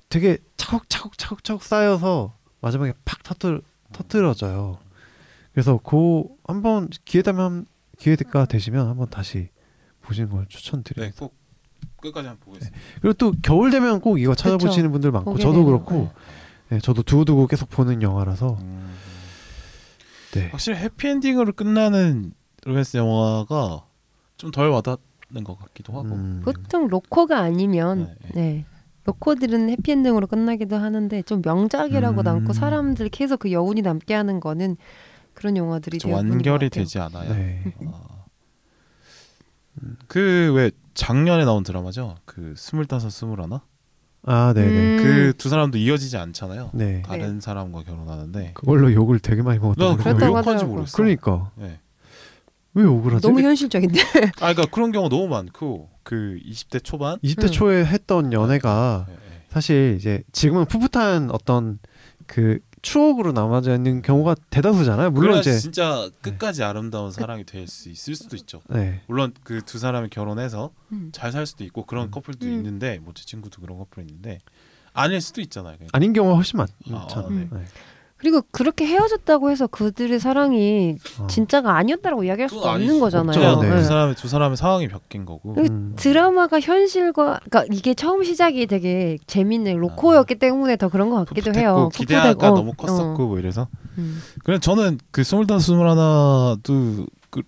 되게 0.09 0.38
차곡차곡 0.57 1.16
차곡차곡 1.18 1.62
쌓여서 1.62 2.34
마지막에 2.61 2.93
팍 3.05 3.22
터트 3.22 3.61
터트려져요. 3.93 4.78
그래서 5.53 5.78
그 5.78 6.24
한번 6.45 6.88
기회 7.05 7.22
되면 7.22 7.66
기회가 7.99 8.47
되시면 8.47 8.88
한번 8.88 9.09
다시 9.09 9.51
보시는 10.03 10.30
걸 10.30 10.47
추천드려요. 10.49 11.07
네, 11.07 11.12
꼭 11.18 11.36
끝까지 12.01 12.28
한번 12.28 12.47
보겠습니다. 12.47 12.78
그리고 13.01 13.12
또 13.14 13.32
겨울 13.43 13.70
되면 13.70 14.01
꼭 14.01 14.18
이거 14.18 14.34
찾아보시는 14.34 14.91
분들 14.93 15.11
많고 15.11 15.38
저도 15.38 15.64
그렇고 15.64 16.11
네, 16.70 16.78
저도 16.78 17.03
두고두고 17.03 17.47
계속 17.47 17.68
보는 17.68 18.01
영화라서 18.03 18.59
음. 18.61 18.89
네. 20.33 20.49
확실히 20.51 20.78
해피엔딩으로 20.78 21.53
끝나는 21.53 22.33
로맨스 22.64 22.97
영화가 22.97 23.85
좀 24.37 24.51
덜 24.53 24.68
와닿는 24.70 25.45
것 25.45 25.59
같기도 25.59 25.93
하고. 25.95 26.14
음, 26.14 26.41
보통 26.45 26.89
로코가 26.89 27.39
아니면 27.41 28.14
네, 28.22 28.31
네. 28.35 28.64
로코들은 29.05 29.70
해피엔딩으로 29.70 30.26
끝나기도 30.26 30.76
하는데 30.76 31.22
좀 31.22 31.43
명작이라고 31.45 32.22
음. 32.22 32.24
남고 32.24 32.53
사람들 32.53 33.09
계속 33.09 33.41
그 33.41 33.53
여운이 33.53 33.83
남게 33.83 34.14
하는 34.14 34.41
거는 34.41 34.76
그런 35.35 35.57
영화들이 35.57 35.99
완결이. 36.12 36.70
되지 36.70 36.99
않아요. 36.99 37.33
네. 37.35 37.74
그왜 40.09 40.70
작년에 40.95 41.45
나온 41.45 41.62
드라마죠? 41.62 42.16
그 42.24 42.55
스물다섯 42.57 43.11
스물하나? 43.11 43.62
아, 44.23 44.53
네, 44.55 44.66
네. 44.66 44.68
음. 44.68 45.03
그 45.03 45.21
두 45.41 45.49
사람도 45.49 45.79
이어지지 45.79 46.16
않잖아요. 46.18 46.71
네. 46.75 47.03
다른 47.03 47.41
사람과 47.41 47.83
결혼하는데. 47.83 48.53
그걸로 48.55 48.93
욕을 48.93 49.21
되게 49.21 49.43
많이 49.43 49.59
먹었던 49.59 49.97
난거 49.97 50.03
그거 50.14 50.37
하더라고요. 50.39 50.68
모르겠어. 50.68 50.97
그러니까 50.97 51.51
네. 51.57 51.79
왜 52.75 52.85
욕을 52.85 53.14
하지? 53.14 53.27
너무 53.27 53.41
현실적인데. 53.41 54.01
아, 54.41 54.53
그러니까 54.53 54.66
그런 54.71 54.93
경우 54.93 55.09
너무 55.09 55.29
많고 55.29 55.89
그 56.03 56.39
20대 56.47 56.85
초반. 56.85 57.16
20대 57.18 57.45
음. 57.45 57.49
초에 57.51 57.85
했던 57.85 58.33
연애가 58.33 59.07
네, 59.09 59.14
네. 59.14 59.21
사실 59.49 59.97
이제 59.99 60.23
지금은 60.33 60.66
풋풋한 60.66 61.31
어떤 61.31 61.79
그 62.27 62.59
추억으로 62.83 63.33
남아져 63.33 63.74
있는 63.74 64.03
경우가 64.03 64.37
대다수잖아요. 64.51 65.11
물론 65.11 65.39
이제 65.41 65.59
진짜 65.59 66.09
끝까지 66.22 66.62
아름다운 66.62 67.11
사랑이 67.11 67.45
될 67.45 67.66
수 67.68 67.89
있을 67.91 68.14
수도 68.14 68.37
있죠. 68.37 68.62
네. 68.68 69.03
물론 69.07 69.33
그 69.45 69.61
두 69.62 69.78
사람이 69.78 70.09
결혼해서 70.11 70.70
음. 70.93 71.11
잘살 71.12 71.47
수도 71.47 71.64
있고 71.64 71.85
그런 71.85 72.07
음. 72.07 72.11
커플도 72.11 72.47
음. 72.47 72.53
있는데 72.53 72.99
뭐 72.99 73.12
제 73.14 73.24
친구도 73.24 73.61
그런 73.61 73.78
커플 73.78 74.03
있는데 74.05 74.39
아닐 74.93 75.20
수도 75.20 75.41
있잖아요. 75.41 75.74
그러니까. 75.76 75.97
아닌 75.97 76.12
경우가 76.12 76.35
훨씬 76.37 76.59
아, 76.61 76.66
많잖아요. 76.89 77.31
네. 77.31 77.49
네. 77.53 77.64
그리고 78.21 78.43
그렇게 78.51 78.85
헤어졌다고 78.87 79.51
해서 79.51 79.66
그들의 79.66 80.21
사랑이 80.21 80.97
어. 81.18 81.27
진짜가 81.27 81.75
아니었다라고 81.75 82.25
이야기할 82.25 82.51
수도 82.51 82.68
없는. 82.68 83.01
거잖아요. 83.01 83.33
그냥 83.33 83.61
네. 83.61 83.81
두 83.81 83.85
사람의 83.85 84.14
두 84.14 84.29
사람의 84.29 84.57
상황이 84.59 84.89
바뀐 84.89 85.25
거고. 85.25 85.55
그리고 85.55 85.73
음. 85.73 85.95
드라마가 85.97 86.61
현실과 86.61 87.41
그러니까 87.49 87.75
이게 87.75 87.95
처음 87.95 88.23
시작이 88.23 88.66
되게 88.66 89.16
재밌는 89.27 89.79
로코였기 89.79 90.35
때문에 90.35 90.77
더 90.77 90.91
그런 90.91 91.09
것 91.09 91.25
같기도 91.25 91.59
해요. 91.59 91.89
풋풋했고 91.93 91.99
기대가 91.99 92.33
풋풋하고. 92.35 92.57
너무 92.57 92.73
컸었고 92.75 93.23
어. 93.23 93.27
뭐 93.27 93.39
이래서. 93.39 93.68
음. 93.97 94.21
그래 94.45 94.59
저는 94.59 94.99
그 95.11 95.25
스물다섯 95.25 95.62
스물하나도 95.62 97.07
그 97.31 97.43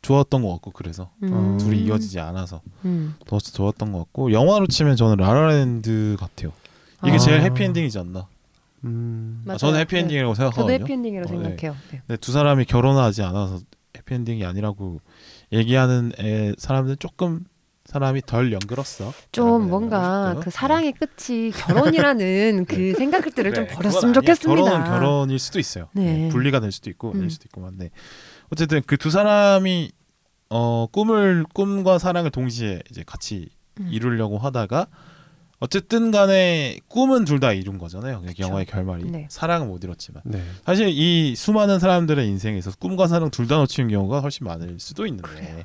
좋았던 0.00 0.42
것 0.42 0.50
같고 0.52 0.70
그래서 0.70 1.10
음. 1.24 1.58
둘이 1.60 1.80
이어지지 1.80 2.20
않아서 2.20 2.62
음. 2.86 3.16
더 3.26 3.38
좋았던 3.38 3.92
것 3.92 3.98
같고 3.98 4.32
영화로 4.32 4.66
치면 4.66 4.96
저는 4.96 5.16
라라랜드 5.18 6.16
같아요. 6.18 6.52
이게 7.04 7.16
아. 7.16 7.18
제일 7.18 7.42
해피엔딩이지 7.42 7.98
않나. 7.98 8.28
음. 8.84 9.40
아, 9.42 9.46
맞아요. 9.48 9.58
저는 9.58 9.74
네. 9.74 9.80
해피엔딩이라고 9.80 10.34
저도 10.34 10.50
생각하거든요. 10.50 10.84
해피엔딩이라고 10.84 11.28
어, 11.28 11.38
네. 11.38 11.44
생각해요. 11.48 11.76
네. 11.90 12.02
근데 12.06 12.16
두 12.18 12.32
사람이 12.32 12.64
결혼하지 12.66 13.22
않아서 13.22 13.60
해피엔딩이 13.96 14.44
아니라고 14.44 15.00
얘기하는 15.52 16.12
애, 16.20 16.52
사람들은 16.58 16.96
조금 16.98 17.44
사람이 17.86 18.22
덜 18.22 18.50
연그렀어. 18.52 19.12
좀 19.30 19.68
뭔가. 19.68 20.36
그 20.40 20.50
사랑의 20.50 20.92
끝이 20.94 21.50
결혼이라는 21.50 22.64
그 22.68 22.94
생각들을 22.94 23.50
그래, 23.50 23.54
좀 23.54 23.66
그건 23.66 23.82
버렸으면. 23.82 24.14
좋겠습니다. 24.14 24.62
결혼은 24.64 24.84
결혼일 24.86 25.38
수도 25.38 25.58
있어요. 25.58 25.88
네. 25.92 26.28
분리가 26.30 26.60
될 26.60 26.72
수도 26.72 26.88
있고 26.90 27.12
음. 27.12 27.20
될 27.20 27.30
수도 27.30 27.44
있고 27.46 27.66
한데 27.66 27.90
어쨌든 28.50 28.80
그 28.86 28.96
두 28.96 29.10
사람이 29.10 29.92
어 30.50 30.86
꿈을 30.92 31.44
꿈과 31.52 31.98
사랑을 31.98 32.30
동시에 32.30 32.80
이제 32.90 33.02
같이 33.06 33.48
음. 33.80 33.88
이루려고 33.90 34.38
하다가 34.38 34.86
어쨌든 35.64 36.10
간에 36.10 36.78
꿈은 36.88 37.24
둘 37.24 37.40
다 37.40 37.52
이룬 37.52 37.78
거잖아요. 37.78 38.20
그러니까 38.20 38.46
영화의 38.46 38.66
결말이 38.66 39.04
네. 39.10 39.26
사랑은 39.30 39.68
못 39.68 39.82
이뤘지만 39.82 40.22
네. 40.26 40.42
사실 40.64 40.88
이 40.88 41.34
수많은 41.34 41.78
사람들의 41.78 42.26
인생에 42.28 42.58
있어서 42.58 42.76
꿈과 42.78 43.06
사랑 43.08 43.30
둘 43.30 43.48
다 43.48 43.56
놓치는 43.56 43.88
경우가 43.88 44.20
훨씬 44.20 44.46
많을 44.46 44.78
수도 44.78 45.06
있는데 45.06 45.64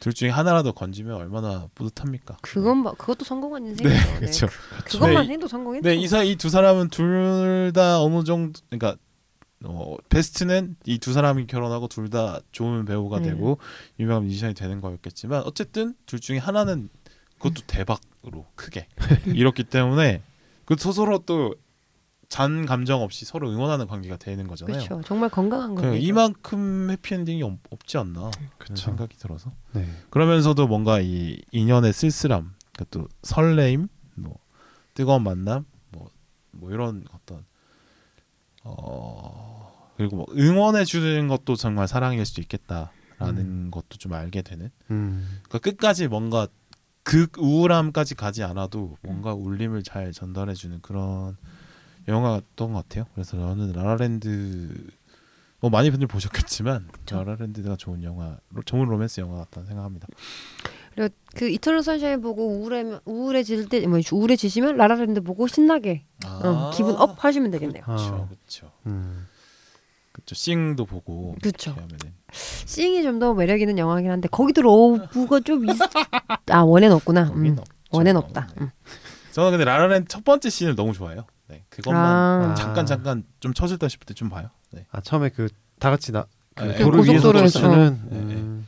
둘 0.00 0.12
중에 0.12 0.28
하나라도 0.30 0.72
건지면 0.72 1.14
얼마나 1.16 1.68
뿌듯합니까? 1.74 2.38
그건 2.42 2.78
뭐- 2.78 2.92
그것도 2.94 3.24
성공한 3.24 3.64
인생이죠. 3.66 3.88
네, 3.94 4.18
그렇죠. 4.18 4.48
그 4.84 4.98
것만 4.98 5.26
네, 5.28 5.34
해도 5.34 5.46
성공했죠. 5.46 5.88
네, 5.88 5.94
이사 5.94 6.22
이 6.22 6.36
두 6.36 6.48
사람은 6.48 6.88
둘 6.88 7.70
다 7.74 8.00
어느 8.02 8.24
정도 8.24 8.60
그러니까 8.70 8.96
어, 9.64 9.96
베스트는 10.08 10.76
이 10.86 10.98
두 10.98 11.12
사람이 11.12 11.46
결혼하고 11.46 11.88
둘 11.88 12.10
다 12.10 12.40
좋은 12.52 12.84
배우가 12.84 13.20
네. 13.20 13.28
되고 13.30 13.58
유명한 14.00 14.24
뮤지션이 14.24 14.54
되는 14.54 14.80
거였겠지만 14.80 15.42
어쨌든 15.46 15.94
둘 16.06 16.18
중에 16.20 16.38
하나는 16.38 16.88
그것도 17.38 17.62
대박 17.66 18.00
으로 18.26 18.46
크게 18.54 18.88
이렇기 19.34 19.64
때문에 19.64 20.22
그 20.64 20.76
서로 20.78 21.18
또 21.18 21.54
잔 22.34 22.66
감정 22.66 23.00
없이 23.02 23.24
서로 23.24 23.48
응원하는 23.48 23.86
관계가 23.86 24.16
되는 24.16 24.48
거잖아요. 24.48 24.78
그렇죠. 24.84 25.00
정말 25.06 25.28
건강한 25.30 25.76
그 25.76 25.82
거죠. 25.82 25.94
이만큼 25.94 26.90
해피엔딩이 26.90 27.44
없, 27.44 27.58
없지 27.70 27.96
않나 27.98 28.30
그런. 28.58 28.76
생각이 28.76 29.16
들어서 29.18 29.52
네. 29.72 29.88
그러면서도 30.10 30.66
뭔가 30.66 31.00
이 31.00 31.40
인연의 31.52 31.92
쓸쓸함, 31.92 32.52
그또 32.76 33.06
설레임, 33.22 33.86
뭐 34.16 34.36
뜨거운 34.94 35.22
만남, 35.22 35.64
뭐, 35.92 36.10
뭐 36.50 36.72
이런 36.72 37.04
어떤 37.14 37.44
어 38.64 39.92
그리고 39.96 40.16
뭐 40.16 40.26
응원해 40.36 40.84
주는 40.84 41.28
것도 41.28 41.54
정말 41.54 41.86
사랑일 41.86 42.26
수도 42.26 42.40
있겠다라는 42.40 43.70
것도 43.70 43.98
좀 43.98 44.12
알게 44.12 44.42
되는. 44.42 44.70
음. 44.90 45.40
그러니까 45.48 45.58
끝까지 45.70 46.08
뭔가 46.08 46.48
극 47.04 47.38
우울함까지 47.38 48.14
가지 48.14 48.42
않아도 48.42 48.96
뭔가 49.02 49.34
울림을 49.34 49.82
잘 49.82 50.10
전달해 50.12 50.54
주는 50.54 50.80
그런 50.80 51.36
영화였던 52.08 52.72
것 52.72 52.88
같아요. 52.88 53.04
그래서 53.14 53.36
저는 53.38 53.72
라라랜드 53.72 54.70
뭐 55.60 55.70
많이 55.70 55.90
분들 55.90 56.06
보셨겠지만 56.08 56.88
라라랜드가 57.10 57.76
좋은 57.76 58.02
영화, 58.02 58.38
좋은 58.64 58.86
로맨스 58.88 59.20
영화 59.20 59.38
같다는 59.38 59.66
생각합니다. 59.68 60.08
그리고 60.94 61.14
그 61.34 61.48
이터널 61.48 61.82
선샤인 61.82 62.20
보고 62.20 62.46
우울해 62.46 62.84
우울해질 63.04 63.68
때 63.68 63.86
뭐 63.86 64.00
우울해지시면 64.12 64.76
라라랜드 64.76 65.20
보고 65.22 65.46
신나게 65.46 66.04
어, 66.26 66.70
기분 66.74 66.96
up 66.96 67.22
하시면 67.24 67.50
되겠네요. 67.50 67.84
그렇죠, 67.84 68.02
아. 68.14 68.28
그렇죠, 68.28 68.70
음. 68.86 69.26
그렇죠. 70.24 70.34
싱도 70.34 70.86
보고 70.86 71.36
하면은 71.42 71.98
싱이 72.32 73.02
좀 73.02 73.18
더 73.18 73.34
매력 73.34 73.60
있는 73.60 73.78
영화긴 73.78 74.10
한데 74.10 74.28
거기도 74.28 74.62
love가 74.62 75.40
좀 75.40 75.68
있... 75.68 75.76
아 76.50 76.62
원엔 76.62 76.90
없구나. 76.92 77.24
음. 77.36 77.56
원엔 77.90 78.16
없다. 78.16 78.48
네. 78.56 78.64
음. 78.64 78.70
저는 79.32 79.50
근데 79.52 79.64
라라랜드 79.64 80.08
첫 80.08 80.24
번째 80.24 80.48
씬을 80.50 80.74
너무 80.76 80.92
좋아해요. 80.92 81.26
네, 81.48 81.64
그것만 81.68 82.50
아. 82.50 82.54
잠깐 82.54 82.86
잠깐 82.86 83.24
좀 83.40 83.52
처진다 83.54 83.88
싶을 83.88 84.06
때 84.06 84.14
좀 84.14 84.28
봐요. 84.30 84.48
네. 84.72 84.86
아 84.90 85.00
처음에 85.00 85.28
그 85.28 85.48
다 85.78 85.90
같이 85.90 86.12
나 86.12 86.26
그 86.54 86.62
네, 86.64 86.78
도로 86.78 87.00
위에서 87.00 87.12
고속도로에서. 87.32 87.58
춤추는 87.58 88.00
네, 88.10 88.18
네. 88.18 88.34
음. 88.40 88.66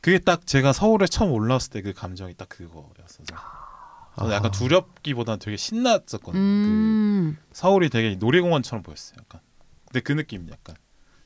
그게 0.00 0.18
딱 0.18 0.46
제가 0.46 0.72
서울에 0.72 1.06
처음 1.06 1.32
올라왔을 1.32 1.70
때 1.70 1.82
그 1.82 1.92
감정이 1.92 2.32
딱 2.34 2.48
그거였어서 2.48 3.24
저는 4.16 4.32
약간 4.32 4.46
아. 4.46 4.50
두렵기보다는 4.50 5.38
되게 5.38 5.56
신났었거든요. 5.58 6.40
음. 6.42 7.36
그 7.38 7.44
서울이 7.52 7.90
되게 7.90 8.16
놀이공원처럼 8.16 8.82
보였어요. 8.82 9.18
약간. 9.20 9.40
근데 9.90 10.00
그 10.00 10.12
느낌 10.12 10.46
약간 10.50 10.76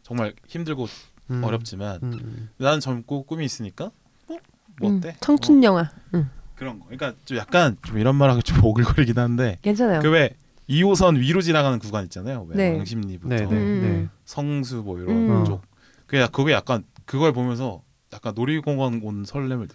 정말 0.02 0.32
힘들고 0.46 0.86
음. 1.30 1.44
어렵지만 1.44 2.00
음, 2.02 2.12
음. 2.14 2.48
나는 2.56 2.80
젊고 2.80 3.24
꿈이 3.24 3.44
있으니까 3.44 3.90
뭐, 4.26 4.38
뭐 4.80 4.90
음, 4.90 4.96
어때? 4.98 5.16
청춘 5.20 5.56
뭐 5.56 5.64
영화. 5.64 5.90
음. 6.14 6.30
그런 6.54 6.78
거. 6.78 6.86
그러니까 6.86 7.14
좀 7.24 7.36
약간 7.36 7.76
좀 7.84 7.98
이런 7.98 8.16
말하기 8.16 8.42
좀 8.42 8.58
오글거리긴 8.64 9.18
한데 9.18 9.58
괜찮아요. 9.62 10.00
그왜 10.00 10.36
2호선 10.68 11.18
위로 11.18 11.42
지나가는 11.42 11.78
구간 11.78 12.04
있잖아요. 12.04 12.46
왜 12.48 12.56
네. 12.56 12.76
왕십리부터 12.78 13.28
네, 13.28 13.44
네, 13.44 13.54
음. 13.54 13.80
네. 13.82 14.08
성수 14.24 14.76
뭐 14.82 14.98
이런 14.98 15.10
음. 15.30 15.44
쪽. 15.44 15.62
그게 16.06 16.26
그게 16.32 16.52
약간 16.52 16.84
그걸 17.04 17.32
보면서 17.32 17.82
약간 18.14 18.34
놀이공원 18.34 19.00
온 19.02 19.24
설렘을 19.26 19.68
느- 19.68 19.74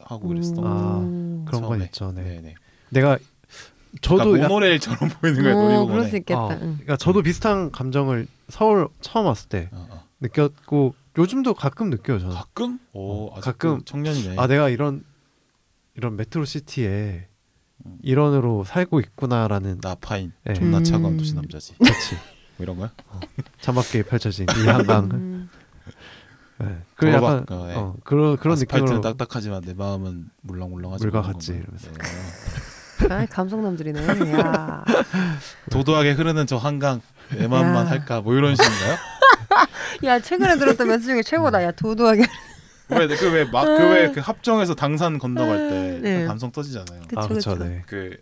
하고 0.00 0.28
그랬어. 0.28 0.54
아, 0.62 0.98
음. 0.98 1.44
그런 1.46 1.62
건. 1.62 1.80
있죠. 1.84 2.12
네. 2.12 2.22
네네. 2.22 2.54
내가 2.90 3.18
저도 4.00 4.38
약, 4.40 4.48
모노레일처럼 4.48 5.10
보이는 5.20 5.42
거예요 5.42 5.56
어, 5.56 5.60
그럴 5.60 5.76
놀이공원에. 5.76 6.10
수 6.10 6.16
있겠다. 6.16 6.40
아, 6.40 6.48
응. 6.52 6.58
그러니까 6.74 6.96
저도 6.96 7.22
비슷한 7.22 7.70
감정을 7.70 8.26
서울 8.48 8.88
처음 9.00 9.26
왔을 9.26 9.48
때 9.48 9.68
어, 9.72 9.86
어. 9.90 10.04
느꼈고 10.20 10.94
요즘도 11.18 11.54
가끔 11.54 11.90
느껴요. 11.90 12.18
저는. 12.18 12.34
가끔? 12.34 12.78
오, 12.92 13.30
아직도 13.32 13.40
가끔. 13.40 13.84
청년이네. 13.84 14.36
아 14.38 14.46
내가 14.46 14.68
이런 14.68 15.04
이런 15.94 16.16
메트로 16.16 16.44
시티에 16.44 17.26
음. 17.86 17.98
일원으로 18.02 18.64
살고 18.64 19.00
있구나라는 19.00 19.78
나파인 19.82 20.32
네. 20.44 20.54
존나 20.54 20.78
음. 20.78 20.84
차가운 20.84 21.16
도시 21.16 21.34
남자지. 21.34 21.74
그렇지 21.78 22.14
뭐 22.58 22.64
이런 22.64 22.76
거야? 22.78 22.92
차갑게 23.60 24.02
펼쳐진 24.04 24.46
이 24.62 24.66
한강. 24.68 25.10
음. 25.12 25.48
네. 26.58 26.78
그 26.96 27.08
약간 27.08 27.44
어, 27.50 27.66
네. 27.66 27.74
어, 27.74 27.94
그런 28.04 28.36
그런 28.38 28.58
느낌으로 28.58 29.00
딱딱하지만 29.02 29.62
내 29.62 29.74
마음은 29.74 30.30
물렁물렁하지. 30.42 31.04
물과 31.04 31.22
같지? 31.22 31.52
이러면서. 31.52 31.88
네. 31.92 31.98
아, 33.10 33.26
감성남들이네. 33.26 34.32
야. 34.40 34.84
도도하게 35.70 36.12
흐르는 36.12 36.46
저 36.46 36.56
한강 36.56 37.00
내 37.30 37.46
마음만 37.46 37.86
야. 37.86 37.90
할까? 37.90 38.20
뭐 38.20 38.34
이런 38.34 38.54
식인가요? 38.56 38.96
야 40.04 40.20
최근에 40.20 40.56
들었던 40.58 40.88
멘트 40.88 41.04
중에 41.06 41.22
최고다. 41.22 41.62
야 41.62 41.70
도도하게. 41.72 42.24
왜그왜막그왜 42.88 44.12
그 44.12 44.20
합정에서 44.20 44.74
당산 44.74 45.18
건너갈 45.18 45.56
때 45.70 45.98
네. 46.02 46.20
그 46.22 46.26
감성 46.28 46.52
터지잖아요. 46.52 47.02
그쵸, 47.08 47.20
아 47.20 47.26
그렇죠. 47.26 47.58
네. 47.58 47.82
그 47.86 48.16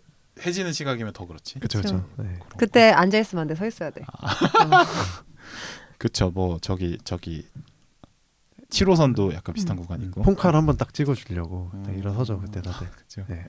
해지는 0.45 0.73
시각이면 0.73 1.13
더 1.13 1.25
그렇지. 1.27 1.59
그렇죠. 1.59 1.79
그렇죠. 1.79 2.09
네. 2.17 2.39
그때 2.57 2.89
앉아 2.91 3.19
있으면 3.19 3.43
안 3.43 3.47
돼. 3.47 3.55
서 3.55 3.65
있어야 3.65 3.91
돼. 3.91 4.01
그쵸 5.97 6.31
뭐 6.31 6.57
저기 6.61 6.97
저기 7.03 7.47
7호선도 8.69 9.33
약간 9.33 9.53
비슷한 9.53 9.77
구간이고. 9.77 10.23
폰카를 10.23 10.57
한번 10.57 10.77
딱 10.77 10.93
찍어 10.93 11.13
주려고 11.13 11.69
딱 11.71 11.89
음. 11.89 11.99
일어서죠 11.99 12.39
그때 12.39 12.61
다들. 12.61 12.87
그죠. 12.91 13.23
네. 13.27 13.45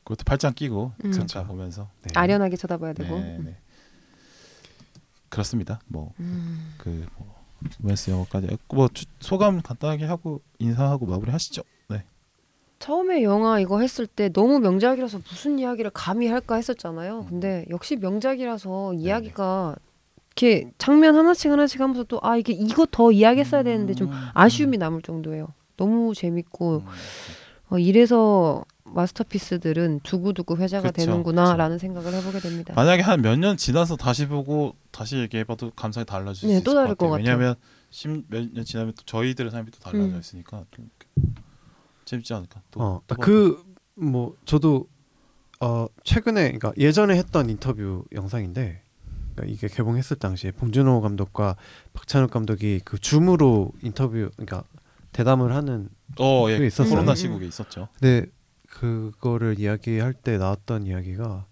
네. 0.00 0.04
그것도 0.04 0.24
팔짱 0.24 0.54
끼고 0.54 0.92
음. 1.04 1.10
그차 1.10 1.44
보면서. 1.44 1.88
네. 2.02 2.10
아련하게 2.18 2.56
쳐다봐야 2.56 2.92
되고. 2.94 3.18
네, 3.18 3.38
네. 3.44 3.56
그렇습니다. 5.28 5.80
뭐 5.86 6.12
음. 6.20 6.74
그 6.78 7.06
뭐, 7.16 7.36
로맨스 7.80 8.10
영화까지 8.10 8.48
했고 8.50 8.76
뭐 8.76 8.88
주- 8.92 9.04
소감 9.20 9.60
간단하게 9.62 10.04
하고 10.06 10.40
인사하고 10.58 11.06
마무리 11.06 11.30
하시죠. 11.30 11.62
네. 11.88 12.04
처음에 12.78 13.22
영화 13.22 13.60
이거 13.60 13.80
했을 13.80 14.06
때 14.06 14.30
너무 14.30 14.58
명작이라서 14.58 15.18
무슨 15.18 15.58
이야기를 15.58 15.90
감히 15.92 16.26
할까 16.28 16.56
했었잖아요. 16.56 17.26
근데 17.28 17.64
역시 17.70 17.96
명작이라서 17.96 18.94
이야기가 18.94 19.76
이렇게 20.36 20.70
장면 20.78 21.14
하나씩 21.16 21.50
하나씩 21.50 21.80
하면서 21.80 22.02
또 22.04 22.18
아 22.22 22.36
이게 22.36 22.52
이거 22.54 22.86
더 22.90 23.12
이야기했어야 23.12 23.62
되는데 23.62 23.94
좀 23.94 24.10
아쉬움이 24.34 24.78
남을 24.78 25.02
정도예요. 25.02 25.48
너무 25.76 26.14
재밌고 26.14 26.76
음. 26.78 26.86
어, 27.68 27.78
이래서 27.78 28.64
마스터피스들은 28.94 30.00
두고두고 30.02 30.56
회자가 30.58 30.90
그쵸, 30.90 31.06
되는구나라는 31.06 31.78
생각을 31.78 32.12
해보게 32.14 32.40
됩니다. 32.40 32.74
만약에 32.74 33.02
한 33.02 33.20
몇 33.22 33.38
년 33.38 33.56
지나서 33.56 33.96
다시 33.96 34.26
보고 34.26 34.74
다시 34.90 35.16
얘기해봐도 35.18 35.70
감상이 35.72 36.04
달라질 36.06 36.48
네, 36.48 36.54
수 36.54 36.58
있을 36.60 36.64
또 36.64 36.74
다를 36.74 36.94
것것 36.94 37.10
같아요. 37.10 37.22
같아요. 37.38 37.38
왜냐하면 37.38 38.24
몇 38.28 38.50
년 38.54 38.64
지나면 38.64 38.94
또 38.94 39.02
저희들의 39.04 39.50
삶이 39.50 39.70
또 39.70 39.78
달라져 39.80 40.14
음. 40.14 40.18
있으니까 40.20 40.64
좀 40.70 40.88
재밌지 42.04 42.32
않을까. 42.34 42.62
또, 42.70 42.80
어, 42.80 43.00
또 43.06 43.14
봐도. 43.14 43.56
그뭐 43.96 44.36
저도 44.44 44.86
어 45.60 45.86
최근에 46.04 46.42
그러니까 46.52 46.72
예전에 46.78 47.16
했던 47.16 47.50
인터뷰 47.50 48.04
영상인데 48.12 48.82
그러니까 49.34 49.54
이게 49.54 49.68
개봉했을 49.68 50.16
당시에 50.16 50.52
봉준호 50.52 51.00
감독과 51.02 51.56
박찬욱 51.92 52.30
감독이 52.30 52.80
그 52.84 52.98
줌으로 52.98 53.72
인터뷰 53.82 54.30
그러니까 54.36 54.64
대담을 55.12 55.54
하는 55.54 55.88
어, 56.18 56.46
예, 56.48 56.66
있었어요. 56.66 56.88
코로나 56.90 57.12
음. 57.12 57.16
시국에 57.16 57.46
있었죠. 57.46 57.88
근데 57.98 58.26
그거를 58.70 59.58
이야기할 59.58 60.14
때 60.14 60.38
나왔던 60.38 60.86
이야기가 60.86 61.44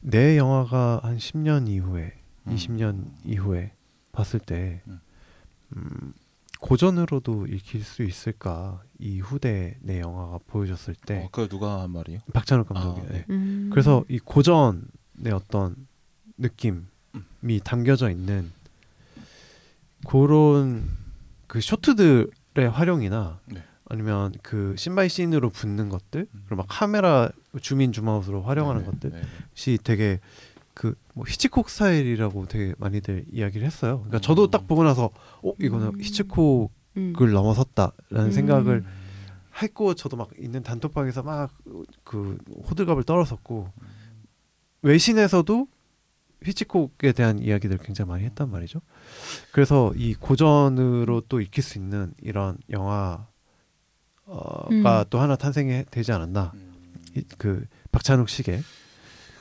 내 0.00 0.36
영화가 0.36 1.00
한 1.02 1.16
10년 1.16 1.68
이후에 1.68 2.12
음. 2.46 2.54
20년 2.54 3.06
이후에 3.24 3.72
봤을 4.12 4.38
때 4.40 4.82
음. 4.86 5.00
음, 5.76 6.12
고전으로도 6.60 7.46
읽힐 7.46 7.82
수 7.82 8.02
있을까 8.02 8.82
이 8.98 9.20
후대 9.20 9.78
내 9.80 10.00
영화가 10.00 10.40
보여줬을 10.46 10.94
때 10.94 11.24
어, 11.24 11.28
그 11.30 11.48
누가 11.48 11.82
한 11.82 11.90
말이요? 11.90 12.18
박찬욱 12.32 12.68
감독이 12.68 13.00
아, 13.00 13.04
네. 13.12 13.24
음. 13.30 13.70
그래서 13.72 14.04
이 14.08 14.18
고전의 14.18 15.32
어떤 15.32 15.86
느낌이 16.36 16.82
음. 17.14 17.60
담겨져 17.64 18.10
있는 18.10 18.50
그런 20.06 20.88
그 21.46 21.60
쇼트들의 21.60 22.70
활용이나 22.70 23.40
네. 23.46 23.62
아니면 23.88 24.32
그 24.42 24.74
신바이 24.76 25.08
씬으로 25.08 25.50
붙는 25.50 25.88
것들 25.88 26.26
음. 26.32 26.42
그리고 26.46 26.56
막 26.56 26.66
카메라 26.68 27.30
줌인 27.60 27.92
줌아웃으로 27.92 28.42
활용하는 28.42 28.82
네, 28.82 28.90
것들이 28.90 29.12
네, 29.12 29.20
네. 29.20 29.78
되게 29.82 30.20
그 30.74 30.94
뭐 31.18 31.26
히치콕 31.26 31.68
스타일이라고 31.68 32.46
되게 32.46 32.74
많이들 32.78 33.24
이야기를 33.32 33.66
했어요. 33.66 33.96
그러니까 33.98 34.18
음. 34.18 34.20
저도 34.20 34.50
딱 34.52 34.68
보고 34.68 34.84
나서 34.84 35.10
어 35.42 35.52
이거는 35.58 35.88
음. 35.88 36.00
히치콕을 36.00 36.68
음. 36.96 37.12
넘어섰다라는 37.12 38.26
음. 38.26 38.30
생각을 38.30 38.84
했고 39.60 39.94
저도 39.94 40.16
막 40.16 40.30
있는 40.38 40.62
단톡방에서 40.62 41.24
막 41.24 41.50
그 42.04 42.38
호들갑을 42.70 43.02
떨었었고 43.02 43.70
외신에서도 44.82 45.66
히치콕에 46.44 47.12
대한 47.16 47.40
이야기들 47.40 47.78
굉장히 47.78 48.08
많이 48.08 48.24
했단 48.24 48.48
말이죠. 48.48 48.80
그래서 49.50 49.92
이 49.96 50.14
고전으로 50.14 51.22
또 51.28 51.40
익힐 51.40 51.64
수 51.64 51.78
있는 51.78 52.14
이런 52.22 52.56
영화 52.70 53.26
가 54.28 54.68
음. 54.70 55.04
또 55.10 55.20
하나 55.20 55.36
탄생이 55.36 55.84
되지 55.90 56.12
않았나. 56.12 56.52
이- 57.16 57.24
그 57.38 57.64
박찬욱 57.92 58.28
식의 58.28 58.62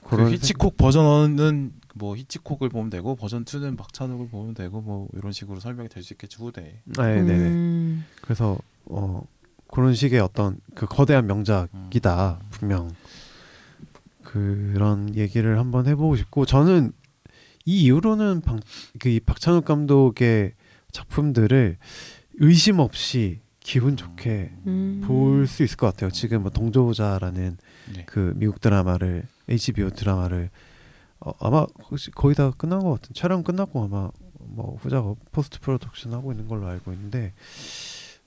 그 0.05 0.31
히치콕 0.31 0.77
버전은 0.77 1.73
뭐 1.95 2.15
히치콕을 2.15 2.69
보면 2.69 2.89
되고 2.89 3.15
버전 3.15 3.43
2는 3.43 3.75
박찬욱을 3.77 4.29
보면 4.29 4.53
되고 4.53 4.79
뭐 4.81 5.07
이런 5.13 5.31
식으로 5.33 5.59
설명이 5.59 5.89
될 5.89 6.01
수 6.03 6.13
있겠죠 6.13 6.45
후대에. 6.45 6.79
생- 6.95 7.05
네, 7.05 7.21
네, 7.23 7.37
네. 7.37 7.49
음. 7.49 8.05
그래서 8.21 8.57
어 8.85 9.23
그런 9.69 9.93
식의 9.93 10.19
어떤 10.21 10.59
그 10.75 10.85
거대한 10.85 11.27
명작이다 11.27 12.39
분명 12.51 12.89
그런 14.23 15.13
얘기를 15.15 15.57
한번 15.59 15.87
해보고 15.87 16.15
싶고 16.15 16.45
저는 16.45 16.91
이 17.65 17.83
이후로는 17.83 18.41
방, 18.41 18.59
그이 18.99 19.19
박찬욱 19.19 19.65
감독의 19.65 20.53
작품들을 20.91 21.77
의심 22.39 22.79
없이 22.79 23.41
기분 23.67 23.97
좋게 23.97 24.53
음. 24.65 25.01
볼수 25.05 25.61
있을 25.61 25.75
것 25.75 25.87
같아요. 25.87 26.09
지금 26.09 26.43
뭐 26.43 26.51
동조자라는 26.51 27.57
네. 27.95 28.05
그 28.05 28.31
미국 28.37 28.61
드라마를 28.61 29.23
HBO 29.49 29.89
드라마를 29.89 30.49
어, 31.19 31.33
아마 31.41 31.65
혹시 31.89 32.09
거의 32.11 32.33
다 32.33 32.49
끝난 32.51 32.79
것 32.79 32.91
같은 32.93 33.13
촬영 33.13 33.43
끝났고 33.43 33.83
아마 33.83 34.09
뭐 34.39 34.77
후작업 34.77 35.17
post 35.33 35.59
production 35.59 36.13
하고 36.13 36.31
있는 36.31 36.47
걸로 36.47 36.65
알고 36.65 36.93
있는데 36.93 37.33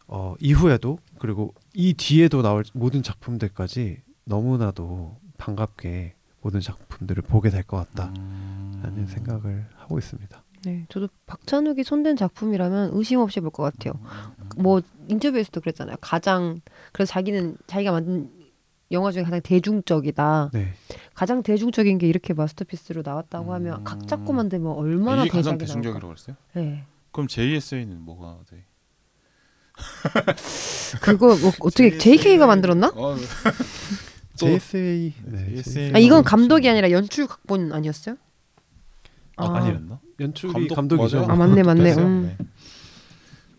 어, 0.06 0.34
이후에도 0.40 0.98
그리고 1.18 1.54
이 1.72 1.94
뒤에도 1.94 2.42
나올 2.42 2.62
모든 2.74 3.02
작품들까지 3.02 4.02
너무나도 4.24 5.16
반갑게 5.38 6.16
모든 6.42 6.60
작품들을 6.60 7.22
보게 7.22 7.48
될 7.48 7.62
것 7.62 7.78
같다라는 7.94 8.18
음. 8.84 9.06
생각을 9.08 9.66
하고 9.76 9.98
있습니다. 9.98 10.42
네, 10.64 10.86
저도 10.90 11.08
박찬욱이 11.26 11.84
손댄 11.84 12.16
작품이라면 12.16 12.90
의심 12.94 13.20
없이 13.20 13.40
볼 13.40 13.50
것 13.50 13.62
같아요. 13.62 13.94
음. 14.02 14.62
뭐 14.62 14.80
인터뷰에서도 15.08 15.60
그랬잖아요. 15.60 15.96
가장 16.00 16.60
그래서 16.92 17.12
자기는 17.12 17.56
자기가 17.66 17.92
만든 17.92 18.30
영화 18.92 19.10
중에 19.12 19.22
가장 19.22 19.40
대중적이다. 19.40 20.50
네, 20.52 20.74
가장 21.14 21.42
대중적인 21.42 21.98
게 21.98 22.06
이렇게 22.08 22.34
마스터피스로 22.34 23.02
나왔다고 23.04 23.54
하면 23.54 23.78
음. 23.80 23.84
각 23.84 24.06
잡고 24.06 24.32
만들면 24.32 24.72
얼마나 24.72 25.22
이게 25.22 25.30
가장 25.30 25.56
대작이 25.58 25.66
대중적이라고. 25.80 26.08
그랬어요? 26.08 26.36
네. 26.54 26.84
그럼 27.12 27.26
JSA는 27.28 28.00
뭐가 28.02 28.38
돼? 28.50 28.64
그거 31.00 31.36
뭐 31.38 31.52
어떻게 31.60 31.96
JK가 31.96 32.46
만들었나? 32.46 32.88
어, 32.94 33.16
또- 34.38 34.46
JSA 34.46 35.14
네, 35.24 35.54
JSA 35.62 35.92
아 35.94 35.98
이건 35.98 36.22
감독이 36.24 36.68
아니라 36.68 36.90
연출 36.90 37.26
각본 37.26 37.72
아니었어요? 37.72 38.16
아, 39.36 39.46
아. 39.46 39.56
아니랬나? 39.56 40.00
연출이 40.20 40.52
감독 40.52 40.74
감독이죠. 40.74 41.20
맞아요? 41.20 41.32
아 41.32 41.36
맞네 41.36 41.62
맞네. 41.62 41.92
음. 41.94 42.22
네. 42.26 42.46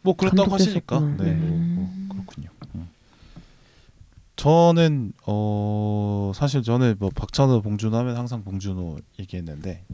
뭐 0.03 0.15
그렇다고 0.15 0.49
감독 0.49 0.53
하시니까. 0.53 0.99
네, 0.99 1.33
뭐, 1.33 1.49
음. 1.49 1.75
뭐 2.07 2.15
그렇군요. 2.15 2.49
음. 2.75 2.87
저는 4.35 5.13
어 5.27 6.31
사실 6.33 6.63
저는 6.63 6.95
뭐 6.99 7.09
박찬호 7.09 7.61
봉준호 7.61 7.97
하면 7.97 8.17
항상 8.17 8.43
봉준호 8.43 8.99
얘기했는데 9.19 9.85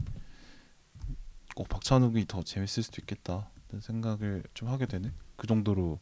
꼭 1.54 1.68
박찬욱이 1.68 2.26
더 2.26 2.42
재밌을 2.42 2.82
수도 2.82 3.00
있겠다 3.02 3.50
는 3.70 3.82
생각을 3.82 4.44
좀 4.54 4.70
하게 4.70 4.86
되는 4.86 5.12
그 5.36 5.46
정도로 5.46 5.98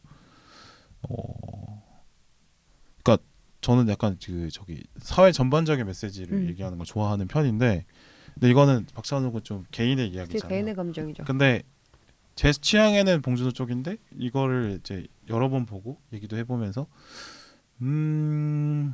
어 1.01 1.83
그러니까 3.03 3.25
저는 3.59 3.89
약간 3.89 4.17
그 4.23 4.49
저기 4.49 4.85
사회 4.99 5.33
전반적인 5.33 5.85
메시지를 5.85 6.37
음. 6.37 6.47
얘기하는 6.47 6.77
걸 6.77 6.85
좋아하는 6.85 7.27
편인데 7.27 7.85
근데 8.39 8.51
이거는 8.51 8.85
박찬욱은 8.93 9.43
좀 9.43 9.65
개인의 9.71 10.11
제 10.11 10.17
이야기잖아요. 10.17 10.49
개인의 10.49 10.75
감정이죠. 10.75 11.23
근데 11.23 11.63
제 12.35 12.51
취향에는 12.51 13.23
봉준호 13.23 13.51
쪽인데 13.51 13.97
이거를 14.15 14.77
이제 14.79 15.07
여러 15.27 15.49
번 15.49 15.65
보고 15.65 15.97
얘기도 16.13 16.37
해보면서 16.37 16.85
음아 17.81 18.93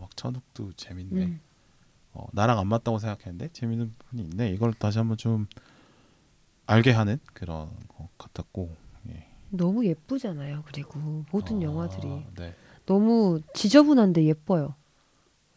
박찬욱도 0.00 0.72
재밌네 0.72 1.24
음. 1.24 1.40
어, 2.14 2.26
나랑 2.32 2.58
안 2.58 2.66
맞다고 2.66 2.98
생각했는데 2.98 3.50
재밌는 3.52 3.94
부분이 3.96 4.22
있네 4.22 4.50
이걸 4.50 4.72
다시 4.72 4.98
한번 4.98 5.16
좀 5.16 5.46
알게 6.66 6.90
하는 6.90 7.20
그런 7.32 7.70
것 7.86 8.08
같았고 8.18 8.74
예. 9.10 9.28
너무 9.50 9.86
예쁘잖아요. 9.86 10.64
그리고 10.66 11.24
모든 11.30 11.58
아, 11.58 11.62
영화들이 11.62 12.26
네. 12.36 12.56
너무 12.86 13.40
지저분한데 13.52 14.24
예뻐요. 14.24 14.74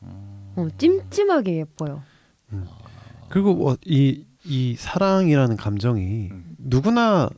음, 0.03 0.53
어, 0.55 0.68
찜찜하게 0.78 1.57
예뻐요. 1.57 2.03
그리고 3.30 3.53
뭐이이 3.55 4.75
사랑이라는 4.78 5.57
감정이 5.57 6.30
음. 6.32 6.55
누구나 6.57 7.30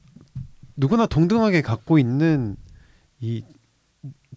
누구나 0.76 1.06
동등하게 1.06 1.62
갖고 1.62 2.00
있는 2.00 2.56
이 3.20 3.44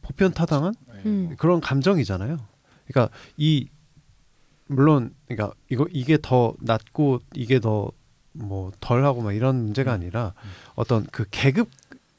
보편 0.00 0.32
타당한 0.32 0.74
네. 0.88 1.02
음. 1.06 1.34
그런 1.38 1.60
감정이잖아요. 1.60 2.38
그러니까 2.86 3.14
이 3.36 3.68
물론 4.66 5.14
그러니까 5.26 5.54
이거 5.70 5.86
이게 5.90 6.18
더 6.20 6.54
낫고 6.60 7.20
이게 7.34 7.60
더 7.60 7.92
뭐 8.32 8.72
덜하고 8.80 9.22
막 9.22 9.32
이런 9.32 9.56
문제가 9.62 9.92
아니라 9.92 10.34
어떤 10.74 11.04
그 11.10 11.24
계급 11.30 11.68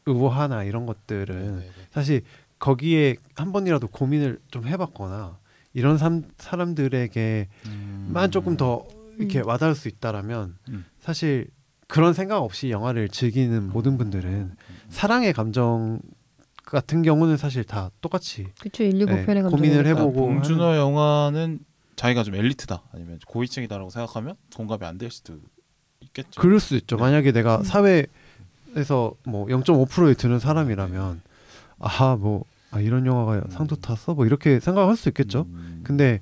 의호화나 0.06 0.64
이런 0.64 0.86
것들은 0.86 1.60
네, 1.60 1.66
네, 1.66 1.66
네. 1.66 1.88
사실 1.92 2.22
거기에 2.60 3.16
한 3.36 3.52
번이라도 3.52 3.88
고민을 3.88 4.40
좀 4.52 4.68
해봤거나 4.68 5.38
이런 5.74 5.98
삼, 5.98 6.24
사람들에게만 6.38 7.48
음. 7.66 8.32
조금 8.32 8.58
더 8.58 8.86
이렇게 9.18 9.40
음. 9.42 9.48
와닿을 9.48 9.76
수 9.76 9.88
있다라면 9.88 10.56
음. 10.70 10.86
사실 11.00 11.48
그런 11.88 12.14
생각 12.14 12.40
없이 12.40 12.70
영화를 12.72 13.10
즐기는 13.10 13.70
모든 13.70 13.98
분들은 13.98 14.56
사랑의 14.90 15.34
감정 15.34 16.00
같은 16.64 17.02
경우는 17.04 17.38
사실 17.38 17.64
다 17.64 17.92
똑같이 18.02 18.48
그쵸 18.60 18.84
인류 18.84 19.06
네, 19.06 19.18
보편의 19.20 19.44
감정. 19.44 19.58
고민을 19.60 19.84
그러니까 19.84 20.02
해보고 20.02 20.28
봉준호 20.28 20.76
영화는 20.78 21.60
자기가 21.96 22.24
좀 22.24 22.36
엘리트다 22.36 22.84
아니면 22.94 23.20
고위층이다라고 23.28 23.90
생각하면 23.92 24.36
공감이 24.56 24.86
안 24.86 24.98
될 24.98 25.12
수도 25.12 25.36
있겠죠. 26.00 26.42
그럴 26.42 26.60
수 26.60 26.76
있죠. 26.76 26.96
네. 26.96 27.02
만약에 27.02 27.32
내가 27.32 27.58
음. 27.58 27.64
사회에서 27.64 29.14
뭐 29.26 29.46
0.5%에 29.48 30.14
드는 30.16 30.40
사람이라면 30.40 31.22
아하 31.80 32.16
뭐 32.16 32.46
아, 32.72 32.80
이런 32.80 33.06
영화가 33.06 33.36
음. 33.36 33.44
상도 33.52 33.76
탔어 33.76 34.14
뭐 34.16 34.26
이렇게 34.26 34.60
생각할 34.60 34.96
수 34.96 35.10
있겠죠. 35.10 35.46
음, 35.50 35.82
근데 35.84 36.22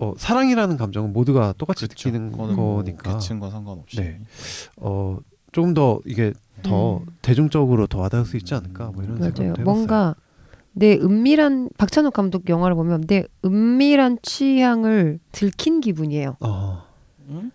어, 0.00 0.14
사랑이라는 0.16 0.78
감정은 0.78 1.12
모두가 1.12 1.52
똑같이 1.58 1.86
그쵸. 1.86 2.08
느끼는 2.08 2.32
그거는 2.32 2.56
뭐 2.56 2.76
거니까 2.76 3.12
계층과 3.12 3.50
상관없이 3.50 3.96
네. 4.00 4.18
어, 4.76 5.18
조금 5.52 5.74
더 5.74 6.00
이게 6.06 6.32
더 6.62 6.98
음. 6.98 7.06
대중적으로 7.20 7.86
더 7.86 7.98
와닿을 7.98 8.24
수 8.24 8.38
있지 8.38 8.54
않을까 8.54 8.92
뭐 8.94 9.02
이런 9.02 9.18
맞아요. 9.18 9.32
생각도 9.32 9.60
해봤어요. 9.60 9.64
뭔가 9.64 10.14
내 10.72 10.94
은밀한 10.94 11.68
박찬욱 11.76 12.14
감독 12.14 12.48
영화를 12.48 12.76
보면 12.76 13.02
내 13.06 13.24
은밀한 13.44 14.18
취향을 14.22 15.20
들킨 15.32 15.80
기분이에요. 15.82 16.36
어, 16.40 16.82
음? 17.28 17.50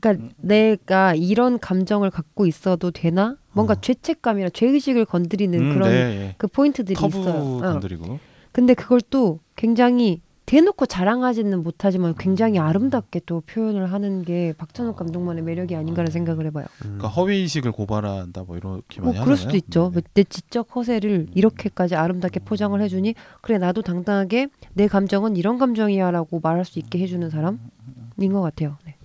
그러니까 0.00 0.24
음. 0.26 0.30
내가 0.36 1.14
이런 1.14 1.58
감정을 1.58 2.10
갖고 2.10 2.44
있어도 2.44 2.90
되나? 2.90 3.36
뭔가 3.52 3.72
어. 3.72 3.80
죄책감이나 3.80 4.50
죄의식을 4.50 5.06
건드리는 5.06 5.58
음, 5.58 5.74
그런 5.74 5.90
네, 5.90 5.96
예. 5.96 6.34
그 6.36 6.46
포인트들이 6.46 7.06
있어요. 7.06 7.58
어. 7.58 7.60
건드리고 7.60 8.18
근데 8.50 8.74
그걸 8.74 9.00
또 9.08 9.40
굉장히 9.56 10.20
대놓고 10.52 10.84
자랑하지는 10.84 11.62
못하지만 11.62 12.14
굉장히 12.14 12.58
아름답게 12.58 13.22
또 13.24 13.40
표현을 13.40 13.90
하는 13.90 14.22
게 14.22 14.52
박찬욱 14.58 14.96
감독만의 14.96 15.42
매력이 15.44 15.74
아닌가라는 15.74 16.12
생각을 16.12 16.44
해봐요. 16.46 16.66
음. 16.66 16.98
그러니까 16.98 17.08
허위 17.08 17.38
의식을 17.38 17.72
고발한다 17.72 18.42
뭐 18.42 18.58
이렇게 18.58 19.00
많이 19.00 19.14
뭐 19.16 19.24
그럴 19.24 19.32
하잖아요. 19.32 19.36
수도 19.36 19.56
있죠. 19.56 19.90
네. 19.94 20.02
내 20.12 20.24
지적 20.24 20.76
허세를 20.76 21.28
이렇게까지 21.34 21.94
아름답게 21.94 22.40
포장을 22.40 22.78
해주니 22.78 23.14
그래 23.40 23.56
나도 23.56 23.80
당당하게 23.80 24.48
내 24.74 24.88
감정은 24.88 25.36
이런 25.38 25.56
감정이야라고 25.56 26.40
말할 26.42 26.66
수 26.66 26.78
있게 26.78 26.98
해주는 26.98 27.30
사람인 27.30 28.32
것 28.34 28.42
같아요. 28.42 28.76
네. 28.84 28.96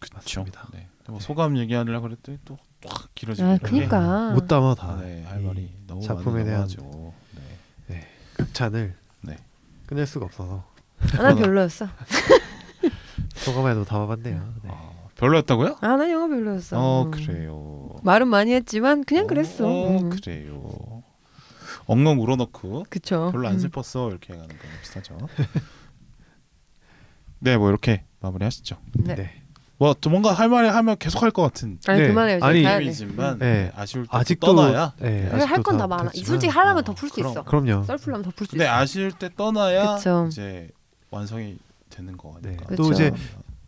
그렇죠. 0.00 0.44
네. 0.72 0.88
뭐 1.06 1.20
소감 1.20 1.56
얘기하려고 1.56 2.08
그랬더니 2.08 2.38
또 2.44 2.58
쫙 2.80 3.08
길어지고 3.14 3.48
아. 3.48 3.58
그러니까 3.62 4.30
못 4.32 4.46
담아 4.46 4.70
아, 4.70 4.74
다 4.74 4.98
네, 5.00 5.24
할 5.24 5.40
말이 5.40 5.68
너무 5.86 6.00
작품에 6.02 6.42
많은 6.42 6.44
대한 6.44 6.60
영화죠. 6.60 7.12
네. 7.88 8.06
극찬을 8.34 8.88
네. 8.88 9.07
끝낼 9.88 10.06
수가 10.06 10.26
없어서 10.26 10.64
아, 11.18 11.22
난 11.22 11.34
별로였어. 11.36 11.88
소감에도 13.36 13.84
담아봤네요. 13.84 14.54
네. 14.62 14.70
아, 14.70 14.90
별로였다고요? 15.16 15.78
아 15.80 15.96
난 15.96 16.10
영화 16.10 16.28
별로였어. 16.28 16.78
어 16.78 17.04
음. 17.04 17.10
그래요. 17.10 17.96
말은 18.02 18.28
많이 18.28 18.52
했지만 18.52 19.04
그냥 19.04 19.26
그랬어. 19.26 19.66
어, 19.66 19.98
음. 19.98 20.10
그래요. 20.10 21.02
엉엉 21.86 22.20
울어놓고 22.20 22.86
그쵸. 22.90 23.30
별로 23.32 23.48
안 23.48 23.54
음. 23.54 23.58
슬펐어 23.58 24.10
이렇게 24.10 24.34
가는 24.34 24.46
거랑 24.46 24.60
비슷하죠. 24.82 25.16
네, 27.40 27.56
뭐 27.56 27.70
이렇게 27.70 28.04
마무리하시죠. 28.20 28.76
네. 28.94 29.14
네. 29.14 29.42
뭐또 29.78 30.10
뭔가 30.10 30.32
할 30.32 30.48
말이 30.48 30.68
하면 30.68 30.96
계속 30.98 31.22
할 31.22 31.30
것 31.30 31.42
같은 31.42 31.78
아니 31.86 32.00
네. 32.00 32.08
그만해요. 32.08 32.36
아니, 32.42 32.44
아니, 32.44 32.62
가야 32.64 32.78
돼. 32.78 32.84
이미지만 32.84 33.38
네. 33.38 33.70
아쉬울 33.76 34.04
때 34.04 34.08
아직도 34.12 34.54
떠나야. 34.54 34.92
네, 34.98 35.28
할 35.28 35.40
아직도 35.42 35.62
건다다 35.62 35.86
많아. 35.86 36.10
됐지만, 36.10 36.26
솔직히 36.26 36.50
하려면 36.50 36.78
어, 36.78 36.82
더풀 36.82 37.08
수. 37.08 37.20
있어. 37.20 37.44
그럼요. 37.44 37.84
썰풀라면 37.84 38.24
더 38.24 38.30
풀수 38.34 38.50
근데 38.52 38.64
있어. 38.64 38.72
아쉬울 38.72 39.12
때 39.12 39.30
떠나야 39.36 39.96
그쵸. 39.96 40.26
이제 40.30 40.68
완성이 41.10 41.58
되는 41.90 42.16
거 42.16 42.34
네. 42.42 42.48
아닐까. 42.50 42.74
또 42.76 42.82
그쵸. 42.84 42.92
이제 42.92 43.12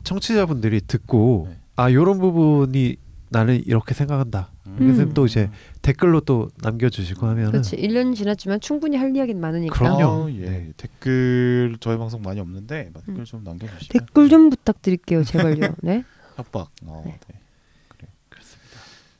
청취자분들이 0.04 0.80
듣고 0.86 1.46
네. 1.50 1.56
아 1.76 1.92
요런 1.92 2.18
부분이 2.18 2.96
나는 3.32 3.62
이렇게 3.64 3.94
생각한다. 3.94 4.50
그래서 4.76 5.02
음. 5.02 5.14
또 5.14 5.24
이제 5.24 5.50
댓글로 5.82 6.20
또 6.22 6.50
남겨주시고 6.62 7.26
하면은 7.28 7.52
그렇지. 7.52 7.76
1년 7.76 8.14
지났지만 8.16 8.60
충분히 8.60 8.96
할 8.96 9.14
이야기는 9.16 9.40
많으니까. 9.40 9.78
그럼요. 9.78 10.04
어, 10.24 10.30
예. 10.32 10.50
네. 10.50 10.72
댓글 10.76 11.76
저희 11.80 11.96
방송 11.96 12.22
많이 12.22 12.40
없는데 12.40 12.90
댓글 12.92 13.18
음. 13.20 13.24
좀 13.24 13.44
남겨주시면 13.44 13.88
댓글 14.06 14.28
좀 14.28 14.50
부탁드릴게요, 14.50 15.22
제발요. 15.24 15.74
네. 15.82 16.04
협박. 16.36 16.70
어, 16.86 17.02
네. 17.06 17.18
네. 17.28 17.40
그래. 17.88 18.08
그렇습니다. 18.28 18.78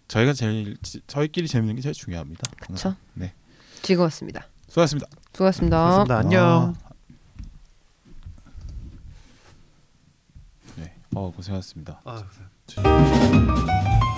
저희가 0.09 0.33
제일 0.33 0.77
지- 0.83 1.01
저희끼리 1.07 1.47
재밌는 1.47 1.77
게 1.77 1.81
제일 1.83 1.95
중요합니다. 1.95 2.51
그쵸. 2.61 2.97
네. 3.15 3.33
즐거웠습니다. 3.83 4.47
수고하셨습니다. 4.69 5.09
수고하셨습니다. 5.33 6.19
안녕. 6.19 6.75
아. 6.77 6.91
네. 10.77 10.95
어 11.15 11.33
고생하셨습니다. 11.35 12.01
아, 12.05 12.25
Podcast. 12.77 14.10